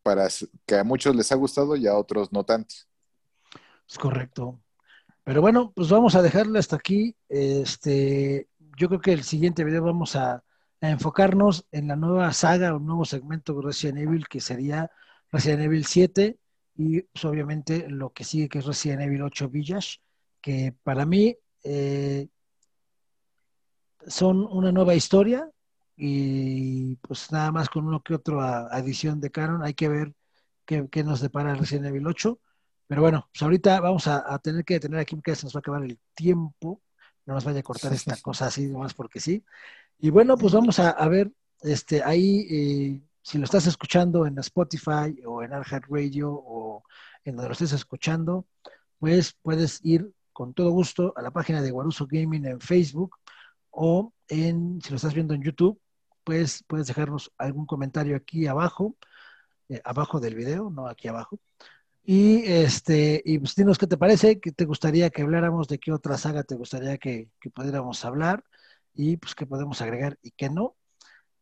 para 0.03 0.29
que 0.67 0.77
a 0.77 0.85
muchos 0.85 1.17
les 1.17 1.33
ha 1.33 1.37
gustado 1.37 1.75
y 1.77 1.87
a 1.87 1.97
otros 1.97 2.33
no 2.33 2.45
tanto. 2.45 2.75
Es 3.89 3.99
correcto. 3.99 4.61
Pero 5.25 5.41
bueno, 5.41 5.73
pues 5.75 5.89
vamos 5.89 6.15
a 6.15 6.23
dejarle 6.23 6.59
hasta 6.59 6.77
aquí. 6.77 7.17
Este, 7.29 8.49
yo 8.79 8.89
creo 8.89 9.01
que 9.01 9.13
el 9.13 9.25
siguiente 9.25 9.65
video 9.65 9.83
vamos 9.83 10.17
a, 10.17 10.45
enfocarnos 10.81 11.67
en 11.73 11.89
la 11.89 11.97
nueva 11.97 12.33
saga, 12.33 12.75
un 12.75 12.87
nuevo 12.87 13.05
segmento 13.05 13.55
de 13.55 13.63
Resident 13.63 13.99
Evil 13.99 14.29
que 14.29 14.41
sería 14.41 14.91
Resident 15.31 15.63
Evil 15.63 15.85
7 15.87 16.39
y 16.77 17.03
pues, 17.03 17.25
obviamente 17.25 17.89
lo 17.89 18.11
que 18.11 18.25
sigue 18.25 18.49
que 18.49 18.59
es 18.59 18.67
Resident 18.67 19.03
Evil 19.03 19.23
8 19.23 19.49
Village, 19.49 19.99
que 20.41 20.75
para 20.83 21.07
mí 21.07 21.37
eh, 21.65 22.29
son 24.07 24.47
una 24.51 24.71
nueva 24.73 24.95
historia, 24.95 25.51
y 25.97 26.97
pues 26.97 27.33
nada 27.33 27.51
más 27.51 27.69
con 27.71 27.87
uno 27.87 28.03
que 28.03 28.15
otro 28.15 28.41
adición 28.41 29.21
de 29.21 29.31
Canon, 29.31 29.65
hay 29.65 29.75
que 29.75 29.89
ver 29.89 30.13
qué, 30.67 31.05
nos 31.05 31.21
depara 31.21 31.55
Resident 31.55 31.87
Evil 31.87 32.07
8. 32.07 32.39
Pero 32.87 33.03
bueno, 33.03 33.29
pues 33.33 33.43
ahorita 33.43 33.81
vamos 33.81 34.07
a, 34.07 34.39
tener 34.41 34.65
que 34.65 34.75
detener 34.75 35.01
aquí 35.01 35.17
porque 35.17 35.35
se 35.35 35.47
nos 35.47 35.55
va 35.55 35.59
a 35.59 35.61
acabar 35.61 35.83
el 35.85 35.99
tiempo. 36.15 36.83
No 37.25 37.35
nos 37.35 37.45
vaya 37.45 37.61
a 37.61 37.63
cortar 37.63 37.93
esta 37.93 38.17
cosa 38.19 38.47
así 38.47 38.67
nomás 38.67 38.95
porque 38.95 39.19
sí. 39.19 39.45
Y 39.99 40.11
bueno, 40.11 40.37
pues 40.37 40.53
vamos 40.53 40.79
a, 40.79 41.09
ver, 41.09 41.33
este, 41.63 42.03
ahí, 42.03 42.47
eh, 42.51 43.01
si 43.23 43.39
lo 43.39 43.45
estás 43.45 43.67
escuchando 43.67 44.27
en 44.27 44.39
Spotify 44.39 45.17
o 45.25 45.43
en 45.43 45.53
Arhat 45.53 45.85
Radio 45.89 46.33
o 46.33 46.83
en 47.25 47.37
donde 47.37 47.49
lo 47.49 47.53
estés 47.53 47.73
escuchando, 47.73 48.47
pues 48.99 49.35
puedes 49.43 49.81
ir 49.85 50.11
con 50.33 50.53
todo 50.55 50.71
gusto 50.71 51.15
a 51.17 51.23
la 51.23 51.31
página 51.31 51.63
de 51.63 51.71
Guaruso 51.71 52.07
Gaming 52.07 52.45
en 52.47 52.61
Facebook 52.61 53.17
o 53.71 54.13
en, 54.29 54.81
si 54.83 54.91
lo 54.91 54.97
estás 54.97 55.15
viendo 55.15 55.35
en 55.35 55.43
YouTube, 55.43 55.81
pues 56.25 56.65
puedes 56.67 56.89
dejarnos 56.89 57.33
algún 57.39 57.67
comentario 57.67 58.17
aquí 58.17 58.47
abajo, 58.47 58.97
eh, 59.69 59.81
abajo 59.85 60.21
del 60.21 60.35
video, 60.35 60.71
no 60.71 60.89
aquí 60.89 61.09
abajo. 61.09 61.39
Y 62.05 62.45
este, 62.45 63.21
y 63.25 63.39
pues 63.39 63.55
dinos 63.57 63.79
qué 63.79 63.87
te 63.87 63.97
parece, 63.97 64.39
qué 64.41 64.53
te 64.53 64.65
gustaría 64.65 65.11
que 65.11 65.23
habláramos, 65.23 65.69
de 65.69 65.79
qué 65.79 65.93
otra 65.93 66.17
saga 66.17 66.45
te 66.45 66.55
gustaría 66.55 66.99
que, 66.99 67.29
pudiéramos 67.55 68.05
hablar, 68.05 68.45
y 68.97 69.17
pues 69.17 69.35
qué 69.35 69.47
podemos 69.47 69.81
agregar 69.83 70.19
y 70.23 70.31
qué 70.33 70.51
no. 70.51 70.75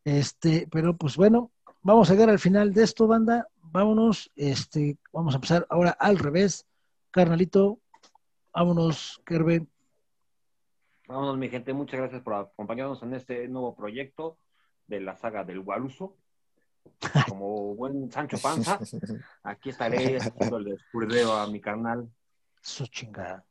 Este, 0.03 0.67
pero 0.71 0.95
pues 0.95 1.15
bueno, 1.15 1.51
vamos 1.81 2.09
a 2.09 2.13
llegar 2.13 2.29
al 2.29 2.39
final 2.39 2.73
de 2.73 2.83
esto, 2.83 3.07
banda. 3.07 3.47
Vámonos, 3.61 4.31
este, 4.35 4.97
vamos 5.11 5.33
a 5.33 5.37
empezar 5.37 5.65
ahora 5.69 5.91
al 5.91 6.19
revés. 6.19 6.65
Carnalito, 7.11 7.79
vámonos, 8.53 9.21
Kerben. 9.25 9.69
Vámonos, 11.07 11.37
mi 11.37 11.49
gente, 11.49 11.73
muchas 11.73 11.99
gracias 11.99 12.21
por 12.21 12.33
acompañarnos 12.33 13.01
en 13.03 13.13
este 13.13 13.47
nuevo 13.47 13.75
proyecto 13.75 14.37
de 14.87 15.01
la 15.01 15.15
saga 15.15 15.43
del 15.43 15.61
Guaruso. 15.61 16.17
Como 17.29 17.73
buen 17.75 18.11
Sancho 18.11 18.37
Panza, 18.37 18.79
aquí 19.43 19.69
estaré 19.69 20.17
haciendo 20.17 20.57
el 20.57 20.73
escurdeo 20.73 21.33
a 21.33 21.47
mi 21.47 21.59
carnal. 21.59 22.09
Su 22.61 22.85
chingada. 22.87 23.45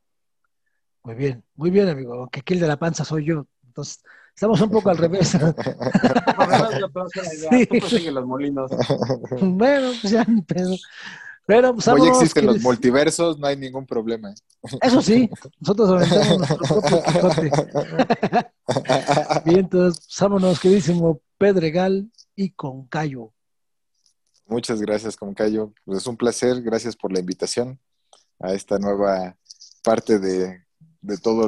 Muy 1.04 1.14
bien, 1.14 1.44
muy 1.54 1.70
bien, 1.70 1.88
amigo. 1.88 2.14
Aunque 2.14 2.40
aquí 2.40 2.54
el 2.54 2.60
de 2.60 2.66
la 2.66 2.78
panza 2.78 3.04
soy 3.04 3.26
yo. 3.26 3.46
Entonces, 3.74 4.04
estamos 4.34 4.60
un 4.60 4.70
poco 4.70 4.90
al 4.90 4.98
revés. 4.98 5.30
sí. 7.88 8.10
los 8.10 8.24
molinos. 8.24 8.70
Bueno, 9.40 9.90
pues 10.00 10.12
ya 10.12 10.24
ni 10.24 10.42
pedo. 10.42 10.76
Pero 11.46 11.74
pues, 11.74 11.88
Hoy 11.88 12.08
existen 12.08 12.46
los 12.46 12.60
multiversos, 12.60 13.38
no 13.38 13.48
hay 13.48 13.56
ningún 13.56 13.84
problema. 13.84 14.32
Eso 14.80 15.02
sí, 15.02 15.28
nosotros 15.60 15.90
aventamos 15.90 16.38
nuestro 16.38 16.56
propio 16.56 17.02
Quijote. 17.02 17.50
Bien, 19.44 19.58
entonces, 19.58 20.16
vámonos, 20.18 20.58
queridísimo 20.58 21.20
Pedregal 21.36 22.10
y 22.34 22.48
Concayo. 22.50 23.30
Muchas 24.46 24.80
gracias, 24.80 25.16
Concayo. 25.16 25.74
Pues 25.84 25.98
es 25.98 26.06
un 26.06 26.16
placer, 26.16 26.62
gracias 26.62 26.96
por 26.96 27.12
la 27.12 27.18
invitación 27.18 27.78
a 28.38 28.54
esta 28.54 28.78
nueva 28.78 29.36
parte 29.82 30.18
de, 30.18 30.64
todo 31.22 31.46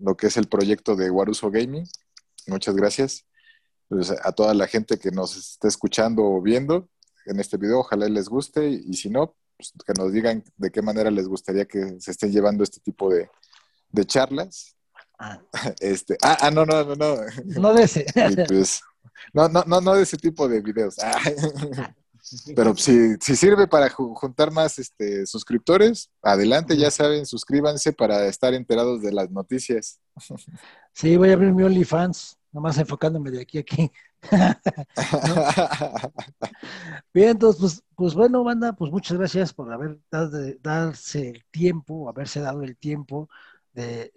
lo 0.00 0.16
que 0.16 0.28
es 0.28 0.36
el 0.36 0.48
proyecto 0.48 0.96
de 0.96 1.10
Waruso 1.10 1.50
Gaming. 1.50 1.86
Muchas 2.46 2.74
gracias. 2.74 3.26
Pues 3.88 4.10
a 4.10 4.32
toda 4.32 4.54
la 4.54 4.66
gente 4.66 4.98
que 4.98 5.10
nos 5.10 5.36
está 5.36 5.68
escuchando 5.68 6.24
o 6.24 6.40
viendo 6.40 6.88
en 7.26 7.40
este 7.40 7.56
video, 7.56 7.80
ojalá 7.80 8.08
les 8.08 8.28
guste 8.28 8.68
y, 8.68 8.94
si 8.94 9.10
no, 9.10 9.36
pues 9.56 9.72
que 9.86 9.92
nos 9.98 10.12
digan 10.12 10.44
de 10.56 10.70
qué 10.70 10.80
manera 10.80 11.10
les 11.10 11.26
gustaría 11.26 11.66
que 11.66 12.00
se 12.00 12.12
estén 12.12 12.32
llevando 12.32 12.64
este 12.64 12.80
tipo 12.80 13.12
de, 13.12 13.28
charlas. 14.06 14.76
Ah. 15.18 15.40
Este, 15.80 16.16
ah, 16.22 16.38
ah, 16.40 16.50
no, 16.50 16.64
no, 16.64 16.84
no, 16.84 16.94
no. 16.94 17.16
No 17.44 17.74
de 17.74 17.82
ese. 17.82 18.06
Pues, 18.48 18.80
no, 19.34 19.48
no, 19.48 19.64
no, 19.66 19.80
no 19.80 19.94
de 19.94 20.02
ese 20.02 20.16
tipo 20.16 20.48
de 20.48 20.60
videos. 20.60 20.96
Ah. 21.02 21.94
Pero 22.54 22.76
si, 22.76 23.16
si 23.20 23.36
sirve 23.36 23.66
para 23.66 23.90
juntar 23.90 24.52
más 24.52 24.78
este, 24.78 25.26
suscriptores, 25.26 26.10
adelante, 26.22 26.76
ya 26.76 26.90
saben, 26.90 27.26
suscríbanse 27.26 27.92
para 27.92 28.26
estar 28.26 28.54
enterados 28.54 29.02
de 29.02 29.12
las 29.12 29.30
noticias. 29.30 30.00
Sí, 30.92 31.16
voy 31.16 31.30
a 31.30 31.34
abrir 31.34 31.52
mi 31.52 31.62
OnlyFans, 31.62 32.36
nomás 32.52 32.78
enfocándome 32.78 33.30
de 33.30 33.42
aquí 33.42 33.58
a 33.58 33.60
aquí. 33.62 33.90
Bien, 37.14 37.30
entonces, 37.30 37.60
pues, 37.60 37.82
pues, 37.96 38.14
bueno, 38.14 38.44
banda, 38.44 38.74
pues 38.74 38.92
muchas 38.92 39.18
gracias 39.18 39.52
por 39.52 39.72
haber 39.72 39.98
dado, 40.10 40.38
darse 40.60 41.30
el 41.30 41.44
tiempo, 41.50 42.08
haberse 42.08 42.40
dado 42.40 42.62
el 42.62 42.76
tiempo 42.76 43.28
de 43.72 44.12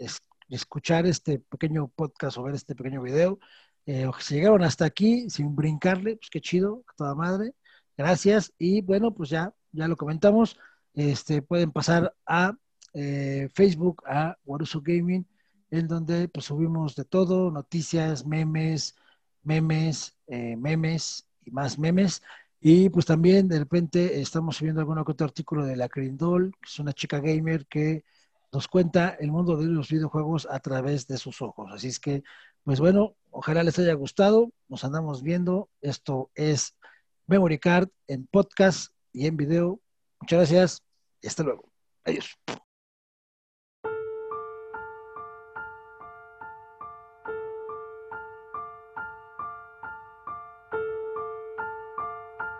escuchar 0.49 1.05
este 1.05 1.39
pequeño 1.39 1.87
podcast 1.87 2.37
o 2.37 2.43
ver 2.43 2.55
este 2.55 2.75
pequeño 2.75 3.01
video. 3.01 3.39
Eh, 3.85 4.09
si 4.19 4.35
llegaron 4.35 4.63
hasta 4.63 4.85
aquí 4.85 5.29
sin 5.29 5.55
brincarle, 5.55 6.17
pues 6.17 6.29
qué 6.29 6.41
chido, 6.41 6.83
toda 6.95 7.15
madre. 7.15 7.53
Gracias. 7.97 8.53
Y 8.57 8.81
bueno, 8.81 9.13
pues 9.13 9.29
ya, 9.29 9.53
ya 9.71 9.87
lo 9.87 9.97
comentamos. 9.97 10.57
Este, 10.93 11.41
pueden 11.41 11.71
pasar 11.71 12.15
a 12.25 12.55
eh, 12.93 13.49
Facebook, 13.53 14.03
a 14.05 14.37
Waruso 14.45 14.81
Gaming, 14.81 15.25
en 15.71 15.87
donde 15.87 16.27
pues 16.27 16.45
subimos 16.45 16.95
de 16.95 17.05
todo, 17.05 17.51
noticias, 17.51 18.25
memes, 18.25 18.95
memes, 19.43 20.15
eh, 20.27 20.55
memes 20.55 21.25
y 21.45 21.51
más 21.51 21.79
memes. 21.79 22.21
Y 22.61 22.89
pues 22.89 23.05
también 23.05 23.47
de 23.47 23.59
repente 23.59 24.21
estamos 24.21 24.57
subiendo 24.57 24.81
algún 24.81 24.97
otro 24.97 25.25
artículo 25.25 25.65
de 25.65 25.75
la 25.75 25.89
Crindol, 25.89 26.51
que 26.61 26.69
es 26.69 26.79
una 26.79 26.93
chica 26.93 27.19
gamer 27.19 27.65
que 27.67 28.05
nos 28.53 28.67
cuenta 28.67 29.17
el 29.19 29.31
mundo 29.31 29.57
de 29.57 29.65
los 29.65 29.89
videojuegos 29.89 30.47
a 30.49 30.59
través 30.59 31.07
de 31.07 31.17
sus 31.17 31.41
ojos. 31.41 31.71
Así 31.73 31.87
es 31.87 31.99
que, 31.99 32.23
pues 32.63 32.79
bueno, 32.79 33.15
ojalá 33.31 33.63
les 33.63 33.79
haya 33.79 33.93
gustado. 33.95 34.51
Nos 34.69 34.83
andamos 34.85 35.23
viendo. 35.23 35.69
Esto 35.81 36.29
es 36.35 36.75
Memory 37.27 37.59
Card 37.59 37.89
en 38.07 38.27
podcast 38.27 38.91
y 39.11 39.27
en 39.27 39.37
video. 39.37 39.79
Muchas 40.19 40.39
gracias 40.39 40.81
y 41.21 41.27
hasta 41.27 41.43
luego. 41.43 41.71
Adiós. 42.05 42.42